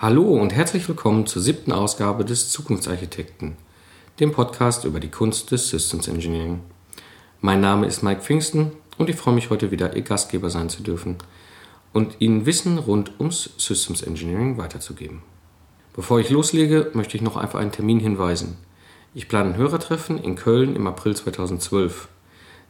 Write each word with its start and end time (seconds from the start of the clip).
Hallo 0.00 0.22
und 0.22 0.54
herzlich 0.54 0.88
willkommen 0.88 1.26
zur 1.26 1.42
siebten 1.42 1.72
Ausgabe 1.72 2.24
des 2.24 2.50
Zukunftsarchitekten, 2.50 3.56
dem 4.20 4.30
Podcast 4.30 4.84
über 4.84 5.00
die 5.00 5.10
Kunst 5.10 5.50
des 5.50 5.70
Systems 5.70 6.06
Engineering. 6.06 6.60
Mein 7.40 7.60
Name 7.60 7.84
ist 7.88 8.04
Mike 8.04 8.20
Pfingsten 8.20 8.70
und 8.96 9.10
ich 9.10 9.16
freue 9.16 9.34
mich 9.34 9.50
heute 9.50 9.72
wieder 9.72 9.96
Ihr 9.96 10.02
Gastgeber 10.02 10.50
sein 10.50 10.68
zu 10.68 10.84
dürfen 10.84 11.16
und 11.92 12.14
Ihnen 12.20 12.46
Wissen 12.46 12.78
rund 12.78 13.10
ums 13.18 13.50
Systems 13.56 14.02
Engineering 14.02 14.56
weiterzugeben. 14.56 15.20
Bevor 15.96 16.20
ich 16.20 16.30
loslege, 16.30 16.92
möchte 16.94 17.16
ich 17.16 17.22
noch 17.24 17.36
einfach 17.36 17.58
einen 17.58 17.72
Termin 17.72 17.98
hinweisen. 17.98 18.56
Ich 19.14 19.26
plane 19.26 19.50
ein 19.50 19.56
Hörertreffen 19.56 20.22
in 20.22 20.36
Köln 20.36 20.76
im 20.76 20.86
April 20.86 21.16
2012. 21.16 22.06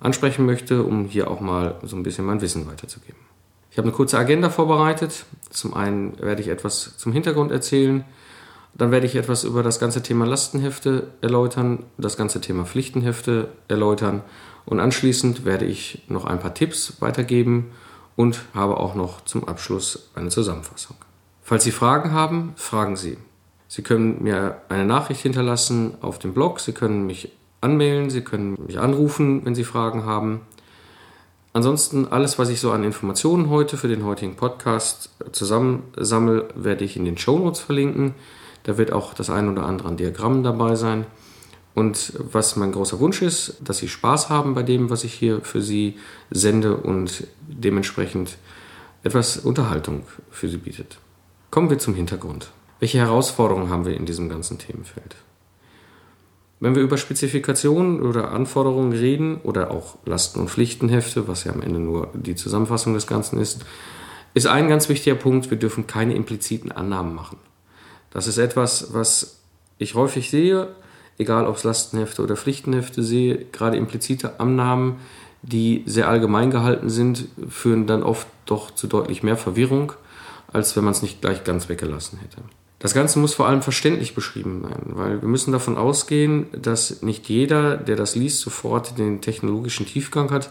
ansprechen 0.00 0.44
möchte, 0.44 0.82
um 0.82 1.04
hier 1.04 1.30
auch 1.30 1.40
mal 1.40 1.78
so 1.82 1.94
ein 1.96 2.02
bisschen 2.02 2.24
mein 2.24 2.40
Wissen 2.40 2.66
weiterzugeben. 2.66 3.20
Ich 3.74 3.78
habe 3.78 3.88
eine 3.88 3.96
kurze 3.96 4.16
Agenda 4.16 4.50
vorbereitet. 4.50 5.26
Zum 5.50 5.74
einen 5.74 6.16
werde 6.20 6.40
ich 6.40 6.46
etwas 6.46 6.96
zum 6.96 7.12
Hintergrund 7.12 7.50
erzählen, 7.50 8.04
dann 8.72 8.92
werde 8.92 9.04
ich 9.04 9.16
etwas 9.16 9.42
über 9.42 9.64
das 9.64 9.80
ganze 9.80 10.00
Thema 10.00 10.26
Lastenhefte 10.26 11.08
erläutern, 11.22 11.82
das 11.98 12.16
ganze 12.16 12.40
Thema 12.40 12.66
Pflichtenhefte 12.66 13.48
erläutern 13.66 14.22
und 14.64 14.78
anschließend 14.78 15.44
werde 15.44 15.64
ich 15.64 16.04
noch 16.06 16.24
ein 16.24 16.38
paar 16.38 16.54
Tipps 16.54 17.00
weitergeben 17.00 17.72
und 18.14 18.42
habe 18.54 18.76
auch 18.76 18.94
noch 18.94 19.24
zum 19.24 19.48
Abschluss 19.48 20.08
eine 20.14 20.28
Zusammenfassung. 20.28 20.94
Falls 21.42 21.64
Sie 21.64 21.72
Fragen 21.72 22.12
haben, 22.12 22.52
fragen 22.54 22.94
Sie. 22.94 23.18
Sie 23.66 23.82
können 23.82 24.22
mir 24.22 24.58
eine 24.68 24.84
Nachricht 24.84 25.22
hinterlassen 25.22 25.94
auf 26.00 26.20
dem 26.20 26.32
Blog, 26.32 26.60
Sie 26.60 26.74
können 26.74 27.06
mich 27.06 27.32
anmelden, 27.60 28.08
Sie 28.08 28.20
können 28.20 28.56
mich 28.68 28.78
anrufen, 28.78 29.44
wenn 29.44 29.56
Sie 29.56 29.64
Fragen 29.64 30.04
haben. 30.04 30.42
Ansonsten 31.54 32.08
alles, 32.08 32.36
was 32.36 32.48
ich 32.48 32.58
so 32.58 32.72
an 32.72 32.82
Informationen 32.82 33.48
heute 33.48 33.76
für 33.76 33.86
den 33.86 34.04
heutigen 34.04 34.34
Podcast 34.34 35.10
zusammensammle, 35.30 36.48
werde 36.56 36.84
ich 36.84 36.96
in 36.96 37.04
den 37.04 37.16
Show 37.16 37.38
Notes 37.38 37.60
verlinken. 37.60 38.16
Da 38.64 38.76
wird 38.76 38.92
auch 38.92 39.14
das 39.14 39.30
ein 39.30 39.48
oder 39.48 39.64
andere 39.64 39.86
an 39.86 39.96
Diagrammen 39.96 40.42
dabei 40.42 40.74
sein. 40.74 41.06
Und 41.72 42.12
was 42.18 42.56
mein 42.56 42.72
großer 42.72 42.98
Wunsch 42.98 43.22
ist, 43.22 43.58
dass 43.60 43.78
Sie 43.78 43.86
Spaß 43.86 44.30
haben 44.30 44.54
bei 44.54 44.64
dem, 44.64 44.90
was 44.90 45.04
ich 45.04 45.14
hier 45.14 45.42
für 45.42 45.62
Sie 45.62 45.96
sende 46.28 46.76
und 46.76 47.24
dementsprechend 47.46 48.36
etwas 49.04 49.36
Unterhaltung 49.36 50.02
für 50.32 50.48
Sie 50.48 50.56
bietet. 50.56 50.98
Kommen 51.52 51.70
wir 51.70 51.78
zum 51.78 51.94
Hintergrund. 51.94 52.50
Welche 52.80 52.98
Herausforderungen 52.98 53.70
haben 53.70 53.86
wir 53.86 53.96
in 53.96 54.06
diesem 54.06 54.28
ganzen 54.28 54.58
Themenfeld? 54.58 55.14
Wenn 56.60 56.74
wir 56.74 56.82
über 56.82 56.96
Spezifikationen 56.96 58.00
oder 58.02 58.30
Anforderungen 58.30 58.92
reden 58.92 59.38
oder 59.42 59.70
auch 59.70 59.96
Lasten- 60.06 60.40
und 60.40 60.50
Pflichtenhefte, 60.50 61.28
was 61.28 61.44
ja 61.44 61.52
am 61.52 61.62
Ende 61.62 61.80
nur 61.80 62.08
die 62.14 62.36
Zusammenfassung 62.36 62.94
des 62.94 63.06
Ganzen 63.06 63.40
ist, 63.40 63.64
ist 64.34 64.46
ein 64.46 64.68
ganz 64.68 64.88
wichtiger 64.88 65.16
Punkt, 65.16 65.50
wir 65.50 65.58
dürfen 65.58 65.86
keine 65.86 66.14
impliziten 66.14 66.72
Annahmen 66.72 67.14
machen. 67.14 67.38
Das 68.10 68.26
ist 68.26 68.38
etwas, 68.38 68.94
was 68.94 69.40
ich 69.78 69.94
häufig 69.94 70.30
sehe, 70.30 70.68
egal 71.18 71.46
ob 71.46 71.56
es 71.56 71.64
Lastenhefte 71.64 72.22
oder 72.22 72.36
Pflichtenhefte 72.36 73.02
sehe, 73.02 73.44
gerade 73.52 73.76
implizite 73.76 74.40
Annahmen, 74.40 74.96
die 75.42 75.82
sehr 75.86 76.08
allgemein 76.08 76.50
gehalten 76.50 76.88
sind, 76.88 77.28
führen 77.48 77.86
dann 77.86 78.02
oft 78.02 78.26
doch 78.46 78.70
zu 78.70 78.86
deutlich 78.86 79.22
mehr 79.22 79.36
Verwirrung, 79.36 79.92
als 80.52 80.76
wenn 80.76 80.84
man 80.84 80.92
es 80.92 81.02
nicht 81.02 81.20
gleich 81.20 81.44
ganz 81.44 81.68
weggelassen 81.68 82.18
hätte. 82.18 82.38
Das 82.78 82.92
Ganze 82.92 83.18
muss 83.18 83.34
vor 83.34 83.46
allem 83.46 83.62
verständlich 83.62 84.14
beschrieben 84.14 84.62
werden, 84.62 84.92
weil 84.96 85.22
wir 85.22 85.28
müssen 85.28 85.52
davon 85.52 85.78
ausgehen, 85.78 86.46
dass 86.52 87.02
nicht 87.02 87.28
jeder, 87.28 87.76
der 87.76 87.96
das 87.96 88.14
liest, 88.14 88.40
sofort 88.40 88.98
den 88.98 89.20
technologischen 89.20 89.86
Tiefgang 89.86 90.30
hat. 90.30 90.50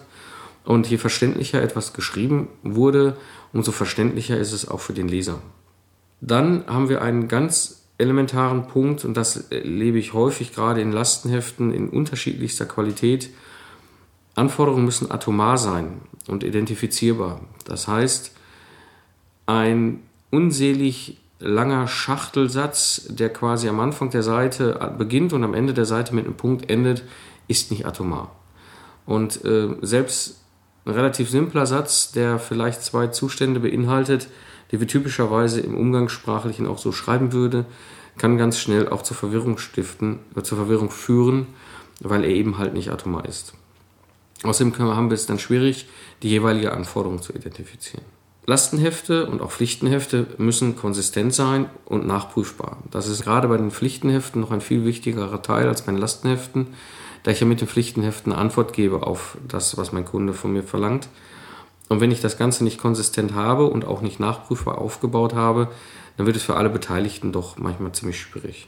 Und 0.66 0.90
je 0.90 0.98
verständlicher 0.98 1.62
etwas 1.62 1.94
geschrieben 1.94 2.48
wurde, 2.64 3.18
umso 3.52 3.72
verständlicher 3.72 4.38
ist 4.38 4.54
es 4.54 4.68
auch 4.68 4.80
für 4.80 4.94
den 4.94 5.10
Leser. 5.10 5.40
Dann 6.22 6.66
haben 6.68 6.88
wir 6.88 7.02
einen 7.02 7.28
ganz 7.28 7.84
elementaren 7.98 8.68
Punkt, 8.68 9.06
und 9.06 9.16
das 9.16 9.52
erlebe 9.52 10.00
ich 10.00 10.14
häufig 10.14 10.54
gerade 10.54 10.82
in 10.82 10.92
Lastenheften 10.92 11.74
in 11.74 11.90
unterschiedlichster 11.90 12.66
Qualität. 12.66 13.30
Anforderungen 14.36 14.86
müssen 14.86 15.12
atomar 15.12 15.58
sein 15.58 16.02
und 16.28 16.44
identifizierbar. 16.44 17.42
Das 17.66 17.88
heißt, 17.88 18.32
ein 19.46 20.00
unselig 20.32 21.18
langer 21.44 21.88
Schachtelsatz, 21.88 23.08
der 23.10 23.30
quasi 23.32 23.68
am 23.70 23.80
Anfang 23.80 24.10
der 24.10 24.24
Seite 24.24 24.94
beginnt 24.98 25.34
und 25.34 25.44
am 25.44 25.54
Ende 25.54 25.74
der 25.74 25.86
Seite 25.86 26.16
mit 26.16 26.26
einem 26.26 26.36
Punkt 26.36 26.70
endet, 26.70 27.04
ist 27.48 27.72
nicht 27.72 27.86
atomar. 27.86 28.36
Und 29.06 29.44
äh, 29.44 29.76
selbst 29.82 30.40
ein 30.86 30.92
relativ 30.92 31.30
simpler 31.30 31.66
Satz, 31.66 32.12
der 32.12 32.40
vielleicht 32.40 32.84
zwei 32.84 33.08
Zustände 33.08 33.60
beinhaltet, 33.60 34.28
die 34.72 34.80
wir 34.80 34.88
typischerweise 34.88 35.62
im 35.62 35.76
Umgangssprachlichen 35.76 36.68
auch 36.68 36.78
so 36.78 36.92
schreiben 36.92 37.32
würde, 37.34 37.66
kann 38.18 38.38
ganz 38.38 38.60
schnell 38.60 38.90
auch 38.90 39.02
zur 39.02 39.18
Verwirrung 39.18 39.58
stiften, 39.58 40.20
äh, 40.36 40.42
zur 40.42 40.58
Verwirrung 40.58 40.90
führen, 40.90 41.48
weil 42.00 42.24
er 42.24 42.30
eben 42.30 42.58
halt 42.58 42.74
nicht 42.74 42.90
atomar 42.90 43.26
ist. 43.26 43.54
Außerdem 44.44 44.78
haben 44.78 45.10
wir 45.10 45.16
es 45.16 45.26
dann 45.26 45.40
schwierig, 45.40 45.88
die 46.22 46.30
jeweilige 46.30 46.74
Anforderung 46.74 47.22
zu 47.22 47.34
identifizieren. 47.34 48.06
Lastenhefte 48.46 49.28
und 49.28 49.42
auch 49.42 49.52
Pflichtenhefte 49.52 50.28
müssen 50.38 50.76
konsistent 50.76 51.34
sein 51.34 51.70
und 51.86 52.06
nachprüfbar. 52.06 52.78
Das 52.92 53.08
ist 53.08 53.24
gerade 53.24 53.48
bei 53.48 53.58
den 53.58 53.72
Pflichtenheften 53.72 54.42
noch 54.42 54.52
ein 54.52 54.60
viel 54.60 54.84
wichtigerer 54.84 55.42
Teil 55.42 55.68
als 55.68 55.84
bei 55.84 55.94
den 55.94 56.02
Lastenheften, 56.02 56.68
da 57.24 57.32
ich 57.32 57.40
ja 57.40 57.48
mit 57.48 57.62
den 57.62 57.70
Pflichtenheften 57.70 58.34
eine 58.34 58.42
Antwort 58.42 58.74
gebe 58.74 59.08
auf 59.08 59.38
das, 59.48 59.78
was 59.78 59.94
mein 59.94 60.04
Kunde 60.04 60.34
von 60.34 60.52
mir 60.52 60.64
verlangt. 60.64 61.08
Und 61.88 62.02
wenn 62.02 62.12
ich 62.12 62.22
das 62.22 62.38
Ganze 62.38 62.66
nicht 62.66 62.80
konsistent 62.80 63.34
habe 63.34 63.68
und 63.68 63.86
auch 63.86 64.02
nicht 64.02 64.20
nachprüfbar 64.20 64.78
aufgebaut 64.78 65.34
habe, 65.34 65.70
dann 66.18 66.26
wird 66.26 66.36
es 66.36 66.44
für 66.44 66.58
alle 66.58 66.70
Beteiligten 66.70 67.32
doch 67.32 67.58
manchmal 67.58 67.94
ziemlich 67.94 68.20
schwierig. 68.20 68.68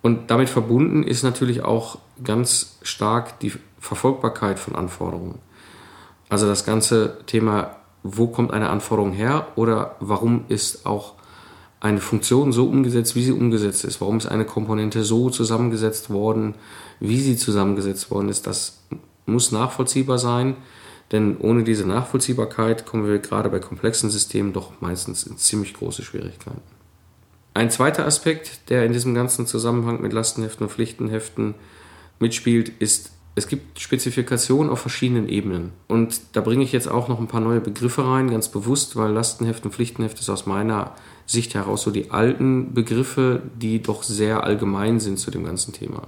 Und 0.00 0.30
damit 0.30 0.48
verbunden 0.48 1.02
ist 1.02 1.24
natürlich 1.24 1.64
auch 1.64 1.98
ganz 2.22 2.78
stark 2.82 3.40
die 3.40 3.52
Verfolgbarkeit 3.80 4.60
von 4.60 4.76
Anforderungen. 4.76 5.40
Also 6.28 6.46
das 6.46 6.64
ganze 6.64 7.18
Thema 7.26 7.77
wo 8.02 8.28
kommt 8.28 8.52
eine 8.52 8.70
Anforderung 8.70 9.12
her 9.12 9.48
oder 9.56 9.96
warum 10.00 10.44
ist 10.48 10.86
auch 10.86 11.14
eine 11.80 12.00
Funktion 12.00 12.52
so 12.52 12.66
umgesetzt, 12.66 13.14
wie 13.14 13.22
sie 13.22 13.32
umgesetzt 13.32 13.84
ist. 13.84 14.00
Warum 14.00 14.18
ist 14.18 14.26
eine 14.26 14.44
Komponente 14.44 15.04
so 15.04 15.30
zusammengesetzt 15.30 16.10
worden, 16.10 16.54
wie 16.98 17.20
sie 17.20 17.36
zusammengesetzt 17.36 18.10
worden 18.10 18.28
ist. 18.28 18.46
Das 18.46 18.80
muss 19.26 19.52
nachvollziehbar 19.52 20.18
sein, 20.18 20.56
denn 21.12 21.36
ohne 21.38 21.62
diese 21.62 21.86
Nachvollziehbarkeit 21.86 22.84
kommen 22.84 23.06
wir 23.06 23.18
gerade 23.18 23.48
bei 23.48 23.60
komplexen 23.60 24.10
Systemen 24.10 24.52
doch 24.52 24.80
meistens 24.80 25.24
in 25.24 25.38
ziemlich 25.38 25.74
große 25.74 26.02
Schwierigkeiten. 26.02 26.62
Ein 27.54 27.70
zweiter 27.70 28.06
Aspekt, 28.06 28.70
der 28.70 28.84
in 28.84 28.92
diesem 28.92 29.14
ganzen 29.14 29.46
Zusammenhang 29.46 30.00
mit 30.00 30.12
Lastenheften 30.12 30.66
und 30.66 30.72
Pflichtenheften 30.72 31.54
mitspielt, 32.18 32.68
ist 32.80 33.12
es 33.38 33.48
gibt 33.48 33.80
Spezifikationen 33.80 34.70
auf 34.70 34.80
verschiedenen 34.80 35.28
Ebenen. 35.28 35.72
Und 35.86 36.20
da 36.32 36.40
bringe 36.40 36.64
ich 36.64 36.72
jetzt 36.72 36.90
auch 36.90 37.08
noch 37.08 37.20
ein 37.20 37.28
paar 37.28 37.40
neue 37.40 37.60
Begriffe 37.60 38.04
rein, 38.04 38.30
ganz 38.30 38.48
bewusst, 38.48 38.96
weil 38.96 39.12
Lastenheft 39.12 39.64
und 39.64 39.72
Pflichtenheft 39.72 40.20
ist 40.20 40.28
aus 40.28 40.46
meiner 40.46 40.94
Sicht 41.26 41.54
heraus 41.54 41.82
so 41.82 41.90
die 41.90 42.10
alten 42.10 42.74
Begriffe, 42.74 43.42
die 43.56 43.80
doch 43.80 44.02
sehr 44.02 44.44
allgemein 44.44 45.00
sind 45.00 45.18
zu 45.18 45.30
dem 45.30 45.44
ganzen 45.44 45.72
Thema. 45.72 46.02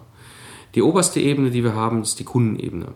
Die 0.75 0.83
oberste 0.83 1.21
Ebene, 1.21 1.51
die 1.51 1.65
wir 1.65 1.75
haben, 1.75 2.03
ist 2.03 2.19
die 2.19 2.25
Kundenebene. 2.25 2.89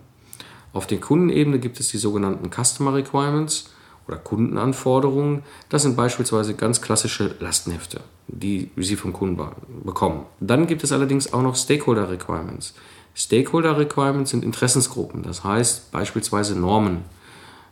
Auf 0.73 0.87
der 0.87 0.99
Kundenebene 0.99 1.59
gibt 1.59 1.79
es 1.81 1.89
die 1.89 1.99
sogenannten 1.99 2.51
Customer 2.51 2.95
Requirements 2.95 3.71
oder 4.09 4.17
Kundenanforderungen. 4.17 5.43
Das 5.69 5.83
sind 5.83 5.97
beispielsweise 5.97 6.55
ganz 6.55 6.83
klassische 6.83 7.37
Lastenhefte, 7.41 8.01
die 8.27 8.71
Sie 8.77 8.97
vom 8.97 9.13
Kunden 9.13 9.41
bekommen. 9.85 10.27
Dann 10.41 10.67
gibt 10.67 10.85
es 10.85 10.93
allerdings 10.93 11.33
auch 11.33 11.43
noch 11.43 11.57
Stakeholder 11.57 12.11
Requirements. 12.11 12.75
Stakeholder 13.15 13.79
Requirements 13.79 14.31
sind 14.31 14.45
Interessensgruppen, 14.45 15.23
das 15.23 15.45
heißt 15.45 15.93
beispielsweise 15.93 16.59
Normen 16.59 17.05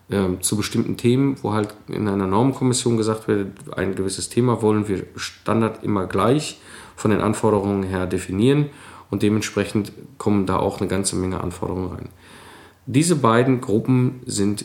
äh, 0.08 0.38
zu 0.40 0.56
bestimmten 0.56 0.96
Themen, 0.96 1.36
wo 1.42 1.52
halt 1.52 1.74
in 1.88 2.06
einer 2.08 2.26
Normenkommission 2.26 2.96
gesagt 2.96 3.28
wird, 3.28 3.76
ein 3.76 3.94
gewisses 3.94 4.28
Thema 4.28 4.62
wollen 4.62 4.88
wir 4.88 5.04
Standard 5.16 5.82
immer 5.82 6.06
gleich 6.06 6.60
von 6.96 7.10
den 7.10 7.20
Anforderungen 7.20 7.82
her 7.82 8.06
definieren 8.06 8.70
und 9.10 9.22
dementsprechend 9.22 9.92
kommen 10.18 10.46
da 10.46 10.56
auch 10.56 10.80
eine 10.80 10.88
ganze 10.88 11.16
Menge 11.16 11.40
Anforderungen 11.40 11.92
rein. 11.92 12.08
Diese 12.86 13.16
beiden 13.16 13.60
Gruppen 13.60 14.20
sind 14.26 14.64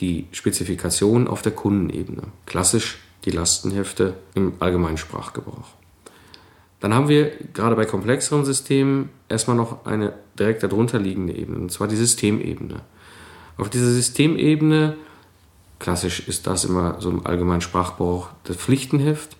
die 0.00 0.26
Spezifikationen 0.32 1.26
auf 1.28 1.42
der 1.42 1.52
Kundenebene. 1.52 2.22
Klassisch 2.46 2.98
die 3.24 3.30
Lastenhefte 3.30 4.14
im 4.34 4.54
allgemeinen 4.60 4.96
Sprachgebrauch. 4.96 5.79
Dann 6.80 6.94
haben 6.94 7.08
wir 7.08 7.32
gerade 7.52 7.76
bei 7.76 7.84
komplexeren 7.84 8.44
Systemen 8.44 9.10
erstmal 9.28 9.56
noch 9.56 9.84
eine 9.84 10.14
direkt 10.38 10.62
darunter 10.62 10.98
liegende 10.98 11.34
Ebene, 11.34 11.58
und 11.58 11.72
zwar 11.72 11.88
die 11.88 11.96
Systemebene. 11.96 12.80
Auf 13.58 13.68
dieser 13.68 13.90
Systemebene, 13.90 14.96
klassisch 15.78 16.26
ist 16.26 16.46
das 16.46 16.64
immer 16.64 17.00
so 17.00 17.10
im 17.10 17.26
allgemeinen 17.26 17.60
Sprachgebrauch 17.60 18.30
das 18.44 18.56
Pflichtenheft, 18.56 19.36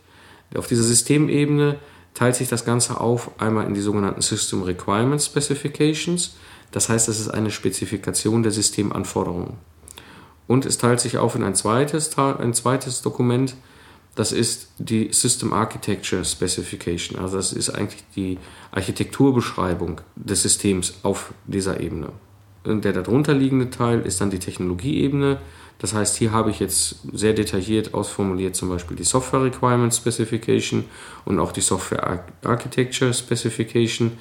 auf 0.56 0.66
dieser 0.66 0.82
Systemebene 0.82 1.78
teilt 2.14 2.34
sich 2.34 2.48
das 2.48 2.64
Ganze 2.64 3.00
auf 3.00 3.40
einmal 3.40 3.66
in 3.66 3.74
die 3.74 3.80
sogenannten 3.80 4.20
System 4.20 4.62
Requirement 4.62 5.22
Specifications. 5.22 6.34
Das 6.72 6.88
heißt, 6.88 7.08
es 7.08 7.20
ist 7.20 7.28
eine 7.28 7.50
Spezifikation 7.50 8.42
der 8.42 8.52
Systemanforderungen. 8.52 9.54
Und 10.46 10.66
es 10.66 10.78
teilt 10.78 11.00
sich 11.00 11.18
auf 11.18 11.36
in 11.36 11.44
ein 11.44 11.54
zweites, 11.54 12.16
ein 12.18 12.54
zweites 12.54 13.02
Dokument, 13.02 13.54
das 14.20 14.32
ist 14.32 14.68
die 14.76 15.08
System 15.12 15.54
Architecture 15.54 16.26
Specification. 16.26 17.18
Also 17.18 17.38
das 17.38 17.54
ist 17.54 17.70
eigentlich 17.70 18.04
die 18.14 18.36
Architekturbeschreibung 18.70 20.02
des 20.14 20.42
Systems 20.42 20.92
auf 21.02 21.32
dieser 21.46 21.80
Ebene. 21.80 22.12
Und 22.64 22.84
der 22.84 22.92
darunter 22.92 23.32
liegende 23.32 23.70
Teil 23.70 24.02
ist 24.02 24.20
dann 24.20 24.28
die 24.28 24.38
Technologieebene. 24.38 25.40
Das 25.78 25.94
heißt, 25.94 26.16
hier 26.16 26.32
habe 26.32 26.50
ich 26.50 26.60
jetzt 26.60 26.96
sehr 27.14 27.32
detailliert 27.32 27.94
ausformuliert 27.94 28.54
zum 28.56 28.68
Beispiel 28.68 28.94
die 28.94 29.04
Software 29.04 29.42
Requirement 29.42 29.94
Specification 29.94 30.84
und 31.24 31.40
auch 31.40 31.52
die 31.52 31.62
Software 31.62 32.22
Architecture 32.44 33.14
Specification. 33.14 34.12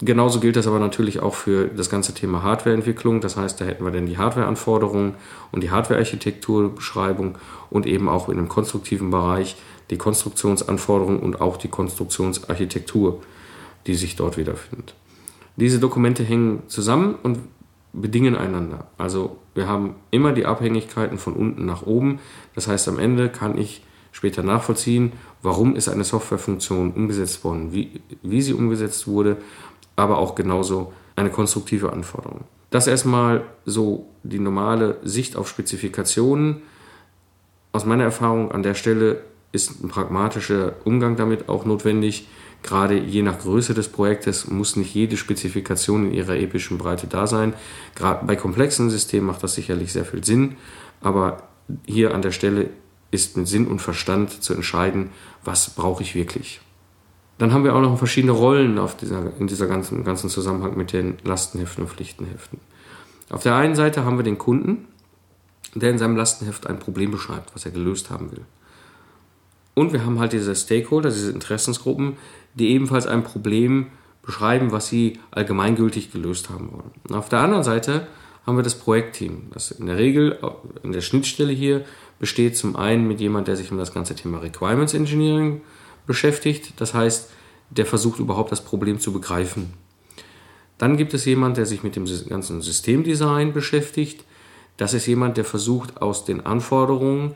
Genauso 0.00 0.38
gilt 0.38 0.54
das 0.54 0.68
aber 0.68 0.78
natürlich 0.78 1.20
auch 1.20 1.34
für 1.34 1.66
das 1.66 1.90
ganze 1.90 2.14
Thema 2.14 2.42
Hardwareentwicklung. 2.44 3.20
Das 3.20 3.36
heißt, 3.36 3.60
da 3.60 3.64
hätten 3.64 3.84
wir 3.84 3.90
dann 3.90 4.06
die 4.06 4.16
Hardwareanforderungen 4.16 5.14
und 5.50 5.62
die 5.62 5.70
Hardwarearchitekturbeschreibung 5.70 7.36
und 7.68 7.84
eben 7.84 8.08
auch 8.08 8.28
in 8.28 8.36
dem 8.36 8.48
konstruktiven 8.48 9.10
Bereich 9.10 9.56
die 9.90 9.96
Konstruktionsanforderungen 9.96 11.18
und 11.18 11.40
auch 11.40 11.56
die 11.56 11.68
Konstruktionsarchitektur, 11.68 13.20
die 13.86 13.94
sich 13.94 14.14
dort 14.14 14.36
wiederfindet. 14.36 14.94
Diese 15.56 15.80
Dokumente 15.80 16.22
hängen 16.22 16.62
zusammen 16.68 17.16
und 17.22 17.40
bedingen 17.92 18.36
einander. 18.36 18.86
Also 18.98 19.38
wir 19.54 19.66
haben 19.66 19.96
immer 20.12 20.32
die 20.32 20.46
Abhängigkeiten 20.46 21.18
von 21.18 21.32
unten 21.32 21.64
nach 21.64 21.82
oben. 21.82 22.20
Das 22.54 22.68
heißt, 22.68 22.86
am 22.86 23.00
Ende 23.00 23.28
kann 23.28 23.58
ich 23.58 23.82
später 24.12 24.42
nachvollziehen, 24.42 25.12
warum 25.42 25.74
ist 25.74 25.88
eine 25.88 26.04
Softwarefunktion 26.04 26.92
umgesetzt 26.92 27.42
worden, 27.44 27.72
wie, 27.72 28.00
wie 28.22 28.42
sie 28.42 28.52
umgesetzt 28.52 29.06
wurde, 29.06 29.38
aber 29.98 30.18
auch 30.18 30.36
genauso 30.36 30.92
eine 31.16 31.30
konstruktive 31.30 31.92
Anforderung. 31.92 32.44
Das 32.70 32.86
erstmal 32.86 33.42
so 33.64 34.06
die 34.22 34.38
normale 34.38 34.98
Sicht 35.02 35.36
auf 35.36 35.48
Spezifikationen. 35.48 36.62
Aus 37.72 37.84
meiner 37.84 38.04
Erfahrung 38.04 38.52
an 38.52 38.62
der 38.62 38.74
Stelle 38.74 39.22
ist 39.50 39.82
ein 39.82 39.88
pragmatischer 39.88 40.74
Umgang 40.84 41.16
damit 41.16 41.48
auch 41.48 41.64
notwendig. 41.64 42.28
Gerade 42.62 42.96
je 42.96 43.22
nach 43.22 43.40
Größe 43.40 43.74
des 43.74 43.88
Projektes 43.88 44.48
muss 44.48 44.76
nicht 44.76 44.94
jede 44.94 45.16
Spezifikation 45.16 46.06
in 46.06 46.12
ihrer 46.12 46.36
epischen 46.36 46.78
Breite 46.78 47.08
da 47.08 47.26
sein. 47.26 47.54
Gerade 47.96 48.24
bei 48.24 48.36
komplexen 48.36 48.90
Systemen 48.90 49.26
macht 49.26 49.42
das 49.42 49.54
sicherlich 49.54 49.92
sehr 49.92 50.04
viel 50.04 50.24
Sinn, 50.24 50.56
aber 51.00 51.42
hier 51.86 52.14
an 52.14 52.22
der 52.22 52.32
Stelle 52.32 52.70
ist 53.10 53.36
mit 53.36 53.48
Sinn 53.48 53.66
und 53.66 53.80
Verstand 53.80 54.42
zu 54.42 54.54
entscheiden, 54.54 55.10
was 55.44 55.70
brauche 55.70 56.02
ich 56.02 56.14
wirklich. 56.14 56.60
Dann 57.38 57.52
haben 57.52 57.64
wir 57.64 57.74
auch 57.74 57.80
noch 57.80 57.96
verschiedene 57.98 58.32
Rollen 58.32 58.78
auf 58.78 58.96
dieser, 58.96 59.32
in 59.38 59.46
dieser 59.46 59.66
ganzen, 59.66 60.04
ganzen 60.04 60.28
Zusammenhang 60.28 60.76
mit 60.76 60.92
den 60.92 61.18
Lastenheften 61.24 61.84
und 61.84 61.90
Pflichtenheften. 61.90 62.58
Auf 63.30 63.42
der 63.42 63.54
einen 63.54 63.74
Seite 63.74 64.04
haben 64.04 64.18
wir 64.18 64.24
den 64.24 64.38
Kunden, 64.38 64.86
der 65.74 65.90
in 65.90 65.98
seinem 65.98 66.16
Lastenheft 66.16 66.66
ein 66.66 66.78
Problem 66.78 67.10
beschreibt, 67.10 67.54
was 67.54 67.64
er 67.64 67.70
gelöst 67.70 68.10
haben 68.10 68.32
will. 68.32 68.44
Und 69.74 69.92
wir 69.92 70.04
haben 70.04 70.18
halt 70.18 70.32
diese 70.32 70.56
Stakeholder, 70.56 71.10
diese 71.10 71.30
Interessensgruppen, 71.30 72.16
die 72.54 72.70
ebenfalls 72.70 73.06
ein 73.06 73.22
Problem 73.22 73.86
beschreiben, 74.22 74.72
was 74.72 74.88
sie 74.88 75.20
allgemeingültig 75.30 76.10
gelöst 76.10 76.50
haben 76.50 76.72
wollen. 76.72 76.90
Und 77.08 77.14
auf 77.14 77.28
der 77.28 77.40
anderen 77.40 77.62
Seite 77.62 78.08
haben 78.44 78.56
wir 78.56 78.64
das 78.64 78.74
Projektteam, 78.74 79.50
das 79.52 79.70
in 79.70 79.86
der 79.86 79.96
Regel 79.96 80.38
in 80.82 80.92
der 80.92 81.02
Schnittstelle 81.02 81.52
hier 81.52 81.84
besteht 82.18 82.56
zum 82.56 82.74
einen 82.74 83.06
mit 83.06 83.20
jemand, 83.20 83.46
der 83.46 83.56
sich 83.56 83.70
um 83.70 83.78
das 83.78 83.94
ganze 83.94 84.16
Thema 84.16 84.38
Requirements 84.38 84.94
Engineering 84.94 85.60
beschäftigt, 86.08 86.72
das 86.78 86.94
heißt, 86.94 87.30
der 87.70 87.86
versucht 87.86 88.18
überhaupt 88.18 88.50
das 88.50 88.64
Problem 88.64 88.98
zu 88.98 89.12
begreifen. 89.12 89.72
Dann 90.78 90.96
gibt 90.96 91.14
es 91.14 91.24
jemand, 91.24 91.56
der 91.56 91.66
sich 91.66 91.84
mit 91.84 91.94
dem 91.94 92.06
ganzen 92.28 92.60
Systemdesign 92.60 93.52
beschäftigt. 93.52 94.24
Das 94.76 94.94
ist 94.94 95.06
jemand, 95.06 95.36
der 95.36 95.44
versucht, 95.44 96.00
aus 96.02 96.24
den 96.24 96.46
Anforderungen 96.46 97.34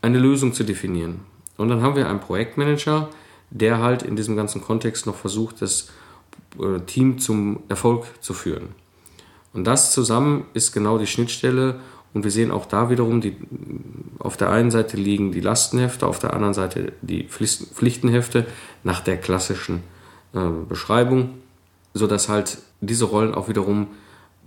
eine 0.00 0.18
Lösung 0.18 0.52
zu 0.52 0.64
definieren. 0.64 1.20
Und 1.56 1.68
dann 1.68 1.82
haben 1.82 1.96
wir 1.96 2.08
einen 2.08 2.20
Projektmanager, 2.20 3.10
der 3.50 3.78
halt 3.78 4.02
in 4.02 4.16
diesem 4.16 4.36
ganzen 4.36 4.62
Kontext 4.62 5.06
noch 5.06 5.16
versucht, 5.16 5.60
das 5.60 5.90
äh, 6.58 6.80
Team 6.86 7.18
zum 7.18 7.60
Erfolg 7.68 8.06
zu 8.20 8.32
führen. 8.32 8.68
Und 9.52 9.64
das 9.64 9.92
zusammen 9.92 10.46
ist 10.54 10.72
genau 10.72 10.98
die 10.98 11.06
Schnittstelle. 11.06 11.80
Und 12.14 12.24
wir 12.24 12.30
sehen 12.30 12.50
auch 12.50 12.66
da 12.66 12.90
wiederum, 12.90 13.20
die, 13.20 13.36
auf 14.18 14.36
der 14.36 14.50
einen 14.50 14.70
Seite 14.70 14.96
liegen 14.96 15.32
die 15.32 15.40
Lastenhefte, 15.40 16.06
auf 16.06 16.18
der 16.18 16.32
anderen 16.32 16.54
Seite 16.54 16.92
die 17.02 17.24
Pflichtenhefte 17.24 18.46
nach 18.82 19.00
der 19.00 19.18
klassischen 19.18 19.82
äh, 20.34 20.40
Beschreibung, 20.68 21.30
sodass 21.94 22.28
halt 22.28 22.58
diese 22.80 23.04
Rollen 23.04 23.34
auch 23.34 23.48
wiederum 23.48 23.88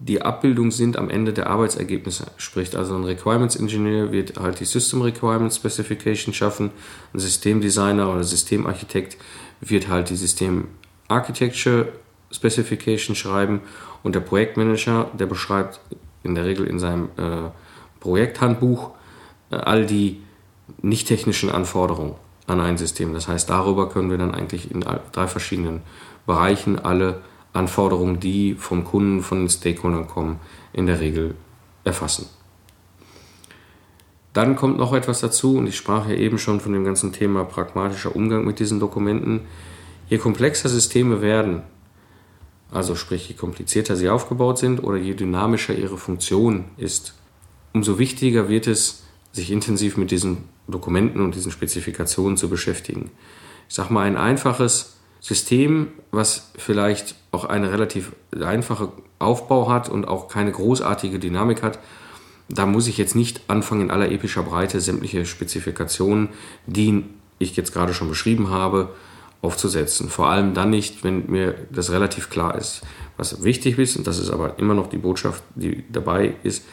die 0.04 0.24
Abbildung 0.24 0.72
sind 0.72 0.98
am 0.98 1.12
Ende 1.12 1.32
der 1.32 1.48
Arbeitsergebnisse. 1.48 2.26
Sprich, 2.38 2.76
also 2.76 2.96
ein 2.96 3.04
Requirements 3.04 3.56
Engineer 3.56 4.12
wird 4.12 4.40
halt 4.40 4.60
die 4.60 4.66
System 4.66 5.04
Requirements 5.04 5.58
Specification 5.58 6.34
schaffen, 6.34 6.72
ein 7.14 7.20
Systemdesigner 7.20 8.12
oder 8.12 8.24
Systemarchitekt 8.24 9.18
wird 9.62 9.90
halt 9.90 10.10
die 10.10 10.16
System 10.16 10.70
Architecture 11.08 11.90
Specification 12.32 13.16
schreiben 13.16 13.62
und 14.02 14.16
der 14.16 14.22
Projektmanager, 14.22 15.12
der 15.18 15.28
beschreibt 15.28 15.80
in 16.24 16.36
der 16.36 16.46
Regel 16.46 16.66
in 16.66 16.80
seinem 16.80 17.10
äh, 17.18 17.50
Projekthandbuch 18.00 18.92
äh, 19.52 19.56
all 19.56 19.86
die 19.86 20.22
nicht 20.82 21.08
technischen 21.08 21.50
Anforderungen 21.50 22.16
an 22.48 22.60
ein 22.60 22.78
System. 22.78 23.14
Das 23.14 23.28
heißt, 23.28 23.50
darüber 23.50 23.90
können 23.90 24.10
wir 24.10 24.18
dann 24.18 24.34
eigentlich 24.34 24.72
in 24.72 24.82
drei 25.12 25.28
verschiedenen 25.28 25.82
Bereichen 26.26 26.80
alle 26.80 27.22
Anforderungen, 27.54 28.20
die 28.20 28.56
vom 28.56 28.84
Kunden, 28.84 29.22
von 29.22 29.40
den 29.40 29.50
Stakeholdern 29.50 30.08
kommen, 30.08 30.40
in 30.74 30.86
der 30.86 31.00
Regel 31.00 31.36
erfassen. 31.84 32.28
Dann 34.34 34.56
kommt 34.56 34.78
noch 34.78 34.94
etwas 34.94 35.20
dazu, 35.20 35.58
und 35.58 35.68
ich 35.68 35.76
sprach 35.76 36.08
ja 36.08 36.16
eben 36.16 36.38
schon 36.38 36.62
von 36.62 36.72
dem 36.72 36.86
ganzen 36.86 37.12
Thema 37.12 37.44
pragmatischer 37.44 38.16
Umgang 38.16 38.46
mit 38.46 38.60
diesen 38.60 38.80
Dokumenten. 38.80 39.42
Je 40.08 40.18
komplexer 40.18 40.70
Systeme 40.70 41.22
werden, 41.22 41.64
also 42.72 42.96
sprich 42.96 43.28
je 43.28 43.36
komplizierter 43.36 43.96
sie 43.96 44.10
aufgebaut 44.10 44.58
sind 44.58 44.84
oder 44.84 44.98
je 44.98 45.14
dynamischer 45.14 45.76
ihre 45.76 45.98
Funktion 45.98 46.66
ist, 46.78 47.14
umso 47.74 48.00
wichtiger 48.00 48.50
wird 48.50 48.68
es, 48.68 49.04
sich 49.34 49.52
intensiv 49.52 49.98
mit 49.98 50.12
diesen 50.12 50.46
Dokumenten 50.68 51.22
und 51.22 51.36
diesen 51.36 51.52
Spezifikationen 51.52 52.38
zu 52.38 52.50
beschäftigen. 52.50 53.12
Ich 53.70 53.76
sage 53.76 53.94
mal, 53.94 54.06
ein 54.06 54.18
einfaches 54.18 54.98
System, 55.22 55.88
was 56.12 56.52
vielleicht 56.58 57.16
auch 57.32 57.46
eine 57.46 57.72
relativ 57.72 58.12
einfache 58.38 58.92
Aufbau 59.20 59.70
hat 59.70 59.88
und 59.88 60.08
auch 60.08 60.28
keine 60.28 60.52
großartige 60.52 61.20
Dynamik 61.20 61.62
hat, 61.62 61.80
da 62.50 62.66
muss 62.66 62.88
ich 62.88 62.98
jetzt 62.98 63.16
nicht 63.16 63.42
anfangen, 63.48 63.82
in 63.82 63.92
aller 63.92 64.12
epischer 64.12 64.44
Breite 64.44 64.82
sämtliche 64.82 65.26
Spezifikationen, 65.26 66.30
die 66.66 67.06
ich 67.40 67.56
jetzt 67.56 67.72
gerade 67.74 67.94
schon 67.94 68.10
beschrieben 68.10 68.50
habe, 68.50 68.90
aufzusetzen. 69.42 70.10
Vor 70.10 70.28
allem 70.28 70.54
dann 70.54 70.70
nicht, 70.70 71.04
wenn 71.04 71.30
mir 71.30 71.56
das 71.72 71.92
relativ 71.92 72.30
klar 72.30 72.56
ist. 72.56 72.82
Was 73.18 73.44
wichtig 73.44 73.78
ist, 73.78 73.98
und 73.98 74.08
das 74.08 74.20
ist 74.20 74.30
aber 74.30 74.60
immer 74.60 74.74
noch 74.74 74.88
die 74.88 74.98
Botschaft, 74.98 75.44
die 75.56 75.84
dabei 75.92 76.36
ist, 76.44 76.64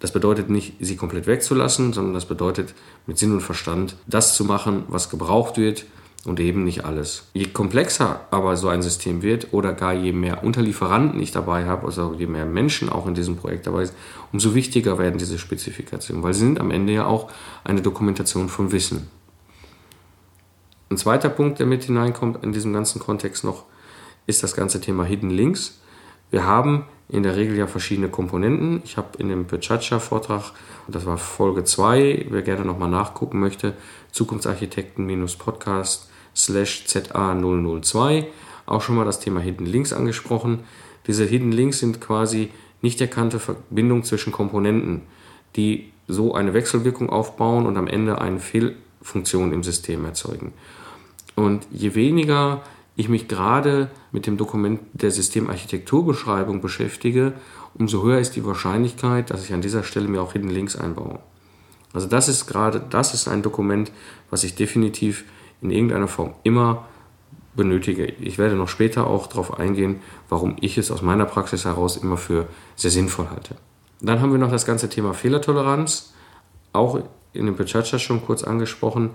das 0.00 0.12
bedeutet 0.12 0.50
nicht, 0.50 0.74
sie 0.80 0.96
komplett 0.96 1.26
wegzulassen, 1.26 1.92
sondern 1.92 2.14
das 2.14 2.26
bedeutet, 2.26 2.74
mit 3.06 3.18
Sinn 3.18 3.32
und 3.32 3.40
Verstand 3.40 3.96
das 4.06 4.34
zu 4.34 4.44
machen, 4.44 4.84
was 4.88 5.08
gebraucht 5.08 5.56
wird 5.56 5.86
und 6.24 6.40
eben 6.40 6.64
nicht 6.64 6.84
alles. 6.84 7.28
Je 7.32 7.46
komplexer 7.46 8.20
aber 8.30 8.56
so 8.56 8.68
ein 8.68 8.82
System 8.82 9.22
wird 9.22 9.52
oder 9.52 9.72
gar 9.72 9.94
je 9.94 10.12
mehr 10.12 10.44
Unterlieferanten 10.44 11.20
ich 11.20 11.32
dabei 11.32 11.64
habe, 11.66 11.86
also 11.86 12.14
je 12.18 12.26
mehr 12.26 12.44
Menschen 12.44 12.88
auch 12.88 13.06
in 13.06 13.14
diesem 13.14 13.36
Projekt 13.36 13.66
dabei 13.66 13.86
sind, 13.86 13.96
umso 14.32 14.54
wichtiger 14.54 14.98
werden 14.98 15.18
diese 15.18 15.38
Spezifikationen, 15.38 16.22
weil 16.22 16.34
sie 16.34 16.40
sind 16.40 16.60
am 16.60 16.70
Ende 16.70 16.92
ja 16.92 17.06
auch 17.06 17.30
eine 17.62 17.82
Dokumentation 17.82 18.48
von 18.48 18.72
Wissen. 18.72 19.08
Ein 20.94 20.98
zweiter 20.98 21.28
Punkt, 21.28 21.58
der 21.58 21.66
mit 21.66 21.82
hineinkommt 21.82 22.44
in 22.44 22.52
diesem 22.52 22.72
ganzen 22.72 23.00
Kontext 23.00 23.42
noch, 23.42 23.64
ist 24.28 24.44
das 24.44 24.54
ganze 24.54 24.80
Thema 24.80 25.02
Hidden 25.02 25.28
Links. 25.28 25.80
Wir 26.30 26.46
haben 26.46 26.84
in 27.08 27.24
der 27.24 27.34
Regel 27.34 27.56
ja 27.56 27.66
verschiedene 27.66 28.08
Komponenten. 28.08 28.80
Ich 28.84 28.96
habe 28.96 29.18
in 29.18 29.28
dem 29.28 29.48
Pechacha-Vortrag, 29.48 30.52
das 30.86 31.04
war 31.04 31.18
Folge 31.18 31.64
2, 31.64 32.26
wer 32.30 32.42
gerne 32.42 32.64
nochmal 32.64 32.90
nachgucken 32.90 33.40
möchte, 33.40 33.72
Zukunftsarchitekten-Podcast 34.12 36.08
slash 36.36 36.84
ZA002 36.86 38.26
auch 38.64 38.80
schon 38.80 38.94
mal 38.94 39.04
das 39.04 39.18
Thema 39.18 39.40
Hidden 39.40 39.66
Links 39.66 39.92
angesprochen. 39.92 40.60
Diese 41.08 41.24
Hidden 41.24 41.50
Links 41.50 41.80
sind 41.80 42.00
quasi 42.00 42.50
nicht 42.82 43.00
erkannte 43.00 43.40
Verbindungen 43.40 44.04
zwischen 44.04 44.32
Komponenten, 44.32 45.02
die 45.56 45.90
so 46.06 46.36
eine 46.36 46.54
Wechselwirkung 46.54 47.10
aufbauen 47.10 47.66
und 47.66 47.76
am 47.78 47.88
Ende 47.88 48.20
eine 48.20 48.38
Fehlfunktion 48.38 49.52
im 49.52 49.64
System 49.64 50.04
erzeugen. 50.04 50.52
Und 51.34 51.66
je 51.70 51.94
weniger 51.94 52.62
ich 52.96 53.08
mich 53.08 53.26
gerade 53.26 53.90
mit 54.12 54.26
dem 54.26 54.36
Dokument 54.36 54.80
der 54.92 55.10
Systemarchitekturbeschreibung 55.10 56.60
beschäftige, 56.60 57.32
umso 57.74 58.02
höher 58.02 58.20
ist 58.20 58.36
die 58.36 58.44
Wahrscheinlichkeit, 58.44 59.30
dass 59.30 59.44
ich 59.44 59.52
an 59.52 59.62
dieser 59.62 59.82
Stelle 59.82 60.08
mir 60.08 60.22
auch 60.22 60.32
Hidden 60.32 60.50
Links 60.50 60.76
einbaue. 60.76 61.18
Also 61.92 62.06
das 62.08 62.28
ist 62.28 62.46
gerade, 62.46 62.80
das 62.90 63.14
ist 63.14 63.28
ein 63.28 63.42
Dokument, 63.42 63.90
was 64.30 64.44
ich 64.44 64.54
definitiv 64.54 65.24
in 65.60 65.70
irgendeiner 65.70 66.08
Form 66.08 66.34
immer 66.42 66.86
benötige. 67.56 68.06
Ich 68.06 68.38
werde 68.38 68.56
noch 68.56 68.68
später 68.68 69.06
auch 69.06 69.28
darauf 69.28 69.58
eingehen, 69.58 70.00
warum 70.28 70.56
ich 70.60 70.76
es 70.76 70.90
aus 70.90 71.02
meiner 71.02 71.24
Praxis 71.24 71.64
heraus 71.64 71.96
immer 71.96 72.16
für 72.16 72.48
sehr 72.76 72.90
sinnvoll 72.90 73.28
halte. 73.30 73.56
Dann 74.00 74.20
haben 74.20 74.32
wir 74.32 74.38
noch 74.38 74.50
das 74.50 74.66
ganze 74.66 74.88
Thema 74.88 75.14
Fehlertoleranz, 75.14 76.12
auch 76.72 77.00
in 77.32 77.46
dem 77.46 77.56
Pechacha 77.56 77.98
schon 77.98 78.24
kurz 78.24 78.42
angesprochen. 78.42 79.10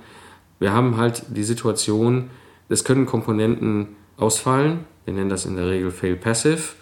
Wir 0.60 0.74
haben 0.74 0.98
halt 0.98 1.24
die 1.30 1.44
Situation, 1.44 2.30
es 2.68 2.84
können 2.84 3.06
Komponenten 3.06 3.96
ausfallen. 4.18 4.86
Wir 5.06 5.14
nennen 5.14 5.30
das 5.30 5.46
in 5.46 5.56
der 5.56 5.68
Regel 5.68 5.92
Fail 5.92 6.16
Passive 6.16 6.74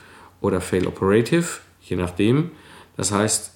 oder 0.41 0.59
Fail 0.59 0.87
Operative, 0.87 1.45
je 1.81 1.95
nachdem. 1.95 2.51
Das 2.97 3.11
heißt, 3.11 3.53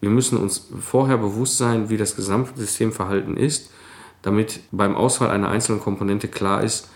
wir 0.00 0.10
müssen 0.10 0.38
uns 0.38 0.68
vorher 0.80 1.16
bewusst 1.16 1.56
sein, 1.56 1.88
wie 1.88 1.96
das 1.96 2.16
Gesamtsystemverhalten 2.16 3.36
ist, 3.36 3.70
damit 4.22 4.60
beim 4.72 4.94
Ausfall 4.94 5.30
einer 5.30 5.48
einzelnen 5.48 5.80
Komponente 5.80 6.28
klar 6.28 6.62
ist, 6.62 6.90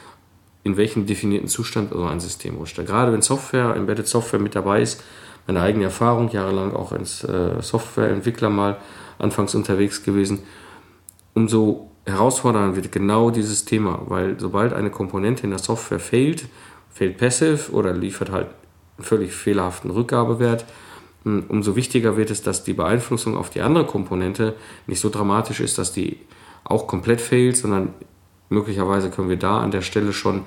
in 0.62 0.76
welchem 0.76 1.06
definierten 1.06 1.48
Zustand 1.48 1.92
so 1.92 2.04
ein 2.04 2.20
System 2.20 2.56
rutscht. 2.56 2.76
Gerade 2.76 3.12
wenn 3.12 3.22
Software, 3.22 3.74
Embedded 3.76 4.06
Software 4.06 4.40
mit 4.40 4.54
dabei 4.54 4.82
ist, 4.82 5.02
meine 5.46 5.62
eigene 5.62 5.84
Erfahrung, 5.84 6.30
jahrelang 6.30 6.74
auch 6.74 6.92
als 6.92 7.24
äh, 7.24 7.62
Softwareentwickler 7.62 8.50
mal 8.50 8.76
anfangs 9.18 9.54
unterwegs 9.54 10.02
gewesen, 10.02 10.40
umso 11.34 11.89
herausfordernder 12.06 12.76
wird 12.76 12.92
genau 12.92 13.30
dieses 13.30 13.64
Thema, 13.64 14.02
weil 14.06 14.38
sobald 14.38 14.72
eine 14.72 14.90
Komponente 14.90 15.44
in 15.44 15.50
der 15.50 15.58
Software 15.58 16.00
fehlt, 16.00 16.46
fehlt 16.92 17.18
passive 17.18 17.70
oder 17.72 17.92
liefert 17.92 18.30
halt 18.30 18.48
einen 18.96 19.04
völlig 19.04 19.32
fehlerhaften 19.32 19.90
Rückgabewert, 19.90 20.64
hm, 21.24 21.44
umso 21.48 21.76
wichtiger 21.76 22.16
wird 22.16 22.30
es, 22.30 22.42
dass 22.42 22.64
die 22.64 22.72
Beeinflussung 22.72 23.36
auf 23.36 23.50
die 23.50 23.60
andere 23.60 23.86
Komponente 23.86 24.54
nicht 24.86 25.00
so 25.00 25.10
dramatisch 25.10 25.60
ist, 25.60 25.78
dass 25.78 25.92
die 25.92 26.18
auch 26.64 26.86
komplett 26.86 27.20
fehlt, 27.20 27.56
sondern 27.56 27.94
möglicherweise 28.48 29.10
können 29.10 29.28
wir 29.28 29.38
da 29.38 29.60
an 29.60 29.70
der 29.70 29.82
Stelle 29.82 30.12
schon 30.12 30.42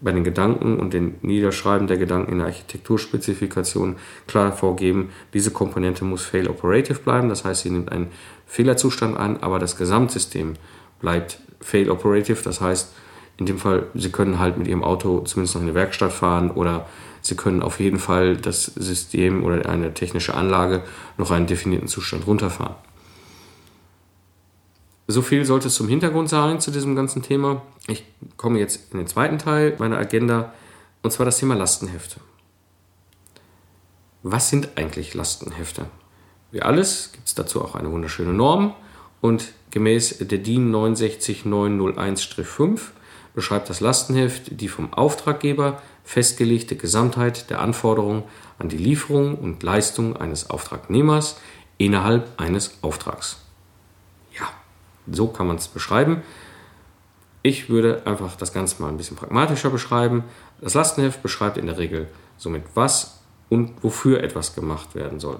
bei 0.00 0.12
den 0.12 0.24
Gedanken 0.24 0.78
und 0.78 0.92
den 0.92 1.14
Niederschreiben 1.22 1.86
der 1.86 1.96
Gedanken 1.96 2.32
in 2.32 2.38
der 2.38 2.48
Architekturspezifikation 2.48 3.96
klar 4.26 4.52
vorgeben, 4.52 5.10
diese 5.32 5.50
Komponente 5.50 6.04
muss 6.04 6.24
fail 6.24 6.48
operative 6.48 6.98
bleiben, 6.98 7.28
das 7.30 7.44
heißt, 7.44 7.62
sie 7.62 7.70
nimmt 7.70 7.90
einen 7.90 8.08
Fehlerzustand 8.46 9.16
an, 9.16 9.38
aber 9.38 9.58
das 9.58 9.76
Gesamtsystem 9.76 10.54
bleibt 11.00 11.38
fail 11.60 11.90
operative, 11.90 12.42
das 12.42 12.60
heißt, 12.60 12.92
in 13.38 13.46
dem 13.46 13.58
Fall, 13.58 13.86
Sie 13.94 14.10
können 14.10 14.38
halt 14.38 14.56
mit 14.56 14.66
Ihrem 14.66 14.82
Auto 14.82 15.20
zumindest 15.20 15.54
noch 15.54 15.62
in 15.62 15.68
die 15.68 15.74
Werkstatt 15.74 16.12
fahren 16.12 16.50
oder 16.50 16.86
Sie 17.20 17.36
können 17.36 17.62
auf 17.62 17.80
jeden 17.80 17.98
Fall 17.98 18.36
das 18.36 18.64
System 18.64 19.44
oder 19.44 19.68
eine 19.68 19.92
technische 19.92 20.34
Anlage 20.34 20.82
noch 21.18 21.30
einen 21.30 21.46
definierten 21.46 21.88
Zustand 21.88 22.26
runterfahren. 22.26 22.76
So 25.08 25.22
viel 25.22 25.44
sollte 25.44 25.68
es 25.68 25.74
zum 25.74 25.88
Hintergrund 25.88 26.28
sein 26.28 26.60
zu 26.60 26.70
diesem 26.70 26.96
ganzen 26.96 27.22
Thema. 27.22 27.62
Ich 27.86 28.04
komme 28.36 28.58
jetzt 28.58 28.92
in 28.92 28.98
den 28.98 29.06
zweiten 29.06 29.38
Teil 29.38 29.76
meiner 29.78 29.98
Agenda 29.98 30.52
und 31.02 31.12
zwar 31.12 31.26
das 31.26 31.38
Thema 31.38 31.54
Lastenhefte. 31.54 32.20
Was 34.22 34.48
sind 34.48 34.70
eigentlich 34.76 35.14
Lastenhefte? 35.14 35.86
Wie 36.50 36.62
alles 36.62 37.12
gibt 37.12 37.28
es 37.28 37.34
dazu 37.34 37.62
auch 37.62 37.74
eine 37.74 37.92
wunderschöne 37.92 38.32
Norm 38.32 38.74
und 39.20 39.52
gemäß 39.76 40.18
der 40.18 40.38
DIN 40.38 40.74
69901-5 40.74 42.80
beschreibt 43.34 43.68
das 43.68 43.80
Lastenheft 43.80 44.62
die 44.62 44.68
vom 44.68 44.94
Auftraggeber 44.94 45.82
festgelegte 46.02 46.76
Gesamtheit 46.76 47.50
der 47.50 47.60
Anforderungen 47.60 48.22
an 48.58 48.70
die 48.70 48.78
Lieferung 48.78 49.34
und 49.34 49.62
Leistung 49.62 50.16
eines 50.16 50.48
Auftragnehmers 50.48 51.38
innerhalb 51.76 52.40
eines 52.40 52.82
Auftrags. 52.82 53.42
So 55.08 55.28
kann 55.28 55.46
man 55.46 55.56
es 55.56 55.68
beschreiben. 55.68 56.22
Ich 57.42 57.68
würde 57.68 58.06
einfach 58.06 58.34
das 58.34 58.54
Ganze 58.54 58.80
mal 58.80 58.88
ein 58.88 58.96
bisschen 58.96 59.18
pragmatischer 59.18 59.68
beschreiben. 59.68 60.24
Das 60.62 60.72
Lastenheft 60.72 61.22
beschreibt 61.22 61.58
in 61.58 61.66
der 61.66 61.76
Regel 61.76 62.08
somit, 62.38 62.62
was 62.72 63.20
und 63.50 63.84
wofür 63.84 64.24
etwas 64.24 64.54
gemacht 64.54 64.94
werden 64.94 65.20
soll. 65.20 65.38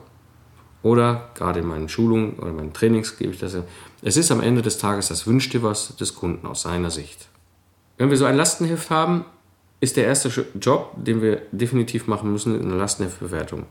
Oder 0.86 1.30
gerade 1.34 1.58
in 1.58 1.66
meinen 1.66 1.88
Schulungen 1.88 2.34
oder 2.34 2.52
meinen 2.52 2.72
Trainings 2.72 3.18
gebe 3.18 3.32
ich 3.32 3.40
das. 3.40 3.56
Es 4.02 4.16
ist 4.16 4.30
am 4.30 4.40
Ende 4.40 4.62
des 4.62 4.78
Tages 4.78 5.08
das 5.08 5.26
Wünsch 5.26 5.48
dir 5.48 5.64
was 5.64 5.96
des 5.96 6.14
Kunden 6.14 6.46
aus 6.46 6.62
seiner 6.62 6.92
Sicht. 6.92 7.26
Wenn 7.98 8.08
wir 8.08 8.16
so 8.16 8.24
ein 8.24 8.36
Lastenheft 8.36 8.88
haben, 8.88 9.24
ist 9.80 9.96
der 9.96 10.04
erste 10.04 10.28
Job, 10.60 10.92
den 10.94 11.22
wir 11.22 11.42
definitiv 11.50 12.06
machen 12.06 12.30
müssen, 12.30 12.60
eine 12.60 12.76
Lastenheftbewertung. 12.76 13.64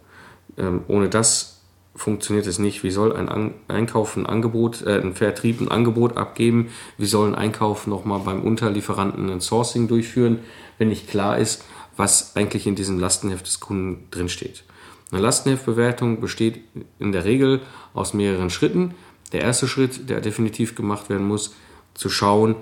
Ähm, 0.57 0.81
ohne 0.89 1.07
das 1.07 1.61
funktioniert 1.95 2.47
es 2.47 2.59
nicht. 2.59 2.83
Wie 2.83 2.91
soll 2.91 3.15
ein 3.15 3.53
Einkauf 3.69 4.17
ein 4.17 4.25
Angebot, 4.25 4.81
äh, 4.81 4.99
ein 4.99 5.13
Vertrieb 5.13 5.61
ein 5.61 5.71
Angebot 5.71 6.17
abgeben? 6.17 6.67
Wie 6.97 7.05
soll 7.05 7.29
ein 7.29 7.35
Einkauf 7.35 7.87
nochmal 7.87 8.19
beim 8.25 8.43
Unterlieferanten 8.43 9.29
ein 9.29 9.39
Sourcing 9.39 9.87
durchführen, 9.87 10.39
wenn 10.79 10.89
nicht 10.89 11.07
klar 11.07 11.37
ist, 11.37 11.63
was 11.95 12.35
eigentlich 12.35 12.67
in 12.67 12.75
diesem 12.75 12.99
Lastenheft 12.99 13.47
des 13.47 13.61
Kunden 13.61 14.09
drinsteht? 14.11 14.65
Eine 15.11 15.21
Lastenheftbewertung 15.21 16.19
besteht 16.19 16.61
in 16.99 17.11
der 17.11 17.25
Regel 17.25 17.61
aus 17.93 18.13
mehreren 18.13 18.49
Schritten. 18.49 18.95
Der 19.31 19.41
erste 19.41 19.67
Schritt, 19.67 20.09
der 20.09 20.21
definitiv 20.21 20.75
gemacht 20.75 21.09
werden 21.09 21.27
muss, 21.27 21.55
zu 21.93 22.09
schauen, 22.09 22.55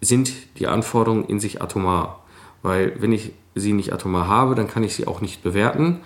sind 0.00 0.32
die 0.58 0.66
Anforderungen 0.66 1.24
in 1.24 1.40
sich 1.40 1.60
atomar. 1.60 2.24
Weil 2.62 3.00
wenn 3.00 3.12
ich 3.12 3.32
sie 3.54 3.72
nicht 3.72 3.92
atomar 3.92 4.28
habe, 4.28 4.54
dann 4.54 4.68
kann 4.68 4.84
ich 4.84 4.94
sie 4.94 5.06
auch 5.06 5.20
nicht 5.20 5.42
bewerten 5.42 6.00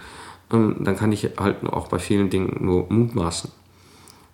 ähm, 0.53 0.77
dann 0.81 0.97
kann 0.97 1.13
ich 1.13 1.31
halt 1.39 1.65
auch 1.65 1.89
bei 1.89 1.99
vielen 1.99 2.31
Dingen 2.31 2.59
nur 2.61 2.87
mutmaßen. 2.93 3.51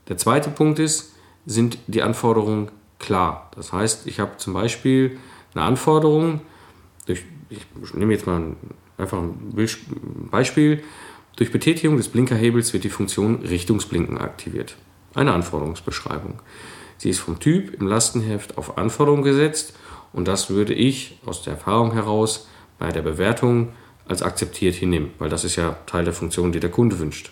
Der 0.08 0.16
zweite 0.16 0.50
Punkt 0.50 0.78
ist, 0.78 1.14
sind 1.46 1.78
die 1.86 2.02
Anforderungen 2.02 2.70
klar. 2.98 3.50
Das 3.54 3.72
heißt, 3.72 4.06
ich 4.06 4.20
habe 4.20 4.36
zum 4.36 4.52
Beispiel 4.52 5.18
eine 5.54 5.64
Anforderung, 5.64 6.40
durch, 7.06 7.24
ich 7.48 7.66
nehme 7.94 8.12
jetzt 8.12 8.26
mal 8.26 8.56
einfach 8.98 9.18
ein 9.18 9.54
Beispiel, 10.30 10.82
durch 11.38 11.52
Betätigung 11.52 11.96
des 11.96 12.08
Blinkerhebels 12.08 12.72
wird 12.72 12.82
die 12.82 12.90
Funktion 12.90 13.36
Richtungsblinken 13.42 14.18
aktiviert. 14.18 14.76
Eine 15.14 15.32
Anforderungsbeschreibung. 15.34 16.40
Sie 16.96 17.10
ist 17.10 17.20
vom 17.20 17.38
Typ 17.38 17.80
im 17.80 17.86
Lastenheft 17.86 18.58
auf 18.58 18.76
Anforderung 18.76 19.22
gesetzt 19.22 19.74
und 20.12 20.26
das 20.26 20.50
würde 20.50 20.74
ich 20.74 21.20
aus 21.24 21.42
der 21.42 21.52
Erfahrung 21.52 21.92
heraus 21.92 22.48
bei 22.80 22.90
der 22.90 23.02
Bewertung 23.02 23.68
als 24.08 24.22
akzeptiert 24.22 24.74
hinnehmen, 24.74 25.12
weil 25.20 25.28
das 25.28 25.44
ist 25.44 25.54
ja 25.54 25.76
Teil 25.86 26.02
der 26.02 26.12
Funktion, 26.12 26.50
die 26.50 26.58
der 26.58 26.72
Kunde 26.72 26.98
wünscht. 26.98 27.30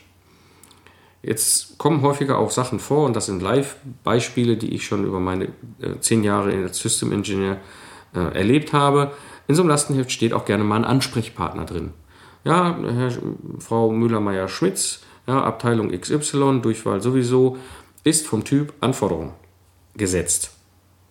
Jetzt 1.21 1.77
kommen 1.77 2.03
häufiger 2.03 2.39
auch 2.39 2.53
Sachen 2.53 2.79
vor 2.79 3.07
und 3.07 3.17
das 3.17 3.27
sind 3.27 3.43
Live-Beispiele, 3.43 4.57
die 4.57 4.73
ich 4.73 4.87
schon 4.87 5.05
über 5.05 5.19
meine 5.19 5.47
äh, 5.81 5.99
zehn 5.99 6.23
Jahre 6.23 6.53
als 6.53 6.79
System 6.79 7.11
Engineer 7.11 7.61
äh, 8.15 8.21
erlebt 8.21 8.73
habe. 8.73 9.11
In 9.49 9.57
so 9.57 9.63
einem 9.63 9.71
Lastenheft 9.71 10.13
steht 10.13 10.33
auch 10.33 10.45
gerne 10.45 10.63
mal 10.63 10.77
ein 10.77 10.85
Ansprechpartner 10.85 11.65
drin. 11.65 11.93
Ja, 12.47 12.79
Herr, 12.79 13.13
Frau 13.59 13.91
Müller-Meyer-Schmitz, 13.91 15.01
ja, 15.27 15.43
Abteilung 15.43 15.91
XY, 15.91 16.61
Durchwahl 16.63 17.03
sowieso, 17.03 17.59
ist 18.05 18.27
vom 18.27 18.45
Typ 18.45 18.73
Anforderung 18.81 19.33
gesetzt. 19.97 20.53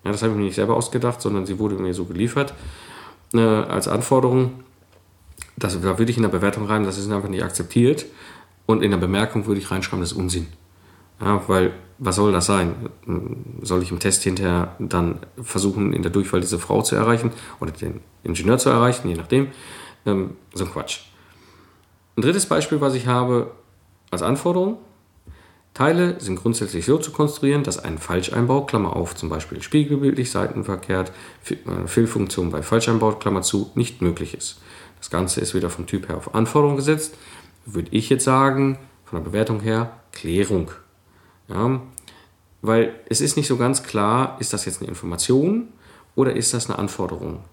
Ja, 0.04 0.12
das 0.12 0.22
habe 0.22 0.32
ich 0.32 0.38
mir 0.38 0.46
nicht 0.46 0.56
selber 0.56 0.75
ausgedacht, 0.75 1.22
sondern 1.22 1.46
sie 1.46 1.60
wurde 1.60 1.75
mir 1.75 1.94
so 1.94 2.06
geliefert 2.06 2.54
äh, 3.34 3.39
als 3.39 3.88
Anforderung 3.88 4.63
das, 5.58 5.80
da 5.80 5.98
würde 5.98 6.12
ich 6.12 6.18
in 6.18 6.24
der 6.24 6.30
Bewertung 6.30 6.65
rein, 6.65 6.84
das 6.84 6.98
ist 6.98 7.10
einfach 7.10 7.30
nicht 7.30 7.44
akzeptiert. 7.44 8.06
Und 8.65 8.84
in 8.84 8.92
der 8.92 8.98
Bemerkung 8.98 9.46
würde 9.46 9.62
ich 9.62 9.72
reinschreiben, 9.72 10.01
das 10.01 10.12
ist 10.12 10.18
Unsinn. 10.18 10.48
Ja, 11.22 11.42
weil, 11.48 11.72
was 11.98 12.18
soll 12.18 12.34
das 12.34 12.46
sein? 12.46 12.89
Soll 13.62 13.82
ich 13.84 13.92
im 13.92 14.00
Test 14.00 14.24
hinterher 14.24 14.75
dann 14.80 15.20
versuchen, 15.42 15.94
in 15.94 16.01
der 16.01 16.12
Durchfall 16.12 16.42
diese 16.42 16.60
Frau 16.60 16.82
zu 16.82 16.96
erreichen 16.96 17.32
oder 17.62 17.72
den 17.72 18.01
Ingenieur 18.24 18.58
zu 18.58 18.70
erreichen, 18.70 19.08
je 19.08 19.15
nachdem? 19.15 19.48
Ähm, 20.06 20.32
so 20.54 20.65
ein 20.65 20.72
Quatsch. 20.72 21.01
Ein 22.18 22.22
drittes 22.22 22.46
Beispiel, 22.46 22.80
was 22.80 22.94
ich 22.94 23.08
habe 23.08 23.52
als 24.10 24.22
Anforderung. 24.22 24.78
Teile 25.74 26.18
sind 26.22 26.38
grundsätzlich 26.38 26.86
so 26.86 26.98
zu 26.98 27.12
konstruieren, 27.12 27.64
dass 27.64 27.78
ein 27.78 27.98
Falscheinbau, 27.98 28.66
Klammer 28.66 28.96
auf, 28.96 29.14
zum 29.16 29.28
Beispiel 29.28 29.62
spiegelbildlich, 29.62 30.32
seitenverkehrt, 30.32 31.12
Fehlfunktion 31.86 32.50
bei 32.50 32.62
Falscheinbau, 32.62 33.12
Klammer 33.14 33.42
zu, 33.42 33.72
nicht 33.76 34.02
möglich 34.02 34.34
ist. 34.34 34.62
Das 35.00 35.10
Ganze 35.10 35.42
ist 35.42 35.54
wieder 35.54 35.70
vom 35.70 35.86
Typ 35.86 36.08
her 36.08 36.16
auf 36.16 36.34
Anforderung 36.34 36.78
gesetzt. 36.78 37.18
Würde 37.66 37.90
ich 37.92 38.10
jetzt 38.10 38.24
sagen, 38.24 38.80
von 39.04 39.20
der 39.20 39.30
Bewertung 39.30 39.60
her, 39.60 39.92
Klärung. 40.14 40.72
Ja, 41.50 41.82
weil 42.62 42.94
es 43.10 43.20
ist 43.20 43.36
nicht 43.36 43.48
so 43.48 43.58
ganz 43.58 43.84
klar, 43.84 44.38
ist 44.40 44.54
das 44.54 44.64
jetzt 44.66 44.80
eine 44.80 44.88
Information 44.88 45.68
oder 46.16 46.34
ist 46.34 46.54
das 46.54 46.70
eine 46.70 46.80
Anforderung? 46.80 47.44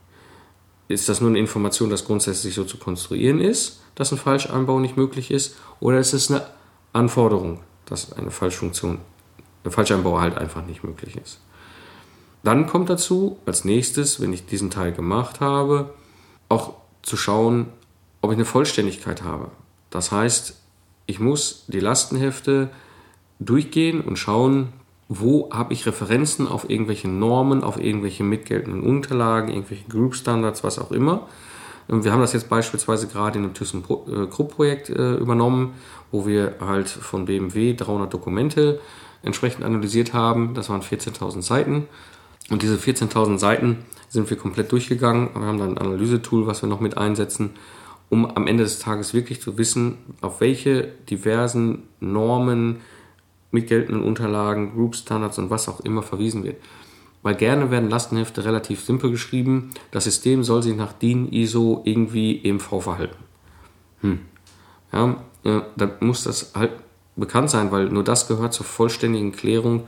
Ist 0.88 1.08
das 1.08 1.20
nur 1.20 1.30
eine 1.30 1.38
Information, 1.38 1.90
dass 1.90 2.04
grundsätzlich 2.04 2.54
so 2.54 2.64
zu 2.64 2.76
konstruieren 2.76 3.40
ist, 3.40 3.80
dass 3.94 4.12
ein 4.12 4.18
Falschanbau 4.18 4.78
nicht 4.78 4.96
möglich 4.96 5.30
ist? 5.30 5.56
Oder 5.80 5.98
ist 5.98 6.12
es 6.12 6.30
eine 6.30 6.46
Anforderung, 6.92 7.60
dass 7.86 8.12
eine 8.12 8.30
Falschfunktion 8.30 8.98
Fallschirmbau 9.70 10.20
halt 10.20 10.36
einfach 10.36 10.64
nicht 10.66 10.82
möglich 10.82 11.16
ist. 11.16 11.40
Dann 12.42 12.66
kommt 12.66 12.90
dazu, 12.90 13.38
als 13.46 13.64
nächstes, 13.64 14.20
wenn 14.20 14.32
ich 14.32 14.46
diesen 14.46 14.70
Teil 14.70 14.92
gemacht 14.92 15.40
habe, 15.40 15.94
auch 16.48 16.74
zu 17.02 17.16
schauen, 17.16 17.68
ob 18.20 18.30
ich 18.30 18.36
eine 18.36 18.44
Vollständigkeit 18.44 19.22
habe. 19.22 19.50
Das 19.90 20.10
heißt, 20.10 20.56
ich 21.06 21.20
muss 21.20 21.64
die 21.68 21.80
Lastenhefte 21.80 22.70
durchgehen 23.38 24.00
und 24.00 24.16
schauen, 24.16 24.72
wo 25.14 25.50
habe 25.50 25.74
ich 25.74 25.84
Referenzen 25.84 26.48
auf 26.48 26.70
irgendwelche 26.70 27.06
Normen, 27.06 27.62
auf 27.62 27.78
irgendwelche 27.78 28.24
mitgeltenden 28.24 28.82
Unterlagen, 28.82 29.50
irgendwelche 29.50 29.86
Group 29.86 30.14
Standards, 30.14 30.64
was 30.64 30.78
auch 30.78 30.90
immer. 30.90 31.26
Und 31.88 32.04
wir 32.04 32.12
haben 32.12 32.20
das 32.20 32.32
jetzt 32.32 32.48
beispielsweise 32.48 33.08
gerade 33.08 33.38
in 33.38 33.44
einem 33.44 33.54
ThyssenKrupp-Projekt 33.54 34.88
äh, 34.88 35.16
übernommen, 35.16 35.74
wo 36.10 36.26
wir 36.26 36.54
halt 36.60 36.88
von 36.88 37.26
BMW 37.26 37.74
300 37.74 38.12
Dokumente 38.12 38.80
entsprechend 39.22 39.64
analysiert 39.64 40.14
haben. 40.14 40.54
Das 40.54 40.70
waren 40.70 40.80
14.000 40.80 41.42
Seiten. 41.42 41.88
Und 42.48 42.62
diese 42.62 42.76
14.000 42.76 43.38
Seiten 43.38 43.78
sind 44.08 44.30
wir 44.30 44.38
komplett 44.38 44.72
durchgegangen. 44.72 45.28
Wir 45.34 45.46
haben 45.46 45.58
dann 45.58 45.76
ein 45.76 45.78
Analysetool, 45.78 46.46
was 46.46 46.62
wir 46.62 46.70
noch 46.70 46.80
mit 46.80 46.96
einsetzen, 46.96 47.50
um 48.08 48.24
am 48.24 48.46
Ende 48.46 48.64
des 48.64 48.78
Tages 48.78 49.12
wirklich 49.12 49.42
zu 49.42 49.58
wissen, 49.58 49.98
auf 50.22 50.40
welche 50.40 50.84
diversen 51.10 51.82
Normen, 52.00 52.80
mit 53.52 53.68
geltenden 53.68 54.02
Unterlagen, 54.02 54.72
Group 54.74 54.96
Standards 54.96 55.38
und 55.38 55.50
was 55.50 55.68
auch 55.68 55.80
immer 55.80 56.02
verwiesen 56.02 56.42
wird. 56.42 56.56
Weil 57.22 57.36
gerne 57.36 57.70
werden 57.70 57.88
Lastenhefte 57.88 58.44
relativ 58.44 58.82
simpel 58.84 59.10
geschrieben. 59.10 59.70
Das 59.92 60.04
System 60.04 60.42
soll 60.42 60.62
sich 60.62 60.74
nach 60.74 60.92
DIN, 60.92 61.30
ISO 61.30 61.82
irgendwie 61.84 62.44
EMV 62.44 62.82
verhalten. 62.82 63.16
Hm. 64.00 64.18
Ja, 64.92 65.22
äh, 65.44 65.60
dann 65.76 65.92
muss 66.00 66.24
das 66.24 66.52
halt 66.54 66.72
bekannt 67.14 67.50
sein, 67.50 67.70
weil 67.70 67.88
nur 67.88 68.02
das 68.02 68.26
gehört 68.26 68.52
zur 68.52 68.66
vollständigen 68.66 69.32
Klärung 69.32 69.84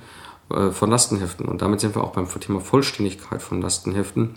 äh, 0.50 0.70
von 0.70 0.90
Lastenheften. 0.90 1.46
Und 1.46 1.62
damit 1.62 1.80
sind 1.80 1.96
wir 1.96 2.04
auch 2.04 2.12
beim 2.12 2.28
Thema 2.28 2.60
Vollständigkeit 2.60 3.42
von 3.42 3.60
Lastenheften. 3.60 4.36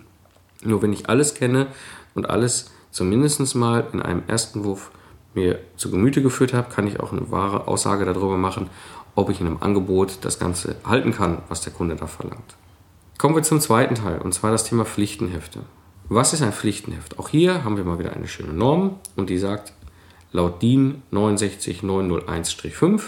Nur 0.63 0.81
wenn 0.81 0.93
ich 0.93 1.09
alles 1.09 1.35
kenne 1.35 1.67
und 2.15 2.29
alles 2.29 2.71
zumindest 2.89 3.55
mal 3.55 3.87
in 3.93 4.01
einem 4.01 4.23
ersten 4.27 4.63
Wurf 4.63 4.91
mir 5.35 5.59
zu 5.75 5.91
Gemüte 5.91 6.21
geführt 6.21 6.53
habe, 6.53 6.73
kann 6.73 6.87
ich 6.87 6.99
auch 6.99 7.11
eine 7.11 7.29
wahre 7.29 7.67
Aussage 7.67 8.05
darüber 8.05 8.37
machen, 8.37 8.69
ob 9.17 9.29
ich 9.29 9.41
in 9.41 9.47
einem 9.47 9.57
Angebot 9.61 10.19
das 10.21 10.37
Ganze 10.37 10.75
halten 10.85 11.11
kann, 11.11 11.39
was 11.49 11.61
der 11.61 11.73
Kunde 11.73 11.95
da 11.95 12.05
verlangt. 12.05 12.55
Kommen 13.17 13.35
wir 13.35 13.41
zum 13.41 13.59
zweiten 13.59 13.95
Teil, 13.95 14.19
und 14.19 14.31
zwar 14.31 14.51
das 14.51 14.63
Thema 14.63 14.85
Pflichtenhefte. 14.85 15.61
Was 16.07 16.33
ist 16.33 16.43
ein 16.43 16.53
Pflichtenheft? 16.53 17.17
Auch 17.17 17.29
hier 17.29 17.63
haben 17.63 17.77
wir 17.77 17.83
mal 17.83 17.97
wieder 17.97 18.13
eine 18.13 18.27
schöne 18.27 18.53
Norm 18.53 18.97
und 19.15 19.31
die 19.31 19.39
sagt, 19.39 19.73
laut 20.31 20.61
DIN 20.61 21.01
69901-5 21.11 23.01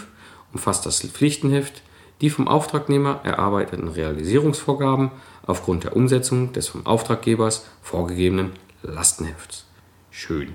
umfasst 0.52 0.84
das 0.84 1.00
Pflichtenheft 1.00 1.82
die 2.20 2.28
vom 2.28 2.48
Auftragnehmer 2.48 3.20
erarbeiteten 3.22 3.88
Realisierungsvorgaben 3.88 5.10
aufgrund 5.46 5.84
der 5.84 5.96
Umsetzung 5.96 6.52
des 6.52 6.68
vom 6.68 6.84
Auftraggebers 6.86 7.64
vorgegebenen 7.80 8.52
Lastenhefts. 8.82 9.64
Schön. 10.10 10.54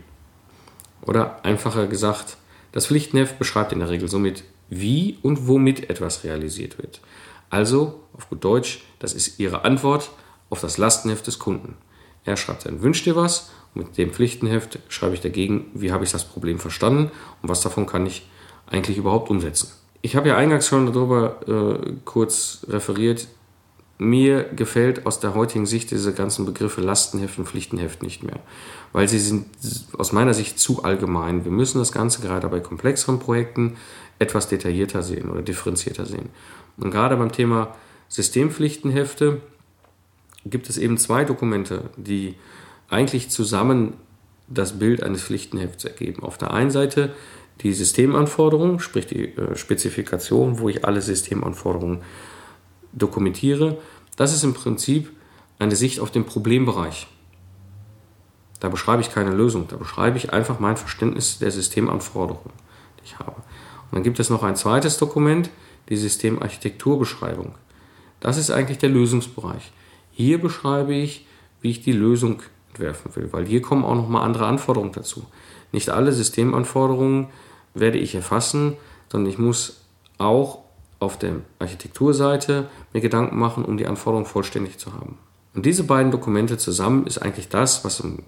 Oder 1.02 1.44
einfacher 1.44 1.88
gesagt, 1.88 2.38
das 2.72 2.88
Pflichtenheft 2.88 3.40
beschreibt 3.40 3.72
in 3.72 3.80
der 3.80 3.90
Regel 3.90 4.08
somit, 4.10 4.44
wie 4.70 5.18
und 5.22 5.48
womit 5.48 5.90
etwas 5.90 6.24
realisiert 6.24 6.78
wird. 6.78 7.02
Also, 7.50 8.02
auf 8.14 8.30
gut 8.30 8.44
Deutsch, 8.44 8.84
das 9.00 9.14
ist 9.14 9.40
Ihre 9.40 9.64
Antwort 9.66 10.10
auf 10.50 10.62
das 10.62 10.78
Lastenheft 10.78 11.28
des 11.28 11.40
Kunden. 11.40 11.76
Er 12.24 12.38
schreibt 12.38 12.66
dann, 12.66 12.82
wünscht 12.82 13.06
dir 13.06 13.16
was? 13.16 13.52
Mit 13.74 13.98
dem 13.98 14.12
Pflichtenheft 14.12 14.80
schreibe 14.88 15.16
ich 15.16 15.22
dagegen, 15.22 15.66
wie 15.74 15.92
habe 15.92 16.04
ich 16.04 16.12
das 16.12 16.24
Problem 16.24 16.60
verstanden 16.60 17.12
und 17.42 17.50
was 17.50 17.62
davon 17.62 17.86
kann 17.86 18.06
ich 18.06 18.28
eigentlich 18.68 18.98
überhaupt 18.98 19.30
umsetzen. 19.30 19.70
Ich 20.02 20.16
habe 20.16 20.30
ja 20.30 20.38
eingangs 20.38 20.68
schon 20.68 20.86
darüber 20.92 21.40
äh, 21.48 21.94
kurz 22.06 22.66
referiert. 22.70 23.28
Mir 23.98 24.44
gefällt 24.44 25.06
aus 25.06 25.20
der 25.20 25.36
heutigen 25.36 25.66
Sicht 25.66 25.92
diese 25.92 26.14
ganzen 26.14 26.46
Begriffe 26.46 26.82
Lastenheft 26.82 27.38
und 27.38 27.48
Pflichtenheft 27.48 28.04
nicht 28.04 28.24
mehr, 28.24 28.40
weil 28.92 29.08
sie 29.08 29.20
sind 29.20 29.46
aus 29.98 30.12
meiner 30.12 30.34
Sicht 30.34 30.60
zu 30.60 30.84
allgemein. 30.84 31.46
Wir 31.46 31.52
müssen 31.52 31.80
das 31.80 31.94
Ganze 31.94 32.22
gerade 32.22 32.48
bei 32.50 32.60
komplexeren 32.60 33.20
Projekten 33.20 33.78
etwas 34.20 34.48
detaillierter 34.48 35.04
sehen 35.04 35.30
oder 35.30 35.42
differenzierter 35.42 36.06
sehen. 36.06 36.30
Und 36.78 36.92
gerade 36.92 37.18
beim 37.18 37.32
Thema 37.32 37.76
Systempflichtenhefte 38.10 39.42
gibt 40.46 40.70
es 40.70 40.78
eben 40.78 40.98
zwei 40.98 41.26
Dokumente, 41.26 41.90
die 41.98 42.36
eigentlich 42.90 43.30
zusammen 43.30 43.94
das 44.48 44.78
Bild 44.78 45.02
eines 45.02 45.24
Pflichtenhefts 45.24 45.86
ergeben. 45.86 46.24
Auf 46.24 46.38
der 46.38 46.52
einen 46.52 46.72
Seite 46.72 47.14
die 47.62 47.74
Systemanforderungen, 47.74 48.80
sprich 48.80 49.08
die 49.08 49.36
äh, 49.36 49.56
Spezifikation, 49.56 50.60
wo 50.60 50.70
ich 50.70 50.86
alle 50.86 51.02
Systemanforderungen 51.02 52.02
dokumentiere. 52.92 53.78
Das 54.18 54.34
ist 54.34 54.44
im 54.44 54.54
Prinzip 54.54 55.12
eine 55.58 55.76
Sicht 55.76 56.00
auf 56.00 56.12
den 56.12 56.26
Problembereich. 56.26 57.08
Da 58.60 58.70
beschreibe 58.70 59.02
ich 59.02 59.12
keine 59.12 59.32
Lösung, 59.32 59.68
da 59.68 59.78
beschreibe 59.78 60.18
ich 60.18 60.34
einfach 60.34 60.60
mein 60.60 60.78
Verständnis 60.78 61.40
der 61.40 61.52
Systemanforderungen, 61.52 62.52
die 63.00 63.06
ich 63.06 63.20
habe. 63.20 63.36
Und 63.92 63.96
dann 63.96 64.04
gibt 64.04 64.20
es 64.20 64.30
noch 64.30 64.44
ein 64.44 64.56
zweites 64.56 64.98
Dokument, 64.98 65.50
die 65.90 65.98
Systemarchitekturbeschreibung. 65.98 67.56
Das 68.20 68.38
ist 68.38 68.52
eigentlich 68.52 68.80
der 68.80 68.90
Lösungsbereich. 68.90 69.72
Hier 70.12 70.40
beschreibe 70.40 70.94
ich, 70.94 71.28
wie 71.62 71.72
ich 71.72 71.82
die 71.82 71.92
Lösung 71.92 72.42
entwerfen 72.70 73.16
will, 73.16 73.32
weil 73.32 73.46
hier 73.46 73.62
kommen 73.62 73.86
auch 73.86 73.96
noch 73.96 74.10
mal 74.10 74.24
andere 74.24 74.48
Anforderungen 74.48 74.92
dazu. 74.92 75.26
Nicht 75.72 75.90
alle 75.90 76.12
Systemanforderungen 76.12 77.28
werde 77.74 77.98
ich 77.98 78.16
erfassen, 78.16 78.78
sondern 79.12 79.32
ich 79.32 79.38
muss 79.38 79.82
auch 80.18 80.60
auf 81.00 81.20
der 81.20 81.36
Architekturseite 81.60 82.68
mir 82.94 83.02
Gedanken 83.02 83.38
machen, 83.38 83.66
um 83.66 83.78
die 83.78 83.88
Anforderungen 83.88 84.26
vollständig 84.26 84.78
zu 84.78 84.94
haben. 84.94 85.18
Und 85.54 85.66
diese 85.66 85.84
beiden 85.84 86.12
Dokumente 86.12 86.58
zusammen 86.58 87.06
ist 87.08 87.18
eigentlich 87.20 87.50
das, 87.50 87.86
was 87.86 88.00
im 88.00 88.24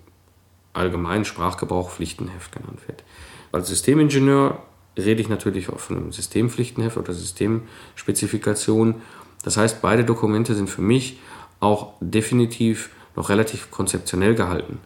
allgemeinen 0.74 1.26
Sprachgebrauch 1.26 1.90
Pflichtenheft 1.90 2.52
genannt 2.52 2.80
wird. 2.88 3.04
Als 3.52 3.68
Systemingenieur 3.68 4.60
rede 5.06 5.22
ich 5.22 5.30
natürlich 5.30 5.70
auch 5.70 5.80
von 5.80 5.98
einem 5.98 6.12
Systempflichtenheft 6.12 6.98
oder 6.98 7.14
Systemspezifikation. 7.14 8.96
Das 9.44 9.58
heißt, 9.58 9.82
beide 9.82 10.04
Dokumente 10.04 10.56
sind 10.56 10.70
für 10.70 10.82
mich 10.82 11.20
auch 11.60 11.94
definitiv 12.00 12.90
noch 13.16 13.30
relativ 13.30 13.72
konzeptionell 13.72 14.36
gehalten. 14.36 14.80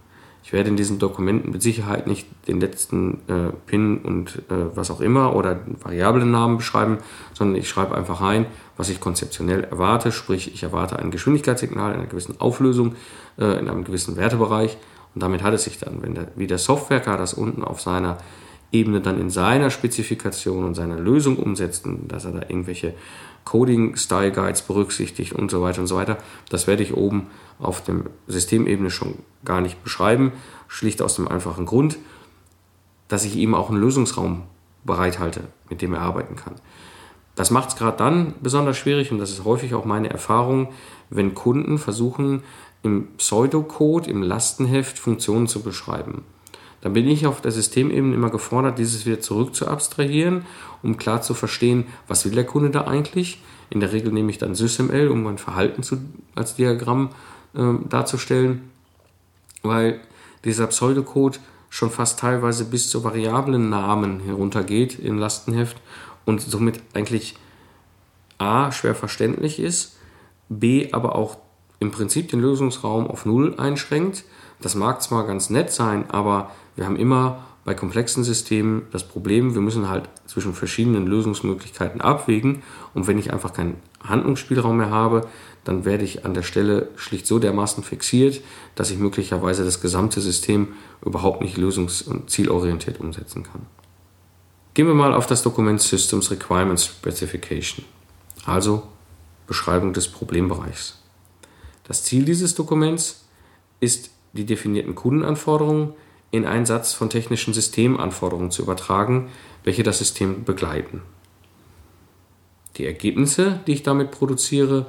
Ich 0.43 0.53
werde 0.53 0.69
in 0.69 0.75
diesen 0.75 0.97
Dokumenten 0.97 1.51
mit 1.51 1.61
Sicherheit 1.61 2.07
nicht 2.07 2.27
den 2.47 2.59
letzten 2.59 3.19
äh, 3.27 3.51
PIN 3.67 3.99
und 3.99 4.37
äh, 4.49 4.75
was 4.75 4.89
auch 4.89 4.99
immer 4.99 5.35
oder 5.35 5.59
Variablennamen 5.81 6.57
beschreiben, 6.57 6.97
sondern 7.33 7.57
ich 7.57 7.69
schreibe 7.69 7.95
einfach 7.95 8.21
rein, 8.21 8.47
was 8.75 8.89
ich 8.89 8.99
konzeptionell 8.99 9.63
erwarte. 9.65 10.11
Sprich, 10.11 10.53
ich 10.53 10.63
erwarte 10.63 10.97
ein 10.97 11.11
Geschwindigkeitssignal 11.11 11.93
in 11.93 11.99
einer 11.99 12.07
gewissen 12.07 12.41
Auflösung, 12.41 12.95
äh, 13.37 13.59
in 13.59 13.69
einem 13.69 13.83
gewissen 13.83 14.17
Wertebereich. 14.17 14.77
Und 15.13 15.21
damit 15.21 15.43
hat 15.43 15.53
es 15.53 15.65
sich 15.65 15.77
dann, 15.77 16.01
wenn 16.01 16.15
der, 16.15 16.27
wie 16.35 16.47
der 16.47 16.57
Softwareker 16.57 17.17
das 17.17 17.33
unten 17.33 17.63
auf 17.63 17.79
seiner 17.79 18.17
Ebene 18.71 19.01
dann 19.01 19.19
in 19.19 19.29
seiner 19.29 19.69
Spezifikation 19.69 20.63
und 20.63 20.75
seiner 20.75 20.97
Lösung 20.97 21.37
umsetzt, 21.37 21.85
dass 22.07 22.25
er 22.25 22.31
da 22.31 22.39
irgendwelche 22.41 22.93
Coding-Style-Guides 23.43 24.61
berücksichtigt 24.63 25.33
und 25.33 25.51
so 25.51 25.61
weiter 25.61 25.81
und 25.81 25.87
so 25.87 25.95
weiter. 25.95 26.17
Das 26.49 26.67
werde 26.67 26.83
ich 26.83 26.95
oben 26.95 27.27
auf 27.59 27.83
dem 27.83 28.05
Systemebene 28.27 28.89
schon 28.89 29.15
gar 29.43 29.61
nicht 29.61 29.83
beschreiben, 29.83 30.31
schlicht 30.67 31.01
aus 31.01 31.15
dem 31.15 31.27
einfachen 31.27 31.65
Grund, 31.65 31.97
dass 33.07 33.25
ich 33.25 33.35
ihm 33.35 33.55
auch 33.55 33.69
einen 33.69 33.81
Lösungsraum 33.81 34.43
bereithalte, 34.83 35.41
mit 35.69 35.81
dem 35.81 35.93
er 35.93 36.01
arbeiten 36.01 36.35
kann. 36.35 36.55
Das 37.35 37.51
macht 37.51 37.69
es 37.69 37.75
gerade 37.75 37.97
dann 37.97 38.33
besonders 38.41 38.77
schwierig 38.77 39.11
und 39.11 39.17
das 39.17 39.31
ist 39.31 39.45
häufig 39.45 39.73
auch 39.73 39.85
meine 39.85 40.09
Erfahrung, 40.09 40.69
wenn 41.09 41.33
Kunden 41.33 41.77
versuchen, 41.77 42.43
im 42.83 43.07
Pseudocode, 43.17 44.09
im 44.09 44.23
Lastenheft 44.23 44.97
Funktionen 44.97 45.47
zu 45.47 45.61
beschreiben. 45.61 46.23
Dann 46.81 46.93
bin 46.93 47.07
ich 47.07 47.27
auf 47.27 47.41
der 47.41 47.51
Systemebene 47.51 48.15
immer 48.15 48.29
gefordert, 48.29 48.79
dieses 48.79 49.05
wieder 49.05 49.19
zurück 49.19 49.55
zu 49.55 49.67
abstrahieren, 49.67 50.45
um 50.81 50.97
klar 50.97 51.21
zu 51.21 51.33
verstehen, 51.33 51.85
was 52.07 52.25
will 52.25 52.33
der 52.33 52.45
Kunde 52.45 52.71
da 52.71 52.85
eigentlich. 52.85 53.41
In 53.69 53.79
der 53.79 53.93
Regel 53.93 54.11
nehme 54.11 54.31
ich 54.31 54.37
dann 54.37 54.55
SysML, 54.55 55.07
um 55.09 55.23
mein 55.23 55.37
Verhalten 55.37 55.83
zu, 55.83 55.97
als 56.35 56.55
Diagramm 56.55 57.09
äh, 57.53 57.73
darzustellen, 57.87 58.69
weil 59.61 60.01
dieser 60.43 60.67
Pseudocode 60.67 61.39
schon 61.69 61.89
fast 61.89 62.19
teilweise 62.19 62.65
bis 62.65 62.89
zu 62.89 63.03
variablen 63.03 63.69
Namen 63.69 64.19
heruntergeht 64.21 64.99
in 64.99 65.17
Lastenheft 65.17 65.77
und 66.25 66.41
somit 66.41 66.81
eigentlich 66.93 67.35
A 68.37 68.71
schwer 68.71 68.95
verständlich 68.95 69.59
ist, 69.59 69.97
B 70.49 70.91
aber 70.91 71.15
auch 71.15 71.37
im 71.79 71.91
Prinzip 71.91 72.29
den 72.29 72.41
Lösungsraum 72.41 73.07
auf 73.07 73.25
Null 73.25 73.55
einschränkt. 73.57 74.23
Das 74.59 74.75
mag 74.75 75.01
zwar 75.01 75.25
ganz 75.25 75.49
nett 75.49 75.71
sein, 75.71 76.09
aber 76.09 76.51
wir 76.75 76.85
haben 76.85 76.95
immer 76.95 77.43
bei 77.63 77.73
komplexen 77.75 78.23
Systemen 78.23 78.83
das 78.91 79.07
Problem, 79.07 79.53
wir 79.53 79.61
müssen 79.61 79.87
halt 79.87 80.09
zwischen 80.25 80.53
verschiedenen 80.53 81.05
Lösungsmöglichkeiten 81.05 82.01
abwägen. 82.01 82.63
Und 82.93 83.07
wenn 83.07 83.19
ich 83.19 83.31
einfach 83.31 83.53
keinen 83.53 83.77
Handlungsspielraum 84.03 84.77
mehr 84.77 84.89
habe, 84.89 85.27
dann 85.63 85.85
werde 85.85 86.03
ich 86.03 86.25
an 86.25 86.33
der 86.33 86.41
Stelle 86.41 86.89
schlicht 86.95 87.27
so 87.27 87.37
dermaßen 87.37 87.83
fixiert, 87.83 88.41
dass 88.73 88.89
ich 88.89 88.97
möglicherweise 88.97 89.63
das 89.63 89.79
gesamte 89.79 90.21
System 90.21 90.69
überhaupt 91.05 91.41
nicht 91.41 91.57
lösungs- 91.57 92.07
und 92.07 92.31
zielorientiert 92.31 92.99
umsetzen 92.99 93.43
kann. 93.43 93.67
Gehen 94.73 94.87
wir 94.87 94.95
mal 94.95 95.13
auf 95.13 95.27
das 95.27 95.43
Dokument 95.43 95.81
Systems 95.81 96.31
Requirements 96.31 96.85
Specification. 96.85 97.85
also 98.45 98.87
Beschreibung 99.45 99.91
des 99.91 100.07
Problembereichs. 100.07 100.99
Das 101.83 102.03
Ziel 102.03 102.23
dieses 102.23 102.55
Dokuments 102.55 103.25
ist, 103.81 104.11
die 104.33 104.45
definierten 104.45 104.95
Kundenanforderungen 104.95 105.93
in 106.31 106.45
einen 106.45 106.65
Satz 106.65 106.93
von 106.93 107.09
technischen 107.09 107.53
Systemanforderungen 107.53 108.51
zu 108.51 108.61
übertragen, 108.61 109.29
welche 109.63 109.83
das 109.83 109.99
System 109.99 110.43
begleiten. 110.43 111.01
Die 112.77 112.85
Ergebnisse, 112.85 113.59
die 113.67 113.73
ich 113.73 113.83
damit 113.83 114.11
produziere, 114.11 114.87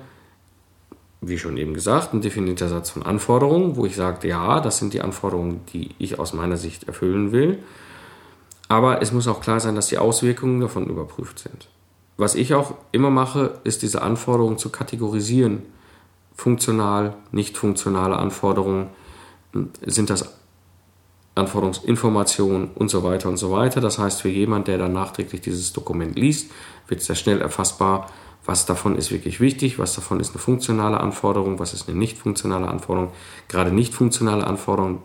wie 1.20 1.38
schon 1.38 1.56
eben 1.56 1.74
gesagt, 1.74 2.14
ein 2.14 2.20
definierter 2.20 2.68
Satz 2.68 2.90
von 2.90 3.02
Anforderungen, 3.02 3.76
wo 3.76 3.86
ich 3.86 3.96
sage, 3.96 4.26
ja, 4.28 4.60
das 4.60 4.78
sind 4.78 4.92
die 4.92 5.02
Anforderungen, 5.02 5.60
die 5.72 5.90
ich 5.98 6.18
aus 6.18 6.32
meiner 6.32 6.56
Sicht 6.56 6.84
erfüllen 6.84 7.32
will. 7.32 7.58
Aber 8.68 9.02
es 9.02 9.12
muss 9.12 9.28
auch 9.28 9.40
klar 9.40 9.60
sein, 9.60 9.74
dass 9.74 9.88
die 9.88 9.98
Auswirkungen 9.98 10.60
davon 10.60 10.88
überprüft 10.88 11.40
sind. 11.40 11.68
Was 12.16 12.34
ich 12.34 12.54
auch 12.54 12.74
immer 12.92 13.10
mache, 13.10 13.60
ist 13.64 13.82
diese 13.82 14.02
Anforderungen 14.02 14.58
zu 14.58 14.70
kategorisieren. 14.70 15.62
Funktional, 16.34 17.14
nicht 17.30 17.56
funktionale 17.56 18.16
Anforderungen. 18.16 18.88
Sind 19.84 20.10
das 20.10 20.41
Anforderungsinformationen 21.34 22.70
und 22.74 22.90
so 22.90 23.02
weiter 23.02 23.28
und 23.28 23.36
so 23.38 23.50
weiter. 23.50 23.80
Das 23.80 23.98
heißt, 23.98 24.22
für 24.22 24.28
jemand, 24.28 24.68
der 24.68 24.78
dann 24.78 24.92
nachträglich 24.92 25.40
dieses 25.40 25.72
Dokument 25.72 26.18
liest, 26.18 26.50
wird 26.88 27.00
sehr 27.00 27.16
schnell 27.16 27.40
erfassbar, 27.40 28.10
was 28.44 28.66
davon 28.66 28.96
ist 28.96 29.10
wirklich 29.12 29.40
wichtig, 29.40 29.78
was 29.78 29.94
davon 29.94 30.20
ist 30.20 30.30
eine 30.30 30.40
funktionale 30.40 30.98
Anforderung, 30.98 31.58
was 31.58 31.74
ist 31.74 31.88
eine 31.88 31.96
nicht 31.96 32.18
funktionale 32.18 32.68
Anforderung. 32.68 33.12
Gerade 33.48 33.72
nicht 33.72 33.94
funktionale 33.94 34.46
Anforderungen 34.46 35.02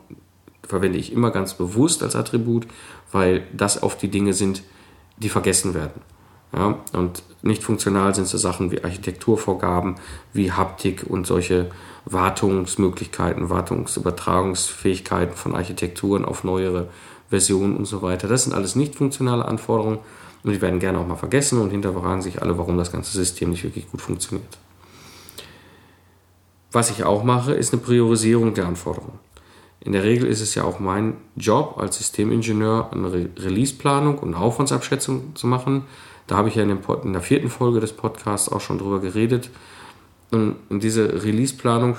verwende 0.63 0.97
ich 0.97 1.13
immer 1.13 1.31
ganz 1.31 1.53
bewusst 1.53 2.03
als 2.03 2.15
Attribut, 2.15 2.67
weil 3.11 3.47
das 3.53 3.83
oft 3.83 4.01
die 4.01 4.09
Dinge 4.09 4.33
sind, 4.33 4.63
die 5.17 5.29
vergessen 5.29 5.73
werden. 5.73 6.01
Ja, 6.53 6.79
und 6.93 7.23
nicht 7.41 7.61
funktional 7.61 8.15
sind 8.15 8.27
so 8.27 8.37
Sachen 8.37 8.71
wie 8.71 8.83
Architekturvorgaben, 8.83 9.95
wie 10.33 10.51
Haptik 10.51 11.03
und 11.07 11.27
solche 11.27 11.69
Wartungsmöglichkeiten, 12.05 13.49
Wartungsübertragungsfähigkeiten 13.49 15.35
von 15.35 15.55
Architekturen 15.55 16.23
auf 16.23 16.43
neuere 16.43 16.87
Versionen 17.29 17.75
und 17.75 17.85
so 17.85 18.01
weiter. 18.01 18.27
Das 18.27 18.43
sind 18.43 18.53
alles 18.53 18.75
nicht 18.75 18.95
funktionale 18.95 19.45
Anforderungen 19.45 19.99
und 20.43 20.51
die 20.51 20.61
werden 20.61 20.79
gerne 20.79 20.99
auch 20.99 21.07
mal 21.07 21.15
vergessen 21.15 21.59
und 21.59 21.71
hinterfragen 21.71 22.21
sich 22.21 22.41
alle, 22.41 22.57
warum 22.57 22.77
das 22.77 22.91
ganze 22.91 23.11
System 23.11 23.49
nicht 23.49 23.63
wirklich 23.63 23.91
gut 23.91 24.01
funktioniert. 24.01 24.57
Was 26.71 26.89
ich 26.89 27.03
auch 27.03 27.23
mache, 27.23 27.53
ist 27.53 27.73
eine 27.73 27.81
Priorisierung 27.81 28.53
der 28.53 28.67
Anforderungen. 28.67 29.19
In 29.79 29.93
der 29.93 30.03
Regel 30.03 30.27
ist 30.27 30.41
es 30.41 30.55
ja 30.55 30.63
auch 30.63 30.79
mein 30.79 31.15
Job 31.35 31.75
als 31.77 31.97
Systemingenieur, 31.97 32.89
eine 32.91 33.29
Releaseplanung 33.37 34.19
und 34.19 34.33
eine 34.33 34.43
Aufwandsabschätzung 34.43 35.35
zu 35.35 35.47
machen. 35.47 35.83
Da 36.27 36.37
habe 36.37 36.49
ich 36.49 36.55
ja 36.55 36.63
in, 36.63 36.77
in 37.03 37.13
der 37.13 37.21
vierten 37.21 37.49
Folge 37.49 37.79
des 37.79 37.93
Podcasts 37.93 38.49
auch 38.49 38.61
schon 38.61 38.77
drüber 38.77 38.99
geredet. 38.99 39.49
Und 40.29 40.57
diese 40.69 41.23
Releaseplanung 41.23 41.95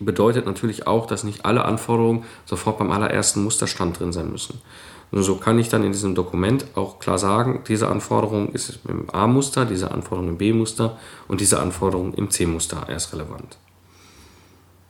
bedeutet 0.00 0.44
natürlich 0.46 0.86
auch, 0.86 1.06
dass 1.06 1.24
nicht 1.24 1.44
alle 1.44 1.64
Anforderungen 1.64 2.24
sofort 2.44 2.78
beim 2.78 2.90
allerersten 2.90 3.42
Musterstand 3.44 3.98
drin 3.98 4.12
sein 4.12 4.30
müssen. 4.30 4.60
Und 5.12 5.22
so 5.22 5.36
kann 5.36 5.58
ich 5.58 5.68
dann 5.68 5.84
in 5.84 5.92
diesem 5.92 6.16
Dokument 6.16 6.66
auch 6.74 6.98
klar 6.98 7.18
sagen, 7.18 7.62
diese 7.68 7.88
Anforderung 7.88 8.52
ist 8.52 8.80
im 8.88 9.08
A-Muster, 9.10 9.64
diese 9.64 9.92
Anforderung 9.92 10.30
im 10.30 10.36
B-Muster 10.36 10.98
und 11.28 11.40
diese 11.40 11.60
Anforderung 11.60 12.12
im 12.14 12.30
C-Muster 12.30 12.88
erst 12.88 13.12
relevant. 13.12 13.56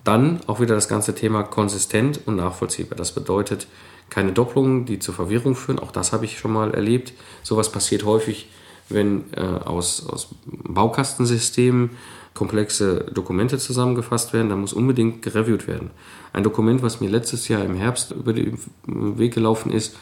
Dann 0.05 0.41
auch 0.47 0.61
wieder 0.61 0.75
das 0.75 0.89
ganze 0.89 1.15
Thema 1.15 1.43
konsistent 1.43 2.21
und 2.27 2.37
nachvollziehbar. 2.37 2.97
Das 2.97 3.13
bedeutet 3.13 3.67
keine 4.11 4.33
Doppelungen, 4.33 4.87
die 4.87 4.99
zur 4.99 5.15
Verwirrung 5.15 5.55
führen. 5.55 5.79
Auch 5.79 5.93
das 5.93 6.13
habe 6.13 6.25
ich 6.25 6.39
schon 6.39 6.53
mal 6.53 6.73
erlebt. 6.73 7.13
Sowas 7.43 7.71
passiert 7.71 8.05
häufig, 8.05 8.49
wenn 8.89 9.25
äh, 9.33 9.41
aus, 9.41 10.07
aus 10.09 10.29
Baukastensystemen 10.47 11.91
komplexe 12.35 13.07
Dokumente 13.13 13.59
zusammengefasst 13.59 14.33
werden. 14.33 14.49
Da 14.49 14.57
muss 14.57 14.73
unbedingt 14.73 15.23
gereviewt 15.23 15.67
werden. 15.67 15.91
Ein 16.33 16.45
Dokument, 16.45 16.83
was 16.83 17.01
mir 17.01 17.11
letztes 17.11 17.49
Jahr 17.49 17.65
im 17.65 17.75
Herbst 17.75 18.13
über 18.13 18.33
den 18.33 18.59
Weg 18.87 19.35
gelaufen 19.35 19.73
ist, 19.73 19.95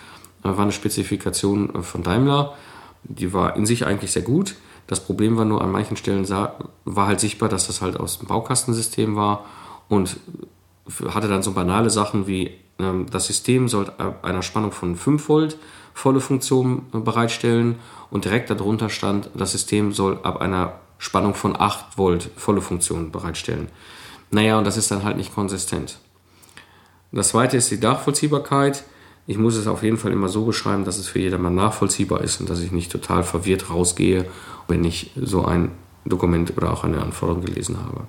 äh, 0.42 0.48
war 0.48 0.60
eine 0.60 0.72
Spezifikation 0.72 1.82
von 1.82 2.02
Daimler. 2.02 2.54
Die 3.04 3.32
war 3.32 3.56
in 3.56 3.66
sich 3.66 3.86
eigentlich 3.86 4.12
sehr 4.12 4.22
gut. 4.22 4.56
Das 4.86 5.00
Problem 5.00 5.36
war 5.36 5.44
nur, 5.44 5.62
an 5.62 5.70
manchen 5.70 5.96
Stellen 5.96 6.24
sah, 6.24 6.56
war 6.84 7.06
halt 7.06 7.20
sichtbar, 7.20 7.48
dass 7.48 7.66
das 7.66 7.80
halt 7.80 7.98
aus 7.98 8.18
dem 8.18 8.28
Baukastensystem 8.28 9.16
war 9.16 9.46
und 9.88 10.18
hatte 11.08 11.28
dann 11.28 11.42
so 11.42 11.52
banale 11.52 11.88
Sachen 11.88 12.26
wie 12.26 12.50
das 12.78 13.26
System 13.26 13.68
soll 13.68 13.92
einer 14.22 14.42
Spannung 14.42 14.72
von 14.72 14.96
5 14.96 15.28
Volt 15.28 15.58
volle 15.94 16.20
Funktion 16.20 16.82
bereitstellen 16.92 17.76
und 18.10 18.24
direkt 18.24 18.50
darunter 18.50 18.88
stand, 18.88 19.30
das 19.34 19.52
System 19.52 19.92
soll 19.92 20.18
ab 20.22 20.40
einer 20.40 20.72
Spannung 20.98 21.34
von 21.34 21.54
8 21.58 21.96
Volt 21.96 22.30
volle 22.36 22.60
Funktion 22.60 23.12
bereitstellen. 23.12 23.68
Naja, 24.30 24.58
und 24.58 24.64
das 24.64 24.76
ist 24.76 24.90
dann 24.90 25.04
halt 25.04 25.16
nicht 25.16 25.34
konsistent. 25.34 25.98
Das 27.12 27.28
zweite 27.28 27.56
ist 27.56 27.70
die 27.70 27.78
Nachvollziehbarkeit. 27.78 28.84
Ich 29.26 29.38
muss 29.38 29.54
es 29.54 29.68
auf 29.68 29.84
jeden 29.84 29.96
Fall 29.96 30.12
immer 30.12 30.28
so 30.28 30.44
beschreiben, 30.44 30.84
dass 30.84 30.98
es 30.98 31.06
für 31.06 31.20
jedermann 31.20 31.54
nachvollziehbar 31.54 32.22
ist 32.22 32.40
und 32.40 32.50
dass 32.50 32.60
ich 32.60 32.72
nicht 32.72 32.90
total 32.90 33.22
verwirrt 33.22 33.70
rausgehe, 33.70 34.26
wenn 34.66 34.84
ich 34.84 35.12
so 35.14 35.44
ein 35.44 35.70
Dokument 36.04 36.56
oder 36.56 36.72
auch 36.72 36.82
eine 36.82 37.00
Anforderung 37.00 37.44
gelesen 37.44 37.78
habe. 37.78 38.08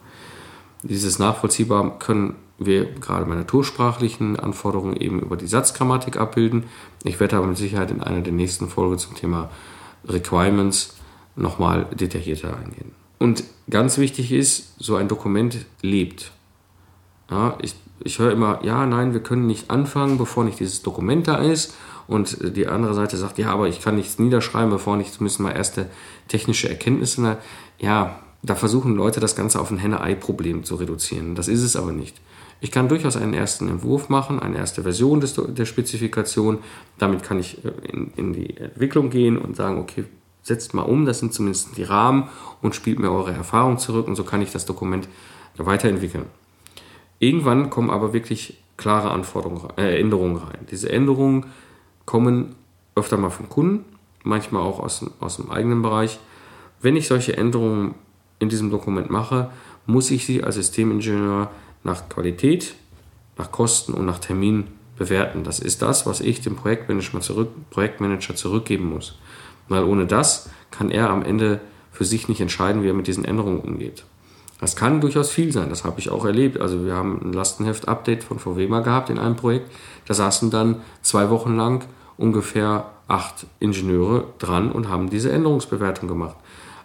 Dieses 0.81 1.19
nachvollziehbar 1.19 1.99
können 1.99 2.35
wir 2.57 2.85
gerade 2.85 3.25
bei 3.25 3.35
natursprachlichen 3.35 4.39
Anforderungen 4.39 4.95
eben 4.95 5.19
über 5.19 5.35
die 5.35 5.47
Satzgrammatik 5.47 6.17
abbilden. 6.17 6.63
Ich 7.03 7.19
werde 7.19 7.37
aber 7.37 7.47
mit 7.47 7.57
Sicherheit 7.57 7.91
in 7.91 8.01
einer 8.01 8.21
der 8.21 8.33
nächsten 8.33 8.69
Folgen 8.69 8.97
zum 8.97 9.15
Thema 9.15 9.49
Requirements 10.07 10.95
nochmal 11.35 11.85
detaillierter 11.93 12.57
eingehen. 12.57 12.91
Und 13.19 13.43
ganz 13.69 13.97
wichtig 13.97 14.31
ist, 14.31 14.75
so 14.77 14.95
ein 14.95 15.07
Dokument 15.07 15.65
lebt. 15.81 16.31
Ja, 17.29 17.57
ich, 17.61 17.75
ich 18.03 18.19
höre 18.19 18.31
immer, 18.31 18.63
ja, 18.63 18.85
nein, 18.85 19.13
wir 19.13 19.21
können 19.21 19.47
nicht 19.47 19.69
anfangen, 19.69 20.17
bevor 20.17 20.43
nicht 20.43 20.59
dieses 20.59 20.81
Dokument 20.81 21.27
da 21.27 21.37
ist. 21.37 21.75
Und 22.07 22.55
die 22.55 22.67
andere 22.67 22.93
Seite 22.93 23.17
sagt, 23.17 23.39
ja, 23.39 23.51
aber 23.51 23.67
ich 23.67 23.81
kann 23.81 23.95
nichts 23.95 24.19
niederschreiben, 24.19 24.69
bevor 24.69 24.95
nicht 24.95 25.13
zumindest 25.13 25.39
mal 25.39 25.51
erste 25.51 25.89
technische 26.27 26.69
Erkenntnisse. 26.69 27.37
Ja, 27.79 28.19
da 28.43 28.53
versuchen 28.53 28.95
Leute 28.95 29.19
das 29.19 29.35
Ganze 29.35 29.59
auf 29.59 29.71
ein 29.71 29.79
Henne-Ei-Problem 29.79 30.63
zu 30.63 30.75
reduzieren. 30.75 31.33
Das 31.33 31.47
ist 31.47 31.63
es 31.63 31.75
aber 31.75 31.91
nicht. 31.91 32.21
Ich 32.61 32.71
kann 32.71 32.87
durchaus 32.87 33.17
einen 33.17 33.33
ersten 33.33 33.67
Entwurf 33.67 34.09
machen, 34.09 34.39
eine 34.39 34.57
erste 34.57 34.83
Version 34.83 35.19
des, 35.19 35.35
der 35.35 35.65
Spezifikation. 35.65 36.59
Damit 36.97 37.23
kann 37.23 37.39
ich 37.39 37.63
äh, 37.63 37.71
in, 37.91 38.11
in 38.15 38.33
die 38.33 38.57
Entwicklung 38.57 39.09
gehen 39.09 39.37
und 39.37 39.55
sagen, 39.55 39.79
okay, 39.79 40.05
setzt 40.41 40.73
mal 40.73 40.83
um, 40.83 41.05
das 41.05 41.19
sind 41.19 41.33
zumindest 41.33 41.75
die 41.75 41.83
Rahmen 41.83 42.29
und 42.61 42.75
spielt 42.75 42.99
mir 42.99 43.11
eure 43.11 43.33
Erfahrung 43.33 43.79
zurück 43.79 44.07
und 44.07 44.15
so 44.15 44.23
kann 44.23 44.41
ich 44.41 44.51
das 44.51 44.65
Dokument 44.65 45.09
weiterentwickeln. 45.57 46.25
Irgendwann 47.19 47.71
kommen 47.71 47.89
aber 47.89 48.13
wirklich 48.13 48.61
klare 48.77 49.09
Anforderungen, 49.09 49.69
äh, 49.77 49.99
Änderungen 49.99 50.37
rein. 50.37 50.67
Diese 50.69 50.91
Änderungen 50.91 51.47
kommen 52.05 52.55
öfter 52.95 53.17
mal 53.17 53.31
vom 53.31 53.49
Kunden, 53.49 53.85
manchmal 54.23 54.61
auch 54.61 54.79
aus, 54.79 55.05
aus 55.19 55.37
dem 55.37 55.49
eigenen 55.49 55.81
Bereich. 55.81 56.19
Wenn 56.81 56.95
ich 56.95 57.07
solche 57.07 57.37
Änderungen 57.37 57.95
in 58.37 58.49
diesem 58.49 58.69
Dokument 58.69 59.09
mache, 59.09 59.49
muss 59.87 60.11
ich 60.11 60.25
sie 60.25 60.43
als 60.43 60.55
Systemingenieur 60.55 61.49
nach 61.85 62.09
Qualität, 62.09 62.75
nach 63.37 63.51
Kosten 63.51 63.93
und 63.93 64.05
nach 64.05 64.19
Termin 64.19 64.67
bewerten. 64.97 65.43
Das 65.43 65.59
ist 65.59 65.81
das, 65.81 66.05
was 66.05 66.19
ich 66.19 66.41
dem 66.41 66.55
Projektmanager, 66.55 67.21
zurück, 67.21 67.49
Projektmanager 67.69 68.35
zurückgeben 68.35 68.89
muss. 68.89 69.17
Weil 69.69 69.83
ohne 69.83 70.05
das 70.05 70.49
kann 70.71 70.91
er 70.91 71.09
am 71.09 71.23
Ende 71.23 71.61
für 71.91 72.05
sich 72.05 72.27
nicht 72.27 72.41
entscheiden, 72.41 72.83
wie 72.83 72.89
er 72.89 72.93
mit 72.93 73.07
diesen 73.07 73.25
Änderungen 73.25 73.59
umgeht. 73.59 74.03
Das 74.59 74.75
kann 74.75 75.01
durchaus 75.01 75.29
viel 75.29 75.51
sein, 75.51 75.69
das 75.69 75.83
habe 75.83 75.99
ich 75.99 76.09
auch 76.09 76.25
erlebt. 76.25 76.59
Also 76.59 76.85
wir 76.85 76.93
haben 76.93 77.21
ein 77.23 77.33
Lastenheft-Update 77.33 78.23
von 78.23 78.39
VW 78.39 78.67
mal 78.67 78.83
gehabt 78.83 79.09
in 79.09 79.19
einem 79.19 79.35
Projekt. 79.35 79.69
Da 80.07 80.13
saßen 80.13 80.49
dann 80.49 80.81
zwei 81.01 81.29
Wochen 81.29 81.55
lang 81.55 81.85
ungefähr 82.17 82.89
acht 83.07 83.45
Ingenieure 83.59 84.25
dran 84.39 84.71
und 84.71 84.89
haben 84.89 85.09
diese 85.09 85.31
Änderungsbewertung 85.31 86.07
gemacht. 86.07 86.37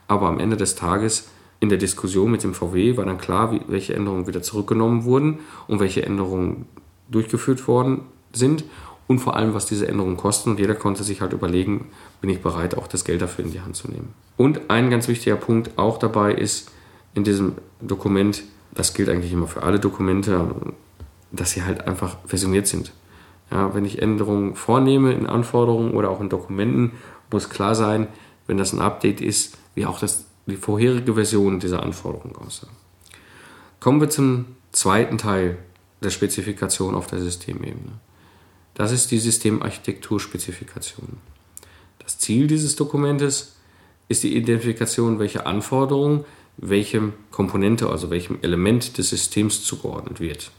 Aber 0.08 0.26
am 0.26 0.40
Ende 0.40 0.56
des 0.56 0.74
Tages 0.74 1.28
in 1.60 1.68
der 1.68 1.78
Diskussion 1.78 2.30
mit 2.30 2.42
dem 2.42 2.54
VW 2.54 2.96
war 2.96 3.04
dann 3.04 3.18
klar, 3.18 3.54
welche 3.68 3.94
Änderungen 3.94 4.26
wieder 4.26 4.42
zurückgenommen 4.42 5.04
wurden 5.04 5.40
und 5.68 5.78
welche 5.78 6.04
Änderungen 6.04 6.66
durchgeführt 7.10 7.68
worden 7.68 8.02
sind 8.32 8.64
und 9.06 9.18
vor 9.18 9.36
allem, 9.36 9.54
was 9.54 9.66
diese 9.66 9.86
Änderungen 9.86 10.16
kosten. 10.16 10.50
Und 10.50 10.58
jeder 10.58 10.74
konnte 10.74 11.04
sich 11.04 11.20
halt 11.20 11.32
überlegen, 11.32 11.88
bin 12.20 12.30
ich 12.30 12.40
bereit, 12.40 12.76
auch 12.76 12.86
das 12.86 13.04
Geld 13.04 13.20
dafür 13.20 13.44
in 13.44 13.52
die 13.52 13.60
Hand 13.60 13.76
zu 13.76 13.90
nehmen. 13.90 14.14
Und 14.36 14.70
ein 14.70 14.88
ganz 14.88 15.06
wichtiger 15.08 15.36
Punkt 15.36 15.72
auch 15.76 15.98
dabei 15.98 16.32
ist 16.32 16.70
in 17.14 17.24
diesem 17.24 17.56
Dokument, 17.80 18.42
das 18.72 18.94
gilt 18.94 19.08
eigentlich 19.08 19.32
immer 19.32 19.48
für 19.48 19.62
alle 19.62 19.80
Dokumente, 19.80 20.54
dass 21.32 21.50
sie 21.50 21.62
halt 21.62 21.86
einfach 21.86 22.16
versioniert 22.24 22.68
sind. 22.68 22.92
Ja, 23.50 23.74
wenn 23.74 23.84
ich 23.84 24.00
Änderungen 24.00 24.54
vornehme 24.54 25.12
in 25.12 25.26
Anforderungen 25.26 25.92
oder 25.92 26.08
auch 26.10 26.20
in 26.20 26.28
Dokumenten, 26.28 26.92
muss 27.32 27.50
klar 27.50 27.74
sein, 27.74 28.06
wenn 28.46 28.58
das 28.58 28.72
ein 28.72 28.80
Update 28.80 29.20
ist, 29.20 29.58
wie 29.74 29.86
auch 29.86 29.98
das 29.98 30.26
die 30.50 30.56
vorherige 30.56 31.14
Version 31.14 31.60
dieser 31.60 31.82
Anforderung 31.82 32.36
aussah. 32.36 32.68
Kommen 33.78 34.00
wir 34.00 34.10
zum 34.10 34.46
zweiten 34.72 35.18
Teil 35.18 35.58
der 36.02 36.10
Spezifikation 36.10 36.94
auf 36.94 37.06
der 37.06 37.20
Systemebene. 37.20 37.92
Das 38.74 38.92
ist 38.92 39.10
die 39.10 39.18
Systemarchitekturspezifikation. 39.18 41.18
Das 41.98 42.18
Ziel 42.18 42.46
dieses 42.46 42.76
Dokumentes 42.76 43.56
ist 44.08 44.22
die 44.22 44.36
Identifikation, 44.36 45.18
welche 45.18 45.46
Anforderung 45.46 46.24
welchem 46.60 47.14
Komponente, 47.30 47.88
also 47.88 48.10
welchem 48.10 48.38
Element 48.42 48.98
des 48.98 49.10
Systems 49.10 49.64
zugeordnet 49.64 50.20
wird. 50.20 50.50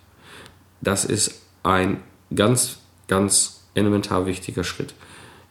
Das 0.82 1.06
ist 1.06 1.41
ein 1.63 2.01
ganz, 2.34 2.80
ganz 3.08 3.62
elementar 3.75 4.25
wichtiger 4.25 4.63
Schritt. 4.63 4.95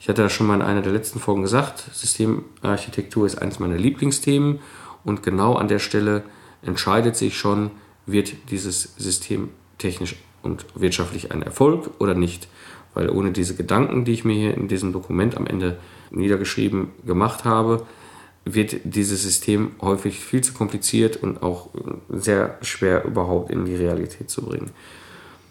Ich 0.01 0.09
hatte 0.09 0.23
ja 0.23 0.31
schon 0.31 0.47
mal 0.47 0.55
in 0.55 0.63
einer 0.63 0.81
der 0.81 0.93
letzten 0.93 1.21
Folgen 1.21 1.43
gesagt, 1.43 1.85
Systemarchitektur 1.93 3.27
ist 3.27 3.37
eines 3.37 3.59
meiner 3.59 3.77
Lieblingsthemen 3.77 4.61
und 5.05 5.23
genau 5.23 5.55
an 5.55 5.69
der 5.69 5.79
Stelle 5.79 6.23
entscheidet 6.63 7.17
sich 7.17 7.37
schon, 7.37 7.71
wird 8.07 8.33
dieses 8.51 8.95
System 8.97 9.51
technisch 9.77 10.17
und 10.43 10.65
wirtschaftlich 10.75 11.33
ein 11.33 11.43
Erfolg 11.43 11.91
oder 11.99 12.15
nicht. 12.15 12.49
Weil 12.95 13.11
ohne 13.11 13.31
diese 13.31 13.55
Gedanken, 13.55 14.07
die 14.07 14.13
ich 14.13 14.25
mir 14.25 14.33
hier 14.33 14.57
in 14.57 14.69
diesem 14.69 14.93
Dokument 14.93 15.37
am 15.37 15.47
Ende 15.47 15.79
niedergeschrieben 16.11 16.89
gemacht 17.07 17.45
habe, 17.45 17.87
wird 18.47 18.77
dieses 18.85 19.23
System 19.23 19.73
häufig 19.83 20.19
viel 20.19 20.41
zu 20.41 20.55
kompliziert 20.55 21.19
und 21.19 21.43
auch 21.43 21.69
sehr 22.09 22.57
schwer 22.63 23.05
überhaupt 23.05 23.51
in 23.51 23.67
die 23.67 23.77
Realität 23.77 24.31
zu 24.31 24.43
bringen. 24.43 24.71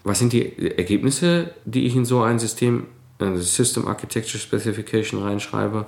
Was 0.02 0.18
sind 0.18 0.32
die 0.32 0.76
Ergebnisse, 0.76 1.54
die 1.64 1.86
ich 1.86 1.94
in 1.94 2.04
so 2.04 2.22
ein 2.22 2.40
System, 2.40 2.86
eine 3.26 3.40
System 3.40 3.86
Architecture 3.86 4.38
Specification 4.38 5.22
reinschreibe? 5.22 5.86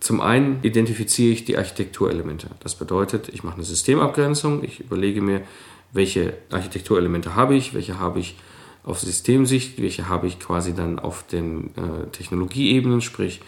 Zum 0.00 0.20
einen 0.20 0.58
identifiziere 0.62 1.32
ich 1.32 1.44
die 1.44 1.56
Architekturelemente. 1.56 2.48
Das 2.60 2.74
bedeutet, 2.74 3.28
ich 3.30 3.42
mache 3.42 3.56
eine 3.56 3.64
Systemabgrenzung, 3.64 4.62
ich 4.62 4.80
überlege 4.80 5.20
mir, 5.20 5.42
welche 5.92 6.34
Architekturelemente 6.50 7.34
habe 7.34 7.56
ich, 7.56 7.74
welche 7.74 7.98
habe 7.98 8.20
ich 8.20 8.36
auf 8.84 9.00
Systemsicht, 9.00 9.80
welche 9.80 10.08
habe 10.08 10.26
ich 10.26 10.38
quasi 10.38 10.74
dann 10.74 10.98
auf 10.98 11.26
den 11.26 11.70
äh, 11.76 12.06
Technologieebenen, 12.12 13.00
sprich 13.00 13.40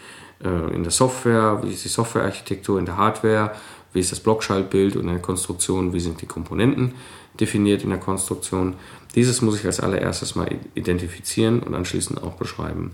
äh, 0.43 0.73
in 0.73 0.83
der 0.83 0.91
Software, 0.91 1.61
wie 1.63 1.71
ist 1.71 1.85
die 1.85 1.89
Softwarearchitektur, 1.89 2.77
in 2.77 2.85
der 2.85 2.97
Hardware, 2.97 3.55
wie 3.93 3.99
ist 3.99 4.11
das 4.11 4.19
Blockschaltbild 4.19 4.95
und 4.95 5.03
in 5.03 5.13
der 5.13 5.21
Konstruktion, 5.21 5.93
wie 5.93 5.99
sind 5.99 6.21
die 6.21 6.25
Komponenten 6.25 6.93
definiert 7.39 7.83
in 7.83 7.89
der 7.89 7.99
Konstruktion. 7.99 8.75
Dieses 9.15 9.41
muss 9.41 9.57
ich 9.57 9.65
als 9.65 9.79
allererstes 9.79 10.35
mal 10.35 10.49
identifizieren 10.75 11.61
und 11.61 11.73
anschließend 11.73 12.21
auch 12.21 12.33
beschreiben. 12.33 12.91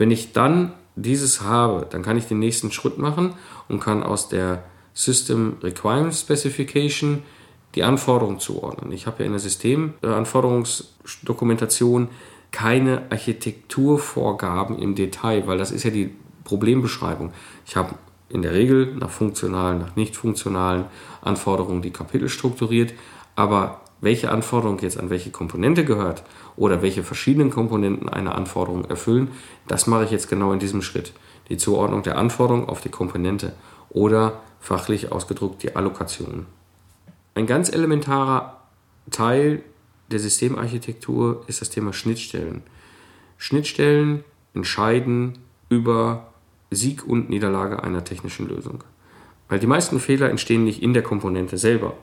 Wenn 0.00 0.10
ich 0.10 0.32
dann 0.32 0.72
dieses 0.96 1.42
habe, 1.42 1.86
dann 1.90 2.02
kann 2.02 2.16
ich 2.16 2.24
den 2.24 2.38
nächsten 2.38 2.72
Schritt 2.72 2.96
machen 2.96 3.34
und 3.68 3.80
kann 3.80 4.02
aus 4.02 4.30
der 4.30 4.64
System 4.94 5.58
Requirement 5.62 6.14
Specification 6.14 7.22
die 7.74 7.82
Anforderungen 7.82 8.38
zuordnen. 8.38 8.92
Ich 8.92 9.06
habe 9.06 9.18
ja 9.18 9.26
in 9.26 9.32
der 9.32 9.40
Systemanforderungsdokumentation 9.40 12.08
keine 12.50 13.02
Architekturvorgaben 13.10 14.78
im 14.78 14.94
Detail, 14.94 15.46
weil 15.46 15.58
das 15.58 15.70
ist 15.70 15.82
ja 15.82 15.90
die 15.90 16.14
Problembeschreibung. 16.44 17.34
Ich 17.66 17.76
habe 17.76 17.96
in 18.30 18.40
der 18.40 18.54
Regel 18.54 18.94
nach 18.94 19.10
funktionalen, 19.10 19.80
nach 19.80 19.96
nicht 19.96 20.16
funktionalen 20.16 20.86
Anforderungen 21.20 21.82
die 21.82 21.90
Kapitel 21.90 22.30
strukturiert, 22.30 22.94
aber 23.36 23.82
welche 24.00 24.30
Anforderung 24.30 24.78
jetzt 24.80 24.98
an 24.98 25.10
welche 25.10 25.30
Komponente 25.30 25.84
gehört 25.84 26.22
oder 26.56 26.82
welche 26.82 27.02
verschiedenen 27.02 27.50
Komponenten 27.50 28.08
eine 28.08 28.34
Anforderung 28.34 28.84
erfüllen, 28.84 29.28
das 29.66 29.86
mache 29.86 30.04
ich 30.04 30.10
jetzt 30.10 30.28
genau 30.28 30.52
in 30.52 30.58
diesem 30.58 30.82
Schritt. 30.82 31.12
Die 31.48 31.56
Zuordnung 31.56 32.02
der 32.02 32.16
Anforderung 32.16 32.68
auf 32.68 32.80
die 32.80 32.88
Komponente 32.88 33.52
oder 33.90 34.40
fachlich 34.60 35.12
ausgedrückt 35.12 35.62
die 35.62 35.74
Allokation. 35.76 36.46
Ein 37.34 37.46
ganz 37.46 37.72
elementarer 37.72 38.60
Teil 39.10 39.62
der 40.10 40.18
Systemarchitektur 40.18 41.44
ist 41.46 41.60
das 41.60 41.70
Thema 41.70 41.92
Schnittstellen. 41.92 42.62
Schnittstellen 43.38 44.24
entscheiden 44.54 45.38
über 45.68 46.32
Sieg 46.70 47.06
und 47.06 47.30
Niederlage 47.30 47.82
einer 47.82 48.04
technischen 48.04 48.48
Lösung. 48.48 48.84
Weil 49.48 49.58
die 49.58 49.66
meisten 49.66 49.98
Fehler 49.98 50.30
entstehen 50.30 50.64
nicht 50.64 50.82
in 50.82 50.94
der 50.94 51.02
Komponente 51.02 51.58
selber. 51.58 51.94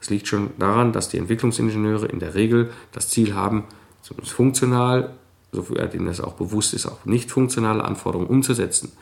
Das 0.00 0.10
liegt 0.10 0.28
schon 0.28 0.50
daran, 0.58 0.92
dass 0.92 1.08
die 1.08 1.18
Entwicklungsingenieure 1.18 2.06
in 2.06 2.20
der 2.20 2.34
Regel 2.34 2.70
das 2.92 3.08
Ziel 3.08 3.34
haben, 3.34 3.64
zumindest 4.02 4.34
funktional, 4.34 5.14
sofern 5.52 5.92
ihnen 5.92 6.06
das 6.06 6.20
auch 6.20 6.34
bewusst 6.34 6.74
ist, 6.74 6.86
auch 6.86 7.04
nicht 7.04 7.30
funktionale 7.30 7.84
Anforderungen 7.84 8.28
umzusetzen. 8.28 8.92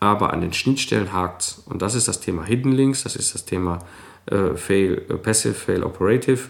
Aber 0.00 0.32
an 0.32 0.40
den 0.40 0.52
Schnittstellen 0.52 1.12
hakt 1.12 1.42
es. 1.42 1.62
Und 1.66 1.82
das 1.82 1.94
ist 1.94 2.08
das 2.08 2.20
Thema 2.20 2.44
Hidden 2.44 2.72
Links, 2.72 3.02
das 3.02 3.16
ist 3.16 3.34
das 3.34 3.44
Thema 3.44 3.80
äh, 4.26 4.54
fail, 4.54 5.04
äh, 5.08 5.14
Passive, 5.14 5.54
Fail 5.54 5.82
Operative. 5.82 6.48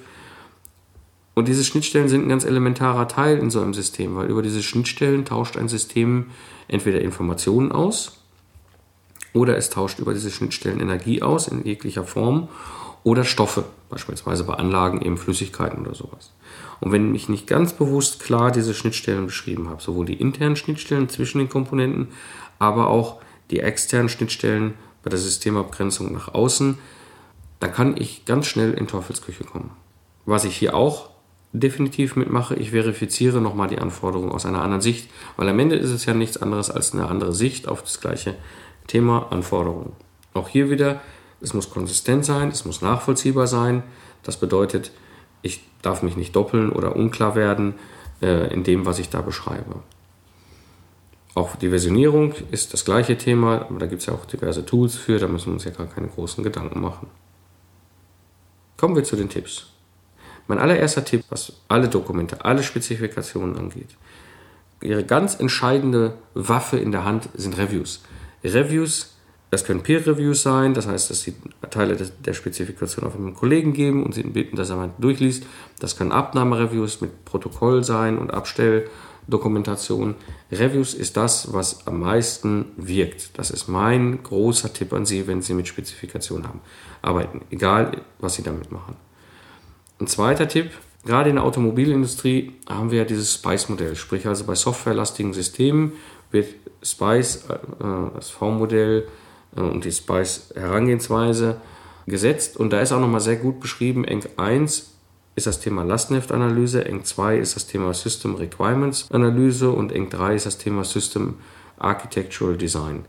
Und 1.34 1.48
diese 1.48 1.64
Schnittstellen 1.64 2.08
sind 2.08 2.24
ein 2.24 2.30
ganz 2.30 2.44
elementarer 2.44 3.08
Teil 3.08 3.38
in 3.38 3.50
so 3.50 3.60
einem 3.60 3.74
System, 3.74 4.16
weil 4.16 4.28
über 4.28 4.42
diese 4.42 4.62
Schnittstellen 4.62 5.26
tauscht 5.26 5.58
ein 5.58 5.68
System 5.68 6.30
entweder 6.66 7.02
Informationen 7.02 7.72
aus 7.72 8.22
oder 9.34 9.56
es 9.56 9.68
tauscht 9.68 9.98
über 9.98 10.14
diese 10.14 10.30
Schnittstellen 10.30 10.80
Energie 10.80 11.20
aus 11.20 11.48
in 11.48 11.62
jeglicher 11.64 12.04
Form 12.04 12.48
oder 13.06 13.22
Stoffe, 13.22 13.62
beispielsweise 13.88 14.42
bei 14.42 14.54
Anlagen 14.54 15.00
eben 15.00 15.16
Flüssigkeiten 15.16 15.86
oder 15.86 15.94
sowas. 15.94 16.32
Und 16.80 16.90
wenn 16.90 17.14
ich 17.14 17.28
nicht 17.28 17.46
ganz 17.46 17.72
bewusst 17.72 18.18
klar 18.18 18.50
diese 18.50 18.74
Schnittstellen 18.74 19.26
beschrieben 19.26 19.70
habe, 19.70 19.80
sowohl 19.80 20.06
die 20.06 20.20
internen 20.20 20.56
Schnittstellen 20.56 21.08
zwischen 21.08 21.38
den 21.38 21.48
Komponenten, 21.48 22.08
aber 22.58 22.88
auch 22.88 23.20
die 23.52 23.60
externen 23.60 24.08
Schnittstellen 24.08 24.74
bei 25.04 25.10
der 25.10 25.20
Systemabgrenzung 25.20 26.12
nach 26.12 26.34
außen, 26.34 26.78
dann 27.60 27.72
kann 27.72 27.96
ich 27.96 28.24
ganz 28.24 28.48
schnell 28.48 28.74
in 28.74 28.88
Teufelsküche 28.88 29.44
kommen. 29.44 29.70
Was 30.24 30.44
ich 30.44 30.56
hier 30.56 30.74
auch 30.74 31.10
definitiv 31.52 32.16
mitmache. 32.16 32.56
Ich 32.56 32.72
verifiziere 32.72 33.40
nochmal 33.40 33.68
die 33.68 33.78
Anforderungen 33.78 34.32
aus 34.32 34.44
einer 34.44 34.62
anderen 34.62 34.82
Sicht, 34.82 35.08
weil 35.36 35.48
am 35.48 35.58
Ende 35.60 35.76
ist 35.76 35.90
es 35.90 36.04
ja 36.06 36.12
nichts 36.12 36.36
anderes 36.36 36.70
als 36.70 36.92
eine 36.92 37.06
andere 37.06 37.32
Sicht 37.32 37.68
auf 37.68 37.82
das 37.82 38.00
gleiche 38.00 38.34
Thema 38.88 39.28
Anforderungen. 39.30 39.92
Auch 40.34 40.48
hier 40.48 40.70
wieder, 40.70 41.00
es 41.40 41.54
muss 41.54 41.70
konsistent 41.70 42.24
sein, 42.24 42.48
es 42.48 42.64
muss 42.64 42.82
nachvollziehbar 42.82 43.46
sein. 43.46 43.82
Das 44.22 44.38
bedeutet, 44.38 44.90
ich 45.42 45.60
darf 45.82 46.02
mich 46.02 46.16
nicht 46.16 46.34
doppeln 46.34 46.70
oder 46.70 46.96
unklar 46.96 47.34
werden 47.34 47.74
äh, 48.22 48.52
in 48.52 48.64
dem, 48.64 48.86
was 48.86 48.98
ich 48.98 49.10
da 49.10 49.20
beschreibe. 49.20 49.82
Auch 51.34 51.56
die 51.56 51.68
Versionierung 51.68 52.32
ist 52.50 52.72
das 52.72 52.84
gleiche 52.84 53.18
Thema, 53.18 53.66
aber 53.68 53.78
da 53.78 53.86
gibt 53.86 54.00
es 54.00 54.06
ja 54.06 54.14
auch 54.14 54.24
diverse 54.24 54.64
Tools 54.64 54.96
für, 54.96 55.18
da 55.18 55.28
müssen 55.28 55.48
wir 55.48 55.54
uns 55.54 55.64
ja 55.64 55.70
gar 55.70 55.86
keine 55.86 56.08
großen 56.08 56.42
Gedanken 56.42 56.80
machen. 56.80 57.08
Kommen 58.78 58.96
wir 58.96 59.04
zu 59.04 59.16
den 59.16 59.28
Tipps. 59.28 59.66
Mein 60.48 60.58
allererster 60.58 61.04
Tipp, 61.04 61.24
was 61.28 61.52
alle 61.68 61.88
Dokumente, 61.88 62.44
alle 62.44 62.62
Spezifikationen 62.62 63.56
angeht. 63.56 63.96
Ihre 64.80 65.04
ganz 65.04 65.34
entscheidende 65.38 66.14
Waffe 66.34 66.78
in 66.78 66.92
der 66.92 67.04
Hand 67.04 67.28
sind 67.34 67.58
Reviews. 67.58 68.02
Reviews, 68.44 69.15
das 69.50 69.64
können 69.64 69.82
Peer-Reviews 69.82 70.42
sein, 70.42 70.74
das 70.74 70.88
heißt, 70.88 71.10
dass 71.10 71.22
Sie 71.22 71.34
Teile 71.70 71.96
der 71.96 72.34
Spezifikation 72.34 73.06
auf 73.06 73.14
einen 73.14 73.34
Kollegen 73.34 73.72
geben 73.72 74.04
und 74.04 74.12
Sie 74.12 74.24
bitten, 74.24 74.56
dass 74.56 74.70
er 74.70 74.76
mal 74.76 74.90
durchliest. 74.98 75.44
Das 75.78 75.96
können 75.96 76.10
Abnahmereviews 76.10 77.00
mit 77.00 77.24
Protokoll 77.24 77.84
sein 77.84 78.18
und 78.18 78.34
Abstelldokumentation. 78.34 80.16
Reviews 80.50 80.94
ist 80.94 81.16
das, 81.16 81.52
was 81.52 81.86
am 81.86 82.00
meisten 82.00 82.66
wirkt. 82.76 83.38
Das 83.38 83.50
ist 83.52 83.68
mein 83.68 84.20
großer 84.24 84.72
Tipp 84.72 84.92
an 84.92 85.06
Sie, 85.06 85.28
wenn 85.28 85.42
Sie 85.42 85.54
mit 85.54 85.68
Spezifikationen 85.68 86.48
haben. 86.48 86.60
Arbeiten, 87.00 87.42
egal 87.50 88.02
was 88.18 88.34
Sie 88.34 88.42
damit 88.42 88.72
machen. 88.72 88.96
Ein 90.00 90.08
zweiter 90.08 90.48
Tipp, 90.48 90.72
gerade 91.04 91.30
in 91.30 91.36
der 91.36 91.44
Automobilindustrie 91.44 92.52
haben 92.68 92.90
wir 92.90 92.98
ja 92.98 93.04
dieses 93.04 93.34
SPICE-Modell, 93.34 93.94
sprich 93.94 94.26
also 94.26 94.44
bei 94.44 94.56
softwarelastigen 94.56 95.32
Systemen 95.32 95.92
wird 96.32 96.48
SPICE, 96.82 97.44
äh, 97.48 97.56
das 98.16 98.30
V-Modell 98.30 99.04
äh, 99.04 99.25
und 99.56 99.84
die 99.84 99.92
SPICE-Herangehensweise 99.92 101.60
gesetzt 102.06 102.56
und 102.56 102.70
da 102.72 102.80
ist 102.80 102.92
auch 102.92 103.00
nochmal 103.00 103.20
sehr 103.20 103.36
gut 103.36 103.60
beschrieben, 103.60 104.04
ENG 104.04 104.24
1 104.36 104.92
ist 105.34 105.46
das 105.46 105.60
Thema 105.60 105.82
Lastenheftanalyse, 105.84 106.84
ENG 106.84 107.04
2 107.04 107.38
ist 107.38 107.56
das 107.56 107.66
Thema 107.66 107.92
System 107.92 108.36
Requirements 108.36 109.10
Analyse 109.10 109.70
und 109.70 109.92
ENG 109.92 110.10
3 110.10 110.34
ist 110.34 110.46
das 110.46 110.58
Thema 110.58 110.84
System 110.84 111.34
Architectural 111.78 112.56
Design. 112.56 113.04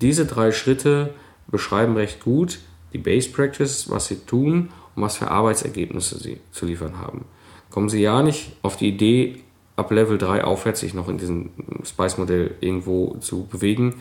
Diese 0.00 0.26
drei 0.26 0.52
Schritte 0.52 1.14
beschreiben 1.48 1.96
recht 1.96 2.22
gut 2.22 2.60
die 2.92 2.98
Base 2.98 3.28
Practice, 3.30 3.90
was 3.90 4.06
sie 4.06 4.16
tun 4.16 4.70
und 4.94 5.02
was 5.02 5.16
für 5.16 5.30
Arbeitsergebnisse 5.30 6.18
sie 6.18 6.40
zu 6.52 6.66
liefern 6.66 6.98
haben. 6.98 7.24
Kommen 7.70 7.88
Sie 7.88 8.00
ja 8.00 8.22
nicht 8.22 8.56
auf 8.62 8.76
die 8.76 8.88
Idee, 8.88 9.42
ab 9.76 9.90
Level 9.90 10.18
3 10.18 10.44
aufwärts 10.44 10.80
sich 10.80 10.94
noch 10.94 11.08
in 11.08 11.18
diesem 11.18 11.50
Spice-Modell 11.84 12.54
irgendwo 12.60 13.16
zu 13.20 13.46
bewegen. 13.46 13.94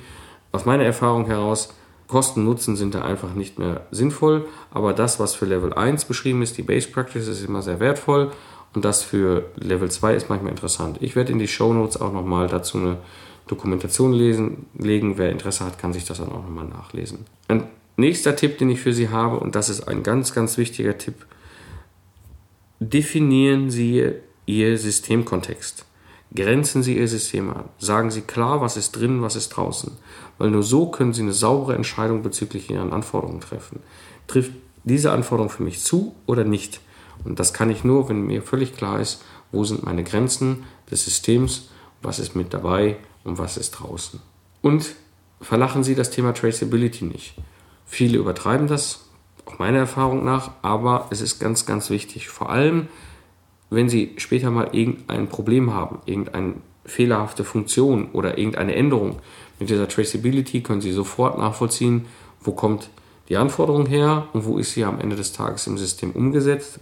Aus 0.57 0.65
meiner 0.65 0.85
Erfahrung 0.85 1.27
heraus, 1.27 1.69
Kosten 2.07 2.43
Nutzen 2.43 2.75
sind 2.75 2.95
da 2.95 3.03
einfach 3.03 3.35
nicht 3.35 3.59
mehr 3.59 3.85
sinnvoll, 3.91 4.47
aber 4.71 4.93
das, 4.93 5.19
was 5.19 5.35
für 5.35 5.45
Level 5.45 5.71
1 5.71 6.05
beschrieben 6.05 6.41
ist, 6.41 6.57
die 6.57 6.63
Base 6.63 6.87
Practice, 6.87 7.27
ist 7.27 7.45
immer 7.45 7.61
sehr 7.61 7.79
wertvoll 7.79 8.31
und 8.73 8.83
das 8.83 9.03
für 9.03 9.51
Level 9.57 9.91
2 9.91 10.15
ist 10.15 10.29
manchmal 10.29 10.49
interessant. 10.49 10.97
Ich 11.01 11.15
werde 11.15 11.31
in 11.31 11.37
die 11.37 11.47
Show 11.47 11.73
Notes 11.73 12.01
auch 12.01 12.11
nochmal 12.11 12.47
dazu 12.47 12.79
eine 12.79 12.97
Dokumentation 13.45 14.13
lesen, 14.13 14.65
legen. 14.75 15.19
Wer 15.19 15.29
Interesse 15.29 15.63
hat, 15.63 15.77
kann 15.77 15.93
sich 15.93 16.05
das 16.05 16.17
dann 16.17 16.29
auch 16.29 16.41
nochmal 16.41 16.65
nachlesen. 16.65 17.19
Ein 17.49 17.67
Nächster 17.95 18.35
Tipp, 18.35 18.57
den 18.57 18.71
ich 18.71 18.79
für 18.79 18.93
Sie 18.93 19.09
habe, 19.09 19.39
und 19.39 19.53
das 19.53 19.69
ist 19.69 19.87
ein 19.87 20.01
ganz, 20.01 20.33
ganz 20.33 20.57
wichtiger 20.57 20.97
Tipp, 20.97 21.27
definieren 22.79 23.69
Sie 23.69 24.11
Ihr 24.47 24.77
Systemkontext. 24.79 25.85
Grenzen 26.35 26.83
Sie 26.83 26.97
Ihr 26.97 27.07
System 27.07 27.49
an. 27.49 27.65
Sagen 27.79 28.11
Sie 28.11 28.21
klar, 28.21 28.61
was 28.61 28.77
ist 28.77 28.91
drin, 28.91 29.21
was 29.21 29.35
ist 29.35 29.49
draußen. 29.49 29.93
Weil 30.37 30.51
nur 30.51 30.63
so 30.63 30.87
können 30.87 31.13
Sie 31.13 31.21
eine 31.21 31.33
saubere 31.33 31.75
Entscheidung 31.75 32.21
bezüglich 32.21 32.69
Ihren 32.69 32.93
Anforderungen 32.93 33.41
treffen. 33.41 33.79
Trifft 34.27 34.51
diese 34.83 35.11
Anforderung 35.11 35.49
für 35.49 35.63
mich 35.63 35.81
zu 35.81 36.15
oder 36.25 36.43
nicht? 36.43 36.79
Und 37.23 37.39
das 37.39 37.53
kann 37.53 37.69
ich 37.69 37.83
nur, 37.83 38.09
wenn 38.09 38.27
mir 38.27 38.41
völlig 38.41 38.75
klar 38.75 38.99
ist, 38.99 39.23
wo 39.51 39.63
sind 39.63 39.83
meine 39.83 40.03
Grenzen 40.03 40.63
des 40.91 41.05
Systems, 41.05 41.69
was 42.01 42.19
ist 42.19 42.35
mit 42.35 42.53
dabei 42.53 42.97
und 43.23 43.37
was 43.37 43.57
ist 43.57 43.71
draußen. 43.71 44.19
Und 44.61 44.95
verlachen 45.41 45.83
Sie 45.83 45.95
das 45.95 46.09
Thema 46.09 46.33
Traceability 46.33 47.05
nicht. 47.05 47.35
Viele 47.85 48.17
übertreiben 48.17 48.67
das, 48.67 49.05
auch 49.45 49.59
meiner 49.59 49.79
Erfahrung 49.79 50.25
nach, 50.25 50.51
aber 50.61 51.07
es 51.09 51.21
ist 51.21 51.39
ganz, 51.39 51.65
ganz 51.65 51.89
wichtig. 51.89 52.27
Vor 52.27 52.49
allem, 52.49 52.87
wenn 53.69 53.89
Sie 53.89 54.13
später 54.17 54.51
mal 54.51 54.69
irgendein 54.73 55.27
Problem 55.27 55.73
haben, 55.73 55.99
irgendeine 56.05 56.55
fehlerhafte 56.85 57.43
Funktion 57.43 58.09
oder 58.13 58.37
irgendeine 58.37 58.75
Änderung. 58.75 59.19
Mit 59.59 59.69
dieser 59.69 59.87
Traceability 59.87 60.61
können 60.61 60.81
Sie 60.81 60.91
sofort 60.91 61.37
nachvollziehen, 61.37 62.05
wo 62.41 62.51
kommt 62.51 62.89
die 63.29 63.37
Anforderung 63.37 63.85
her 63.85 64.27
und 64.33 64.45
wo 64.45 64.57
ist 64.57 64.71
sie 64.71 64.85
am 64.85 64.99
Ende 64.99 65.15
des 65.15 65.33
Tages 65.33 65.67
im 65.67 65.77
System 65.77 66.11
umgesetzt. 66.11 66.79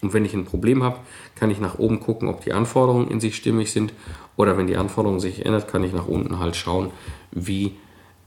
Und 0.00 0.14
wenn 0.14 0.24
ich 0.24 0.34
ein 0.34 0.44
Problem 0.44 0.82
habe, 0.82 0.96
kann 1.36 1.50
ich 1.50 1.60
nach 1.60 1.78
oben 1.78 2.00
gucken, 2.00 2.28
ob 2.28 2.42
die 2.42 2.52
Anforderungen 2.52 3.08
in 3.08 3.20
sich 3.20 3.36
stimmig 3.36 3.70
sind. 3.70 3.92
Oder 4.36 4.56
wenn 4.56 4.66
die 4.66 4.76
Anforderung 4.76 5.20
sich 5.20 5.44
ändert, 5.44 5.68
kann 5.68 5.84
ich 5.84 5.92
nach 5.92 6.08
unten 6.08 6.38
halt 6.38 6.56
schauen, 6.56 6.90
wie 7.30 7.76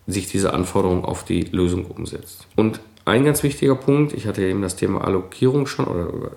sich 0.08 0.28
diese 0.28 0.54
Anforderung 0.54 1.04
auf 1.04 1.26
die 1.26 1.42
Lösung 1.42 1.86
umsetzt. 1.86 2.48
Und 2.56 2.80
ein 3.04 3.26
ganz 3.26 3.44
wichtiger 3.44 3.76
Punkt, 3.76 4.14
ich 4.14 4.26
hatte 4.26 4.44
eben 4.44 4.62
das 4.62 4.76
Thema 4.76 5.04
Allokierung 5.04 5.68
schon 5.68 5.86
oder 5.86 6.32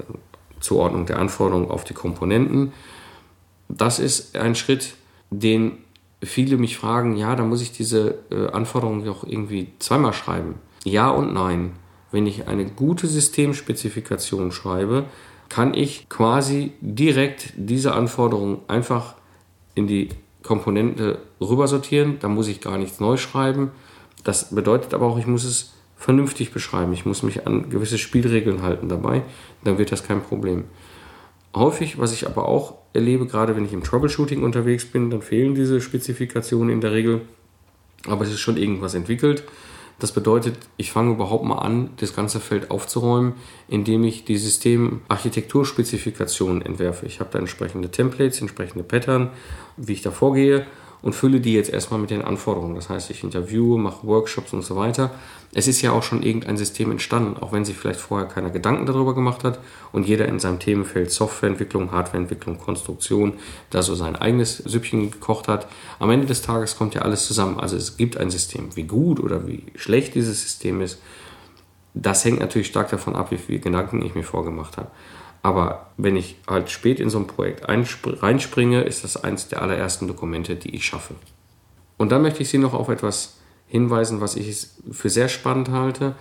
Zuordnung 0.60 1.06
der 1.06 1.18
Anforderungen 1.18 1.70
auf 1.70 1.84
die 1.84 1.94
Komponenten. 1.94 2.72
Das 3.68 3.98
ist 3.98 4.36
ein 4.36 4.54
Schritt, 4.54 4.94
den 5.30 5.78
viele 6.22 6.56
mich 6.56 6.76
fragen, 6.76 7.16
ja, 7.16 7.36
da 7.36 7.44
muss 7.44 7.62
ich 7.62 7.72
diese 7.72 8.18
äh, 8.30 8.48
Anforderungen 8.48 9.04
doch 9.04 9.24
irgendwie 9.24 9.72
zweimal 9.78 10.12
schreiben. 10.12 10.56
Ja 10.84 11.10
und 11.10 11.32
nein. 11.32 11.72
Wenn 12.10 12.26
ich 12.26 12.48
eine 12.48 12.64
gute 12.64 13.06
Systemspezifikation 13.06 14.50
schreibe, 14.50 15.04
kann 15.48 15.74
ich 15.74 16.08
quasi 16.08 16.72
direkt 16.80 17.52
diese 17.56 17.94
Anforderungen 17.94 18.58
einfach 18.68 19.14
in 19.74 19.86
die 19.86 20.08
Komponente 20.42 21.18
rübersortieren. 21.40 22.18
Da 22.20 22.28
muss 22.28 22.48
ich 22.48 22.60
gar 22.60 22.78
nichts 22.78 23.00
neu 23.00 23.16
schreiben. 23.16 23.70
Das 24.24 24.54
bedeutet 24.54 24.94
aber 24.94 25.06
auch, 25.06 25.18
ich 25.18 25.26
muss 25.26 25.44
es 25.44 25.74
vernünftig 25.96 26.52
beschreiben. 26.52 26.92
Ich 26.92 27.04
muss 27.04 27.22
mich 27.22 27.46
an 27.46 27.70
gewisse 27.70 27.98
Spielregeln 27.98 28.62
halten 28.62 28.88
dabei. 28.88 29.22
Dann 29.64 29.78
wird 29.78 29.92
das 29.92 30.04
kein 30.04 30.22
Problem. 30.22 30.64
Häufig, 31.54 31.98
was 31.98 32.12
ich 32.12 32.26
aber 32.26 32.46
auch 32.48 32.77
erlebe, 32.92 33.26
gerade 33.26 33.56
wenn 33.56 33.64
ich 33.64 33.72
im 33.72 33.82
Troubleshooting 33.82 34.42
unterwegs 34.42 34.84
bin, 34.84 35.10
dann 35.10 35.22
fehlen 35.22 35.54
diese 35.54 35.80
Spezifikationen 35.80 36.70
in 36.70 36.80
der 36.80 36.92
Regel. 36.92 37.22
Aber 38.06 38.24
es 38.24 38.30
ist 38.30 38.40
schon 38.40 38.56
irgendwas 38.56 38.94
entwickelt. 38.94 39.44
Das 39.98 40.12
bedeutet, 40.12 40.56
ich 40.76 40.92
fange 40.92 41.12
überhaupt 41.12 41.44
mal 41.44 41.58
an, 41.58 41.90
das 41.96 42.14
ganze 42.14 42.38
Feld 42.38 42.70
aufzuräumen, 42.70 43.32
indem 43.66 44.04
ich 44.04 44.24
die 44.24 44.38
Systemarchitekturspezifikationen 44.38 46.62
entwerfe. 46.62 47.06
Ich 47.06 47.18
habe 47.18 47.30
da 47.32 47.40
entsprechende 47.40 47.90
Templates, 47.90 48.40
entsprechende 48.40 48.84
Pattern, 48.84 49.30
wie 49.76 49.94
ich 49.94 50.02
da 50.02 50.12
vorgehe 50.12 50.64
und 51.02 51.14
fülle 51.14 51.40
die 51.40 51.54
jetzt 51.54 51.70
erstmal 51.70 52.00
mit 52.00 52.10
den 52.10 52.22
Anforderungen. 52.22 52.74
Das 52.74 52.88
heißt, 52.88 53.10
ich 53.10 53.22
interviewe, 53.22 53.78
mache 53.78 54.06
Workshops 54.06 54.52
und 54.52 54.62
so 54.62 54.76
weiter. 54.76 55.10
Es 55.54 55.66
ist 55.66 55.80
ja 55.80 55.92
auch 55.92 56.02
schon 56.02 56.22
irgendein 56.22 56.56
System 56.56 56.90
entstanden, 56.90 57.40
auch 57.40 57.52
wenn 57.52 57.64
sich 57.64 57.76
vielleicht 57.76 58.00
vorher 58.00 58.28
keiner 58.28 58.50
Gedanken 58.50 58.84
darüber 58.84 59.14
gemacht 59.14 59.44
hat 59.44 59.60
und 59.92 60.06
jeder 60.06 60.26
in 60.26 60.38
seinem 60.38 60.58
Themenfeld 60.58 61.10
Softwareentwicklung, 61.10 61.90
Hardwareentwicklung, 61.92 62.58
Konstruktion 62.58 63.34
da 63.70 63.82
so 63.82 63.94
sein 63.94 64.16
eigenes 64.16 64.58
Süppchen 64.58 65.10
gekocht 65.10 65.48
hat. 65.48 65.66
Am 65.98 66.10
Ende 66.10 66.26
des 66.26 66.42
Tages 66.42 66.76
kommt 66.76 66.94
ja 66.94 67.02
alles 67.02 67.26
zusammen. 67.26 67.58
Also 67.58 67.76
es 67.76 67.96
gibt 67.96 68.18
ein 68.18 68.30
System. 68.30 68.76
Wie 68.76 68.84
gut 68.84 69.20
oder 69.20 69.46
wie 69.46 69.64
schlecht 69.74 70.14
dieses 70.14 70.42
System 70.42 70.80
ist, 70.82 71.00
das 71.94 72.24
hängt 72.24 72.40
natürlich 72.40 72.68
stark 72.68 72.90
davon 72.90 73.16
ab, 73.16 73.30
wie 73.30 73.38
viele 73.38 73.58
Gedanken 73.58 74.02
ich 74.02 74.14
mir 74.14 74.22
vorgemacht 74.22 74.76
habe. 74.76 74.90
Aber 75.42 75.86
wenn 75.96 76.16
ich 76.16 76.36
halt 76.46 76.70
spät 76.70 77.00
in 77.00 77.10
so 77.10 77.18
ein 77.18 77.26
Projekt 77.26 77.68
reinspringe, 77.68 78.82
ist 78.82 79.04
das 79.04 79.22
eines 79.22 79.48
der 79.48 79.62
allerersten 79.62 80.08
Dokumente, 80.08 80.56
die 80.56 80.74
ich 80.74 80.84
schaffe. 80.84 81.14
Und 81.96 82.12
dann 82.12 82.22
möchte 82.22 82.42
ich 82.42 82.48
Sie 82.48 82.58
noch 82.58 82.74
auf 82.74 82.88
etwas 82.88 83.38
hinweisen, 83.66 84.20
was 84.20 84.36
ich 84.36 84.66
für 84.90 85.10
sehr 85.10 85.28
spannend 85.28 85.70
halte. 85.70 86.14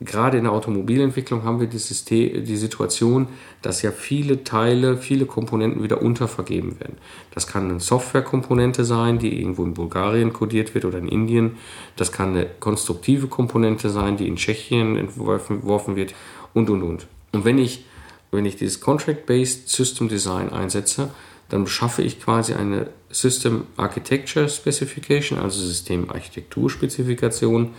Gerade 0.00 0.38
in 0.38 0.44
der 0.44 0.52
Automobilentwicklung 0.52 1.42
haben 1.42 1.58
wir 1.58 1.66
die, 1.66 1.78
System, 1.78 2.44
die 2.44 2.56
Situation, 2.56 3.26
dass 3.62 3.82
ja 3.82 3.90
viele 3.90 4.44
Teile, 4.44 4.96
viele 4.96 5.26
Komponenten 5.26 5.82
wieder 5.82 6.00
untervergeben 6.00 6.78
werden. 6.78 6.98
Das 7.32 7.48
kann 7.48 7.68
eine 7.68 7.80
Softwarekomponente 7.80 8.84
sein, 8.84 9.18
die 9.18 9.40
irgendwo 9.40 9.64
in 9.64 9.74
Bulgarien 9.74 10.32
kodiert 10.32 10.74
wird 10.76 10.84
oder 10.84 10.98
in 10.98 11.08
Indien. 11.08 11.56
Das 11.96 12.12
kann 12.12 12.28
eine 12.28 12.46
konstruktive 12.60 13.26
Komponente 13.26 13.90
sein, 13.90 14.16
die 14.16 14.28
in 14.28 14.36
Tschechien 14.36 14.96
entworfen 14.96 15.96
wird 15.96 16.14
und, 16.54 16.70
und, 16.70 16.82
und. 16.84 17.08
Und 17.32 17.44
wenn 17.44 17.58
ich 17.58 17.84
wenn 18.30 18.44
ich 18.44 18.56
dieses 18.56 18.80
Contract-Based 18.80 19.68
System 19.68 20.08
Design 20.08 20.50
einsetze, 20.50 21.10
dann 21.48 21.66
schaffe 21.66 22.02
ich 22.02 22.20
quasi 22.20 22.52
eine 22.54 22.88
System 23.10 23.66
Architecture 23.76 24.48
Specification, 24.48 25.38
also 25.38 25.60
Systemarchitekturspezifikation, 25.60 27.74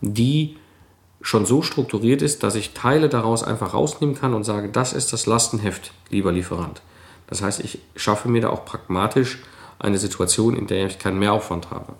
die 0.00 0.56
schon 1.20 1.44
so 1.46 1.62
strukturiert 1.62 2.22
ist, 2.22 2.44
dass 2.44 2.54
ich 2.54 2.74
Teile 2.74 3.08
daraus 3.08 3.42
einfach 3.42 3.74
rausnehmen 3.74 4.14
kann 4.14 4.34
und 4.34 4.44
sage, 4.44 4.68
das 4.68 4.92
ist 4.92 5.12
das 5.12 5.26
Lastenheft, 5.26 5.92
lieber 6.10 6.30
Lieferant. 6.30 6.80
Das 7.26 7.42
heißt, 7.42 7.58
ich 7.60 7.80
schaffe 7.96 8.28
mir 8.28 8.40
da 8.40 8.50
auch 8.50 8.64
pragmatisch 8.64 9.40
eine 9.80 9.98
Situation, 9.98 10.56
in 10.56 10.68
der 10.68 10.86
ich 10.86 11.00
keinen 11.00 11.18
Mehraufwand 11.18 11.70
habe. 11.70 11.94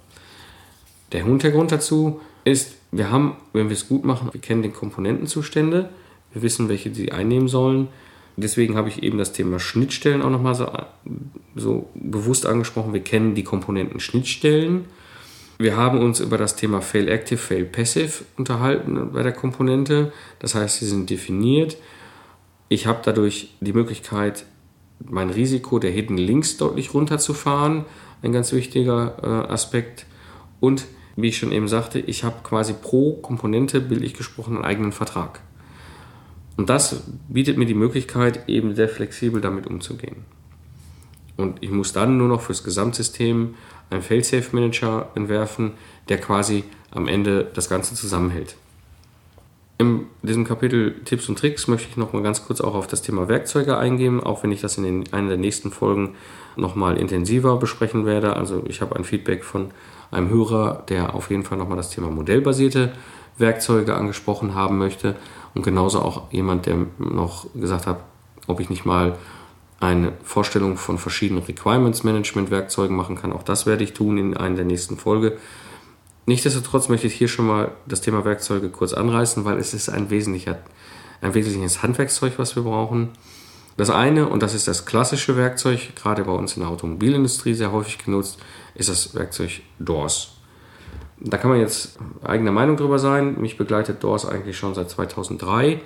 Der 1.12 1.24
Hintergrund 1.24 1.72
dazu 1.72 2.20
ist, 2.44 2.74
wir 2.90 3.10
haben, 3.10 3.36
wenn 3.52 3.68
wir 3.68 3.76
es 3.76 3.88
gut 3.88 4.04
machen, 4.04 4.30
wir 4.32 4.40
kennen 4.40 4.62
die 4.62 4.70
Komponentenzustände, 4.70 5.90
wir 6.32 6.42
wissen, 6.42 6.68
welche 6.68 6.94
sie 6.94 7.12
einnehmen 7.12 7.48
sollen. 7.48 7.88
Deswegen 8.36 8.76
habe 8.76 8.88
ich 8.88 9.02
eben 9.02 9.18
das 9.18 9.32
Thema 9.32 9.58
Schnittstellen 9.58 10.22
auch 10.22 10.30
nochmal 10.30 10.54
so, 10.54 10.70
so 11.56 11.88
bewusst 11.94 12.46
angesprochen. 12.46 12.92
Wir 12.92 13.02
kennen 13.02 13.34
die 13.34 13.42
Komponenten 13.42 13.98
Schnittstellen. 13.98 14.84
Wir 15.58 15.76
haben 15.76 15.98
uns 15.98 16.20
über 16.20 16.38
das 16.38 16.54
Thema 16.54 16.80
Fail 16.80 17.08
Active, 17.08 17.38
Fail 17.38 17.64
Passive 17.64 18.24
unterhalten 18.36 19.10
bei 19.12 19.24
der 19.24 19.32
Komponente. 19.32 20.12
Das 20.38 20.54
heißt, 20.54 20.78
sie 20.78 20.86
sind 20.86 21.10
definiert. 21.10 21.78
Ich 22.68 22.86
habe 22.86 23.00
dadurch 23.04 23.54
die 23.60 23.72
Möglichkeit, 23.72 24.44
mein 25.04 25.30
Risiko 25.30 25.80
der 25.80 25.90
Hidden 25.90 26.16
Links 26.16 26.58
deutlich 26.58 26.94
runterzufahren. 26.94 27.86
Ein 28.22 28.30
ganz 28.30 28.52
wichtiger 28.52 29.16
äh, 29.20 29.52
Aspekt. 29.52 30.06
Und 30.60 30.86
wie 31.16 31.28
ich 31.28 31.38
schon 31.38 31.50
eben 31.50 31.66
sagte, 31.66 31.98
ich 31.98 32.22
habe 32.22 32.36
quasi 32.44 32.72
pro 32.72 33.14
Komponente, 33.14 33.80
bildlich 33.80 34.14
gesprochen, 34.14 34.54
einen 34.54 34.64
eigenen 34.64 34.92
Vertrag. 34.92 35.40
Und 36.58 36.68
das 36.68 37.04
bietet 37.28 37.56
mir 37.56 37.66
die 37.66 37.74
Möglichkeit, 37.74 38.48
eben 38.48 38.74
sehr 38.74 38.88
flexibel 38.88 39.40
damit 39.40 39.68
umzugehen. 39.68 40.16
Und 41.36 41.62
ich 41.62 41.70
muss 41.70 41.92
dann 41.92 42.18
nur 42.18 42.26
noch 42.26 42.40
fürs 42.40 42.64
Gesamtsystem 42.64 43.54
einen 43.90 44.02
Failsafe 44.02 44.56
Manager 44.56 45.08
entwerfen, 45.14 45.74
der 46.08 46.18
quasi 46.18 46.64
am 46.90 47.06
Ende 47.06 47.48
das 47.54 47.68
Ganze 47.68 47.94
zusammenhält. 47.94 48.56
In 49.78 50.06
diesem 50.22 50.44
Kapitel 50.44 50.96
Tipps 51.04 51.28
und 51.28 51.38
Tricks 51.38 51.68
möchte 51.68 51.86
ich 51.88 51.96
noch 51.96 52.12
mal 52.12 52.24
ganz 52.24 52.44
kurz 52.44 52.60
auch 52.60 52.74
auf 52.74 52.88
das 52.88 53.02
Thema 53.02 53.28
Werkzeuge 53.28 53.78
eingehen, 53.78 54.20
auch 54.20 54.42
wenn 54.42 54.50
ich 54.50 54.60
das 54.60 54.76
in 54.78 54.82
den, 54.82 55.12
einer 55.12 55.28
der 55.28 55.38
nächsten 55.38 55.70
Folgen 55.70 56.16
noch 56.56 56.74
mal 56.74 56.98
intensiver 56.98 57.56
besprechen 57.58 58.04
werde. 58.04 58.34
Also 58.34 58.64
ich 58.66 58.80
habe 58.80 58.96
ein 58.96 59.04
Feedback 59.04 59.44
von 59.44 59.70
einem 60.10 60.28
Hörer, 60.28 60.82
der 60.88 61.14
auf 61.14 61.30
jeden 61.30 61.44
Fall 61.44 61.56
noch 61.56 61.68
mal 61.68 61.76
das 61.76 61.90
Thema 61.90 62.10
modellbasierte 62.10 62.92
Werkzeuge 63.38 63.94
angesprochen 63.94 64.54
haben 64.54 64.78
möchte. 64.78 65.16
Und 65.54 65.62
genauso 65.62 66.00
auch 66.00 66.30
jemand, 66.32 66.66
der 66.66 66.86
noch 66.98 67.46
gesagt 67.54 67.86
hat, 67.86 68.00
ob 68.46 68.60
ich 68.60 68.70
nicht 68.70 68.84
mal 68.84 69.16
eine 69.80 70.12
Vorstellung 70.24 70.76
von 70.76 70.98
verschiedenen 70.98 71.42
Requirements 71.44 72.02
Management 72.02 72.50
Werkzeugen 72.50 72.96
machen 72.96 73.16
kann. 73.16 73.32
Auch 73.32 73.42
das 73.42 73.66
werde 73.66 73.84
ich 73.84 73.92
tun 73.92 74.18
in 74.18 74.36
einer 74.36 74.56
der 74.56 74.64
nächsten 74.64 74.96
Folge. 74.96 75.38
Nichtsdestotrotz 76.26 76.88
möchte 76.88 77.06
ich 77.06 77.14
hier 77.14 77.28
schon 77.28 77.46
mal 77.46 77.72
das 77.86 78.00
Thema 78.00 78.24
Werkzeuge 78.24 78.68
kurz 78.68 78.92
anreißen, 78.92 79.44
weil 79.44 79.58
es 79.58 79.72
ist 79.72 79.88
ein, 79.88 80.10
wesentlicher, 80.10 80.58
ein 81.22 81.34
wesentliches 81.34 81.82
Handwerkszeug, 81.82 82.34
was 82.38 82.56
wir 82.56 82.64
brauchen. 82.64 83.10
Das 83.76 83.90
eine, 83.90 84.28
und 84.28 84.42
das 84.42 84.54
ist 84.54 84.66
das 84.66 84.86
klassische 84.86 85.36
Werkzeug, 85.36 85.94
gerade 85.94 86.24
bei 86.24 86.32
uns 86.32 86.56
in 86.56 86.62
der 86.62 86.70
Automobilindustrie 86.70 87.54
sehr 87.54 87.70
häufig 87.70 87.98
genutzt, 87.98 88.38
ist 88.74 88.88
das 88.88 89.14
Werkzeug 89.14 89.60
DOORS. 89.78 90.37
Da 91.20 91.36
kann 91.36 91.50
man 91.50 91.60
jetzt 91.60 91.98
eigener 92.22 92.52
Meinung 92.52 92.76
drüber 92.76 92.98
sein. 92.98 93.40
Mich 93.40 93.56
begleitet 93.56 94.02
DORS 94.02 94.26
eigentlich 94.26 94.56
schon 94.56 94.74
seit 94.74 94.90
2003. 94.90 95.80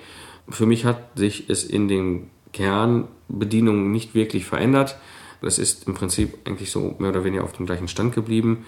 Für 0.49 0.65
mich 0.65 0.85
hat 0.85 1.17
sich 1.17 1.49
es 1.49 1.63
in 1.63 1.87
den 1.87 2.29
Kernbedienungen 2.51 3.91
nicht 3.91 4.13
wirklich 4.13 4.45
verändert. 4.45 4.97
Das 5.41 5.59
ist 5.59 5.87
im 5.87 5.93
Prinzip 5.93 6.37
eigentlich 6.45 6.71
so 6.71 6.95
mehr 6.99 7.09
oder 7.09 7.23
weniger 7.23 7.43
auf 7.43 7.53
dem 7.53 7.65
gleichen 7.65 7.87
Stand 7.87 8.13
geblieben. 8.13 8.65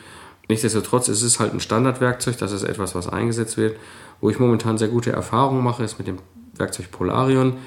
Nichtsdestotrotz 0.47 1.07
ist 1.07 1.21
es 1.21 1.39
halt 1.39 1.53
ein 1.53 1.59
Standardwerkzeug, 1.59 2.37
das 2.37 2.51
ist 2.51 2.63
etwas, 2.63 2.95
was 2.95 3.07
eingesetzt 3.07 3.57
wird. 3.57 3.77
Wo 4.21 4.29
ich 4.29 4.39
momentan 4.39 4.77
sehr 4.77 4.89
gute 4.89 5.11
Erfahrungen 5.11 5.63
mache, 5.63 5.83
ist 5.83 5.97
mit 5.97 6.07
dem 6.07 6.17
Werkzeug 6.53 6.91
Polarion. 6.91 7.57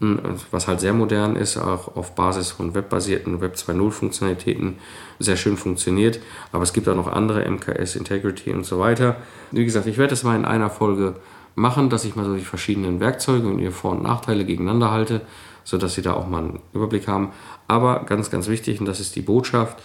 Was 0.00 0.68
halt 0.68 0.80
sehr 0.80 0.92
modern 0.92 1.34
ist, 1.34 1.56
auch 1.56 1.96
auf 1.96 2.14
Basis 2.14 2.52
von 2.52 2.74
webbasierten 2.74 3.40
Web 3.40 3.56
2.0 3.56 3.90
Funktionalitäten 3.90 4.78
sehr 5.18 5.36
schön 5.36 5.56
funktioniert. 5.56 6.20
Aber 6.52 6.62
es 6.62 6.72
gibt 6.72 6.88
auch 6.88 6.94
noch 6.94 7.08
andere, 7.08 7.48
MKS, 7.48 7.96
Integrity 7.96 8.52
und 8.52 8.64
so 8.64 8.78
weiter. 8.78 9.16
Wie 9.50 9.64
gesagt, 9.64 9.86
ich 9.86 9.98
werde 9.98 10.10
das 10.10 10.22
mal 10.22 10.36
in 10.36 10.44
einer 10.44 10.70
Folge 10.70 11.16
machen, 11.56 11.90
dass 11.90 12.04
ich 12.04 12.14
mal 12.14 12.24
so 12.24 12.36
die 12.36 12.44
verschiedenen 12.44 13.00
Werkzeuge 13.00 13.48
und 13.48 13.58
ihre 13.58 13.72
Vor- 13.72 13.92
und 13.92 14.02
Nachteile 14.02 14.44
gegeneinander 14.44 14.92
halte, 14.92 15.22
sodass 15.64 15.94
Sie 15.94 16.02
da 16.02 16.14
auch 16.14 16.28
mal 16.28 16.44
einen 16.44 16.60
Überblick 16.72 17.08
haben. 17.08 17.32
Aber 17.66 18.04
ganz, 18.04 18.30
ganz 18.30 18.46
wichtig, 18.48 18.78
und 18.78 18.86
das 18.86 19.00
ist 19.00 19.16
die 19.16 19.22
Botschaft, 19.22 19.82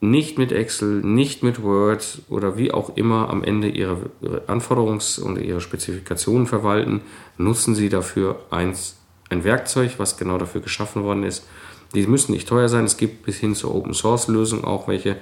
nicht 0.00 0.38
mit 0.38 0.52
Excel, 0.52 1.00
nicht 1.02 1.42
mit 1.42 1.62
Word 1.62 2.22
oder 2.28 2.56
wie 2.58 2.70
auch 2.70 2.96
immer 2.96 3.30
am 3.30 3.42
Ende 3.42 3.68
Ihre 3.68 4.10
Anforderungs- 4.46 5.20
und 5.20 5.40
Ihre 5.40 5.60
Spezifikationen 5.60 6.46
verwalten, 6.46 7.00
nutzen 7.38 7.74
Sie 7.74 7.88
dafür 7.88 8.40
eins, 8.50 8.96
ein 9.30 9.42
Werkzeug, 9.42 9.94
was 9.98 10.16
genau 10.16 10.38
dafür 10.38 10.60
geschaffen 10.60 11.02
worden 11.02 11.24
ist. 11.24 11.46
Die 11.94 12.06
müssen 12.06 12.32
nicht 12.32 12.48
teuer 12.48 12.68
sein, 12.68 12.84
es 12.84 12.96
gibt 12.96 13.24
bis 13.24 13.38
hin 13.38 13.54
zur 13.54 13.74
Open 13.74 13.94
Source 13.94 14.28
Lösung 14.28 14.64
auch 14.64 14.86
welche, 14.88 15.16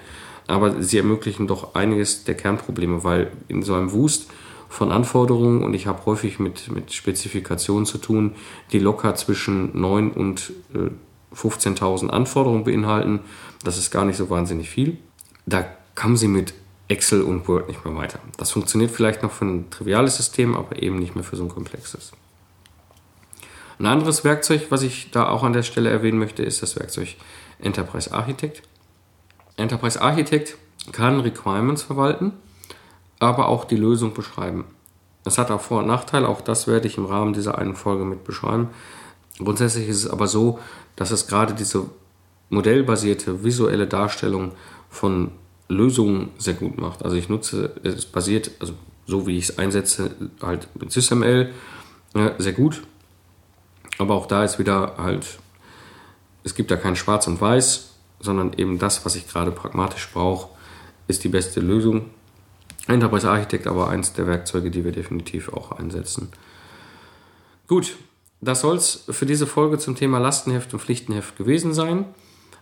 aber 0.47 0.83
sie 0.83 0.99
ermöglichen 0.99 1.47
doch 1.47 1.75
einiges 1.75 2.25
der 2.25 2.35
Kernprobleme, 2.35 3.05
weil 3.05 3.31
in 3.49 3.63
so 3.63 3.75
einem 3.75 3.93
Wust 3.93 4.31
von 4.69 4.91
Anforderungen 4.91 5.63
und 5.63 5.73
ich 5.75 5.87
habe 5.87 6.05
häufig 6.05 6.39
mit, 6.39 6.71
mit 6.71 6.93
Spezifikationen 6.93 7.87
zu 7.87 7.99
tun, 7.99 8.35
die 8.73 8.79
locker 8.79 9.15
zwischen 9.15 9.79
9 9.79 10.11
und 10.11 10.53
äh, 10.75 10.91
15.000 11.35 12.09
Anforderungen 12.09 12.65
beinhalten. 12.65 13.21
Das 13.63 13.79
ist 13.79 13.91
gar 13.91 14.05
nicht 14.05 14.17
so 14.17 14.31
wahnsinnig 14.31 14.71
viel. 14.71 14.99
Da 15.47 15.67
kommen 15.95 16.17
Sie 16.17 16.29
mit 16.29 16.55
Excel 16.89 17.23
und 17.23 17.49
Word 17.49 17.69
nicht 17.69 17.85
mehr 17.85 17.97
weiter. 17.97 18.19
Das 18.37 18.51
funktioniert 18.51 18.91
vielleicht 18.91 19.23
noch 19.23 19.33
für 19.33 19.47
ein 19.47 19.71
triviales 19.71 20.17
System, 20.17 20.55
aber 20.55 20.83
eben 20.83 20.99
nicht 20.99 21.15
mehr 21.15 21.25
für 21.25 21.37
so 21.37 21.45
ein 21.45 21.49
komplexes. 21.49 22.13
Ein 23.79 23.87
anderes 23.87 24.23
Werkzeug, 24.25 24.67
was 24.71 24.83
ich 24.83 25.11
da 25.11 25.29
auch 25.29 25.43
an 25.43 25.53
der 25.53 25.63
Stelle 25.63 25.91
erwähnen 25.91 26.19
möchte, 26.19 26.43
ist 26.43 26.63
das 26.63 26.79
Werkzeug 26.79 27.17
Enterprise 27.59 28.13
Architect. 28.13 28.63
Enterprise 29.57 30.01
Architect 30.01 30.57
kann 30.93 31.21
Requirements 31.21 31.83
verwalten, 31.83 32.33
aber 33.19 33.49
auch 33.49 33.65
die 33.65 33.77
Lösung 33.77 34.13
beschreiben. 34.13 34.65
Das 35.25 35.39
hat 35.39 35.51
auch 35.51 35.61
Vor- 35.61 35.81
und 35.81 35.87
Nachteile, 35.87 36.29
auch 36.29 36.43
das 36.43 36.67
werde 36.67 36.87
ich 36.87 36.99
im 36.99 37.07
Rahmen 37.07 37.33
dieser 37.33 37.59
einen 37.59 37.75
Folge 37.75 38.05
mit 38.05 38.25
beschreiben. 38.25 38.69
Grundsätzlich 39.39 39.89
ist 39.89 40.05
es 40.05 40.11
aber 40.11 40.27
so, 40.27 40.59
dass 40.97 41.11
es 41.11 41.27
gerade 41.27 41.55
diese 41.55 41.87
modellbasierte 42.51 43.43
visuelle 43.43 43.87
Darstellung 43.87 44.53
von 44.89 45.33
Lösungen 45.69 46.31
sehr 46.39 46.55
gut 46.55 46.79
macht. 46.79 47.05
Also 47.05 47.17
ich 47.17 47.29
nutze, 47.29 47.75
es 47.83 48.07
basiert, 48.07 48.51
also 48.61 48.75
so 49.07 49.27
wie 49.27 49.39
ich 49.39 49.49
es 49.49 49.59
einsetze, 49.59 50.11
halt 50.41 50.69
mit 50.75 50.93
SysML 50.93 51.53
ja, 52.15 52.35
sehr 52.39 52.53
gut. 52.53 52.83
Aber 53.99 54.15
auch 54.15 54.27
da 54.27 54.45
ist 54.45 54.59
wieder 54.59 54.95
halt, 54.99 55.39
es 56.43 56.55
gibt 56.55 56.71
da 56.71 56.77
kein 56.77 56.97
Schwarz 56.97 57.27
und 57.27 57.41
Weiß, 57.41 57.91
sondern 58.21 58.53
eben 58.55 58.79
das, 58.79 59.05
was 59.05 59.17
ich 59.17 59.29
gerade 59.29 59.51
pragmatisch 59.51 60.09
brauche, 60.13 60.49
ist 61.09 61.25
die 61.25 61.29
beste 61.29 61.61
Lösung. 61.61 62.11
Enterprise 62.87 63.29
Architect 63.29 63.67
aber 63.67 63.89
eins 63.89 64.13
der 64.13 64.27
Werkzeuge, 64.27 64.71
die 64.71 64.85
wir 64.85 64.93
definitiv 64.93 65.53
auch 65.53 65.73
einsetzen. 65.73 66.31
Gut, 67.67 67.97
das 68.45 68.61
soll 68.61 68.77
es 68.77 69.05
für 69.09 69.27
diese 69.27 69.47
Folge 69.47 69.79
zum 69.79 69.95
Thema 69.95 70.19
Lastenheft 70.19 70.73
und 70.73 70.81
Pflichtenheft 70.81 71.37
gewesen 71.37 71.73
sein. 71.73 72.05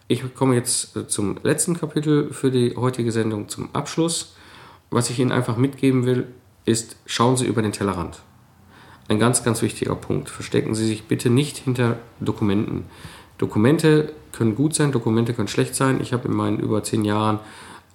Ich 0.08 0.34
komme 0.34 0.54
jetzt 0.54 0.96
äh, 0.96 1.06
zum 1.06 1.38
letzten 1.42 1.78
Kapitel 1.78 2.32
für 2.32 2.50
die 2.50 2.76
heutige 2.76 3.12
Sendung 3.12 3.48
zum 3.48 3.74
Abschluss. 3.74 4.34
Was 4.90 5.10
ich 5.10 5.18
Ihnen 5.18 5.32
einfach 5.32 5.56
mitgeben 5.56 6.04
will, 6.04 6.26
ist, 6.64 6.96
schauen 7.06 7.36
Sie 7.36 7.46
über 7.46 7.62
den 7.62 7.72
Tellerrand. 7.72 8.20
Ein 9.08 9.18
ganz, 9.18 9.42
ganz 9.42 9.62
wichtiger 9.62 9.94
Punkt. 9.94 10.28
Verstecken 10.28 10.74
Sie 10.74 10.86
sich 10.86 11.04
bitte 11.04 11.30
nicht 11.30 11.56
hinter 11.56 11.98
Dokumenten. 12.20 12.84
Dokumente 13.38 14.12
können 14.32 14.54
gut 14.54 14.74
sein, 14.74 14.92
Dokumente 14.92 15.34
können 15.34 15.48
schlecht 15.48 15.74
sein. 15.74 16.00
Ich 16.00 16.12
habe 16.12 16.28
in 16.28 16.34
meinen 16.34 16.60
über 16.60 16.84
zehn 16.84 17.04
Jahren 17.04 17.40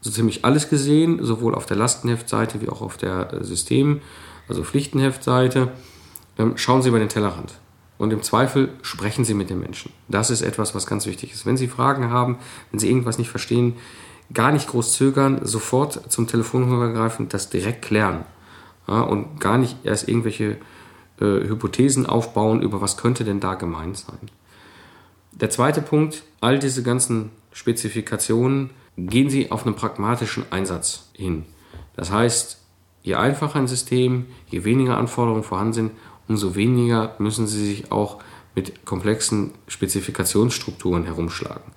so 0.01 0.11
ziemlich 0.11 0.43
alles 0.43 0.69
gesehen, 0.69 1.23
sowohl 1.23 1.55
auf 1.55 1.65
der 1.65 1.77
Lastenheftseite 1.77 2.61
wie 2.61 2.69
auch 2.69 2.81
auf 2.81 2.97
der 2.97 3.33
äh, 3.33 3.43
System, 3.43 4.01
also 4.47 4.63
Pflichtenheftseite. 4.63 5.71
Ähm, 6.37 6.57
schauen 6.57 6.81
Sie 6.81 6.89
über 6.89 6.99
den 6.99 7.09
Tellerrand. 7.09 7.53
Und 7.97 8.13
im 8.13 8.21
Zweifel 8.21 8.69
sprechen 8.81 9.25
Sie 9.25 9.33
mit 9.33 9.49
den 9.49 9.59
Menschen. 9.59 9.91
Das 10.07 10.29
ist 10.29 10.41
etwas, 10.41 10.75
was 10.75 10.85
ganz 10.85 11.05
wichtig 11.05 11.33
ist. 11.33 11.45
Wenn 11.45 11.57
Sie 11.57 11.67
Fragen 11.67 12.11
haben, 12.11 12.37
wenn 12.71 12.79
Sie 12.79 12.89
irgendwas 12.89 13.17
nicht 13.17 13.29
verstehen, 13.29 13.75
gar 14.33 14.51
nicht 14.51 14.67
groß 14.67 14.93
zögern, 14.93 15.39
sofort 15.43 16.11
zum 16.11 16.27
Telefonhörer 16.27 16.93
greifen, 16.93 17.29
das 17.29 17.49
direkt 17.49 17.81
klären. 17.81 18.25
Ja, 18.87 19.01
und 19.01 19.39
gar 19.39 19.57
nicht 19.57 19.77
erst 19.83 20.07
irgendwelche 20.07 20.57
äh, 21.19 21.25
Hypothesen 21.25 22.05
aufbauen, 22.05 22.61
über 22.61 22.81
was 22.81 22.97
könnte 22.97 23.23
denn 23.23 23.39
da 23.39 23.55
gemeint 23.55 23.97
sein. 23.97 24.29
Der 25.31 25.49
zweite 25.49 25.81
Punkt, 25.81 26.23
all 26.41 26.59
diese 26.59 26.83
ganzen 26.83 27.31
Spezifikationen, 27.51 28.71
gehen 28.97 29.29
Sie 29.29 29.51
auf 29.51 29.65
einen 29.65 29.75
pragmatischen 29.75 30.45
Einsatz 30.51 31.09
hin. 31.13 31.45
Das 31.95 32.11
heißt, 32.11 32.59
je 33.03 33.15
einfacher 33.15 33.59
ein 33.59 33.67
System, 33.67 34.25
je 34.47 34.63
weniger 34.63 34.97
Anforderungen 34.97 35.43
vorhanden 35.43 35.73
sind, 35.73 35.91
umso 36.27 36.55
weniger 36.55 37.15
müssen 37.19 37.47
sie 37.47 37.65
sich 37.65 37.91
auch 37.91 38.19
mit 38.55 38.85
komplexen 38.85 39.51
Spezifikationsstrukturen 39.67 41.03
herumschlagen. 41.03 41.71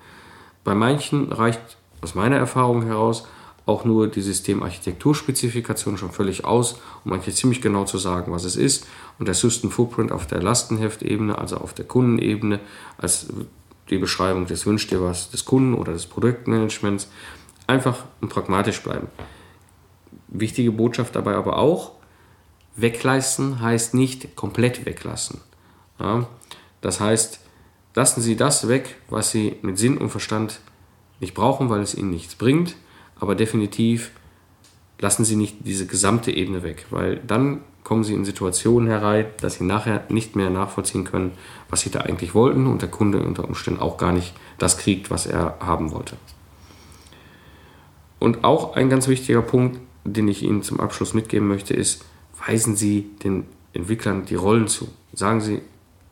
Bei 0.65 0.75
manchen 0.75 1.33
reicht 1.33 1.61
aus 2.01 2.15
meiner 2.15 2.37
Erfahrung 2.37 2.83
heraus 2.83 3.27
auch 3.67 3.85
nur 3.85 4.09
die 4.09 4.23
Systemarchitekturspezifikation 4.23 5.97
schon 5.97 6.11
völlig 6.11 6.45
aus, 6.45 6.81
um 7.05 7.13
eigentlich 7.13 7.37
ziemlich 7.37 7.63
genau 7.63 7.85
zu 7.85 7.99
sagen, 7.99 8.33
was 8.33 8.45
es 8.45 8.57
ist. 8.57 8.87
Und 9.19 9.27
der 9.27 9.35
System 9.35 9.71
Footprint 9.71 10.13
auf 10.13 10.27
der 10.27 10.43
Lastenheftebene, 10.43 11.39
also 11.39 11.59
auf 11.59 11.75
der 11.75 11.85
Kundenebene, 11.85 12.61
als 12.99 13.29
die 13.91 13.99
Beschreibung 13.99 14.47
des 14.47 14.67
Wünsch 14.67 14.87
dir 14.87 15.03
was 15.03 15.31
des 15.31 15.45
Kunden 15.45 15.75
oder 15.75 15.93
des 15.93 16.07
Produktmanagements, 16.07 17.09
einfach 17.67 18.05
und 18.21 18.29
pragmatisch 18.29 18.83
bleiben. 18.83 19.09
Wichtige 20.29 20.73
Botschaft 20.73 21.15
dabei 21.15 21.35
aber 21.35 21.59
auch, 21.59 21.93
Wegleisten 22.81 23.61
heißt 23.61 23.95
nicht 23.95 24.37
komplett 24.37 24.87
weglassen. 24.87 25.41
Ja? 25.99 26.27
Das 26.81 27.01
heißt, 27.01 27.41
lassen 27.95 28.21
Sie 28.21 28.37
das 28.37 28.69
weg, 28.69 28.97
was 29.09 29.31
Sie 29.31 29.57
mit 29.63 29.79
Sinn 29.79 29.99
und 29.99 30.11
Verstand 30.11 30.61
nicht 31.21 31.35
brauchen, 31.35 31.69
weil 31.69 31.81
es 31.81 31.95
Ihnen 31.95 32.11
nichts 32.11 32.35
bringt, 32.35 32.77
aber 33.19 33.35
definitiv 33.35 34.11
lassen 34.99 35.25
Sie 35.25 35.37
nicht 35.37 35.57
diese 35.61 35.87
gesamte 35.87 36.31
Ebene 36.31 36.63
weg, 36.63 36.87
weil 36.91 37.17
dann 37.27 37.63
kommen 37.85 38.05
Sie 38.05 38.15
in 38.15 38.25
Situationen 38.25 38.89
herein, 38.89 39.27
dass 39.41 39.55
Sie 39.55 39.65
nachher 39.65 40.05
nicht 40.09 40.37
mehr 40.37 40.51
nachvollziehen 40.51 41.05
können, 41.05 41.33
was 41.69 41.81
Sie 41.81 41.91
da 41.91 42.01
eigentlich 42.01 42.35
wollten 42.35 42.67
und 42.67 42.83
der 42.83 42.91
Kunde 42.91 43.23
unter 43.23 43.45
Umständen 43.45 43.81
auch 43.81 43.97
gar 43.97 44.13
nicht 44.13 44.35
das 44.59 44.79
kriegt, 44.79 45.11
was 45.11 45.27
er 45.27 45.57
haben 45.61 45.91
wollte. 45.91 46.17
Und 48.19 48.45
auch 48.45 48.77
ein 48.77 48.91
ganz 48.91 49.09
wichtiger 49.09 49.43
Punkt, 49.43 49.81
den 50.05 50.29
ich 50.29 50.43
Ihnen 50.43 50.63
zum 50.63 50.79
Abschluss 50.81 51.15
mitgeben 51.15 51.49
möchte, 51.49 51.75
ist, 51.75 52.05
weisen 52.47 52.77
Sie 52.77 53.11
den 53.23 53.45
Entwicklern 53.73 54.25
die 54.25 54.35
Rollen 54.35 54.69
zu. 54.69 54.89
Sagen 55.13 55.41
Sie 55.41 55.61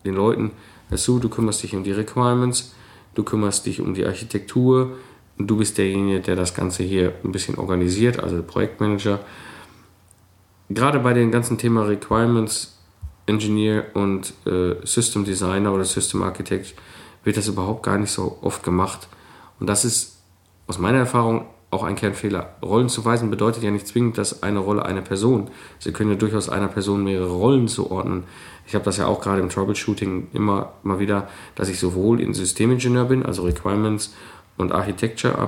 den 0.04 0.14
Leuten, 0.14 0.52
du, 0.90 1.18
du 1.18 1.28
kümmerst 1.28 1.62
dich 1.62 1.74
um 1.74 1.84
die 1.84 1.92
Requirements, 1.92 2.74
du 3.14 3.22
kümmerst 3.22 3.66
dich 3.66 3.80
um 3.80 3.94
die 3.94 4.04
Architektur 4.04 4.96
und 5.38 5.46
du 5.46 5.56
bist 5.56 5.78
derjenige, 5.78 6.20
der 6.20 6.36
das 6.36 6.54
Ganze 6.54 6.82
hier 6.82 7.14
ein 7.24 7.32
bisschen 7.32 7.56
organisiert, 7.56 8.20
also 8.20 8.42
Projektmanager. 8.42 9.20
Gerade 10.68 10.98
bei 11.00 11.14
dem 11.14 11.30
ganzen 11.30 11.58
Thema 11.58 11.82
Requirements 11.86 12.78
Engineer 13.26 13.86
und 13.94 14.32
äh, 14.46 14.74
System 14.84 15.24
Designer 15.24 15.72
oder 15.72 15.84
System 15.84 16.22
Architect 16.22 16.74
wird 17.24 17.36
das 17.36 17.48
überhaupt 17.48 17.82
gar 17.82 17.98
nicht 17.98 18.10
so 18.10 18.38
oft 18.40 18.62
gemacht. 18.62 19.08
Und 19.60 19.66
das 19.66 19.84
ist 19.84 20.16
aus 20.66 20.78
meiner 20.78 20.98
Erfahrung 20.98 21.46
auch 21.70 21.82
ein 21.82 21.96
Kernfehler. 21.96 22.54
Rollen 22.62 22.88
zu 22.88 23.04
weisen 23.04 23.30
bedeutet 23.30 23.62
ja 23.62 23.70
nicht 23.70 23.86
zwingend, 23.86 24.16
dass 24.16 24.42
eine 24.42 24.58
Rolle 24.58 24.86
eine 24.86 25.02
Person. 25.02 25.50
Sie 25.78 25.92
können 25.92 26.10
ja 26.10 26.16
durchaus 26.16 26.48
einer 26.48 26.68
Person 26.68 27.04
mehrere 27.04 27.30
Rollen 27.32 27.68
zuordnen. 27.68 28.24
Ich 28.66 28.74
habe 28.74 28.84
das 28.84 28.96
ja 28.96 29.06
auch 29.06 29.20
gerade 29.20 29.40
im 29.40 29.50
Troubleshooting 29.50 30.28
immer 30.32 30.72
mal 30.82 30.98
wieder, 30.98 31.28
dass 31.54 31.68
ich 31.68 31.78
sowohl 31.78 32.20
in 32.20 32.32
Systemingenieur 32.32 33.04
bin, 33.04 33.24
also 33.24 33.42
Requirements 33.42 34.14
und 34.56 34.72
Architecture 34.72 35.38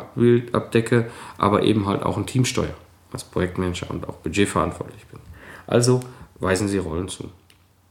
abdecke, 0.53 1.11
aber 1.39 1.63
eben 1.63 1.87
halt 1.87 2.03
auch 2.03 2.17
ein 2.17 2.27
Teamsteuer 2.27 2.75
als 3.13 3.25
Projektmanager 3.25 3.91
und 3.91 4.09
auch 4.09 4.17
budgetverantwortlich 4.17 5.07
bin. 5.07 5.21
Also 5.67 6.01
weisen 6.39 6.69
Sie 6.69 6.79
Rollen 6.79 7.09
zu. 7.09 7.31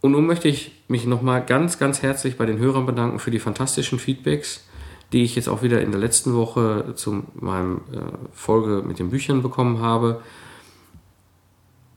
Und 0.02 0.12
nun 0.12 0.26
möchte 0.26 0.48
ich 0.48 0.72
mich 0.88 1.06
nochmal 1.06 1.44
ganz, 1.44 1.78
ganz 1.78 2.02
herzlich 2.02 2.38
bei 2.38 2.46
den 2.46 2.58
Hörern 2.58 2.86
bedanken 2.86 3.20
für 3.20 3.32
die 3.32 3.40
fantastischen 3.40 4.00
Feedbacks 4.00 4.64
die 5.12 5.24
ich 5.24 5.36
jetzt 5.36 5.50
auch 5.50 5.64
wieder 5.64 5.82
in 5.82 5.92
der 5.92 6.00
letzten 6.00 6.36
Woche 6.36 6.94
zu 6.96 7.24
meinem 7.36 7.82
äh, 7.92 8.00
Folge 8.32 8.82
mit 8.86 9.00
den 9.00 9.10
Büchern 9.10 9.42
bekommen 9.42 9.82
habe. 9.82 10.22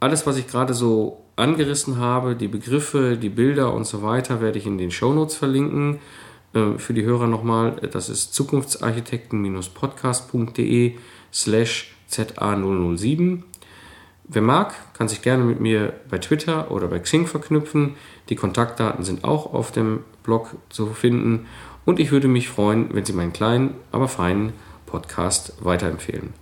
Alles, 0.00 0.26
was 0.26 0.36
ich 0.36 0.48
gerade 0.48 0.74
so 0.74 1.22
angerissen 1.36 1.98
habe, 1.98 2.34
die 2.36 2.48
Begriffe, 2.48 3.16
die 3.16 3.28
Bilder 3.28 3.74
und 3.74 3.86
so 3.86 4.02
weiter, 4.02 4.40
werde 4.40 4.58
ich 4.58 4.66
in 4.66 4.78
den 4.78 4.90
Shownotes 4.90 5.36
verlinken. 5.36 6.00
Äh, 6.54 6.78
für 6.78 6.94
die 6.94 7.04
Hörer 7.04 7.26
nochmal, 7.26 7.76
das 7.92 8.08
ist 8.08 8.32
zukunftsarchitekten-podcast.de 8.34 10.94
slash 11.32 11.94
ZA007. 12.10 13.42
Wer 14.24 14.42
mag, 14.42 14.74
kann 14.94 15.08
sich 15.08 15.22
gerne 15.22 15.42
mit 15.44 15.60
mir 15.60 15.92
bei 16.08 16.18
Twitter 16.18 16.70
oder 16.70 16.88
bei 16.88 17.00
Xing 17.00 17.26
verknüpfen. 17.26 17.96
Die 18.28 18.36
Kontaktdaten 18.36 19.04
sind 19.04 19.24
auch 19.24 19.52
auf 19.52 19.72
dem 19.72 20.04
Blog 20.22 20.54
zu 20.68 20.86
finden. 20.86 21.48
Und 21.84 21.98
ich 21.98 22.12
würde 22.12 22.28
mich 22.28 22.48
freuen, 22.48 22.94
wenn 22.94 23.04
Sie 23.04 23.12
meinen 23.12 23.32
kleinen, 23.32 23.74
aber 23.90 24.08
feinen 24.08 24.52
Podcast 24.86 25.54
weiterempfehlen. 25.60 26.34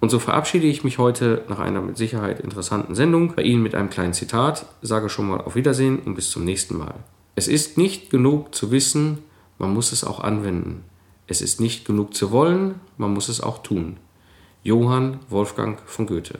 Und 0.00 0.10
so 0.10 0.18
verabschiede 0.18 0.66
ich 0.66 0.84
mich 0.84 0.98
heute 0.98 1.44
nach 1.48 1.58
einer 1.58 1.80
mit 1.80 1.96
Sicherheit 1.96 2.40
interessanten 2.40 2.94
Sendung 2.94 3.34
bei 3.34 3.42
Ihnen 3.42 3.62
mit 3.62 3.74
einem 3.74 3.90
kleinen 3.90 4.12
Zitat, 4.12 4.66
sage 4.80 5.08
schon 5.08 5.28
mal 5.28 5.40
auf 5.40 5.56
Wiedersehen 5.56 5.98
und 5.98 6.14
bis 6.14 6.30
zum 6.30 6.44
nächsten 6.44 6.78
Mal. 6.78 6.94
Es 7.34 7.48
ist 7.48 7.78
nicht 7.78 8.10
genug 8.10 8.54
zu 8.54 8.70
wissen, 8.70 9.18
man 9.58 9.74
muss 9.74 9.90
es 9.90 10.04
auch 10.04 10.20
anwenden. 10.20 10.84
Es 11.26 11.40
ist 11.40 11.60
nicht 11.60 11.84
genug 11.84 12.14
zu 12.14 12.30
wollen, 12.30 12.76
man 12.96 13.12
muss 13.12 13.28
es 13.28 13.40
auch 13.40 13.62
tun. 13.62 13.96
Johann 14.62 15.18
Wolfgang 15.28 15.78
von 15.86 16.06
Goethe. 16.06 16.38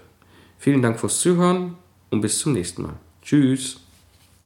Vielen 0.58 0.82
Dank 0.82 0.98
fürs 1.00 1.20
Zuhören 1.20 1.76
und 2.10 2.20
bis 2.20 2.38
zum 2.38 2.52
nächsten 2.52 2.82
Mal. 2.82 2.94
Tschüss. 3.22 3.87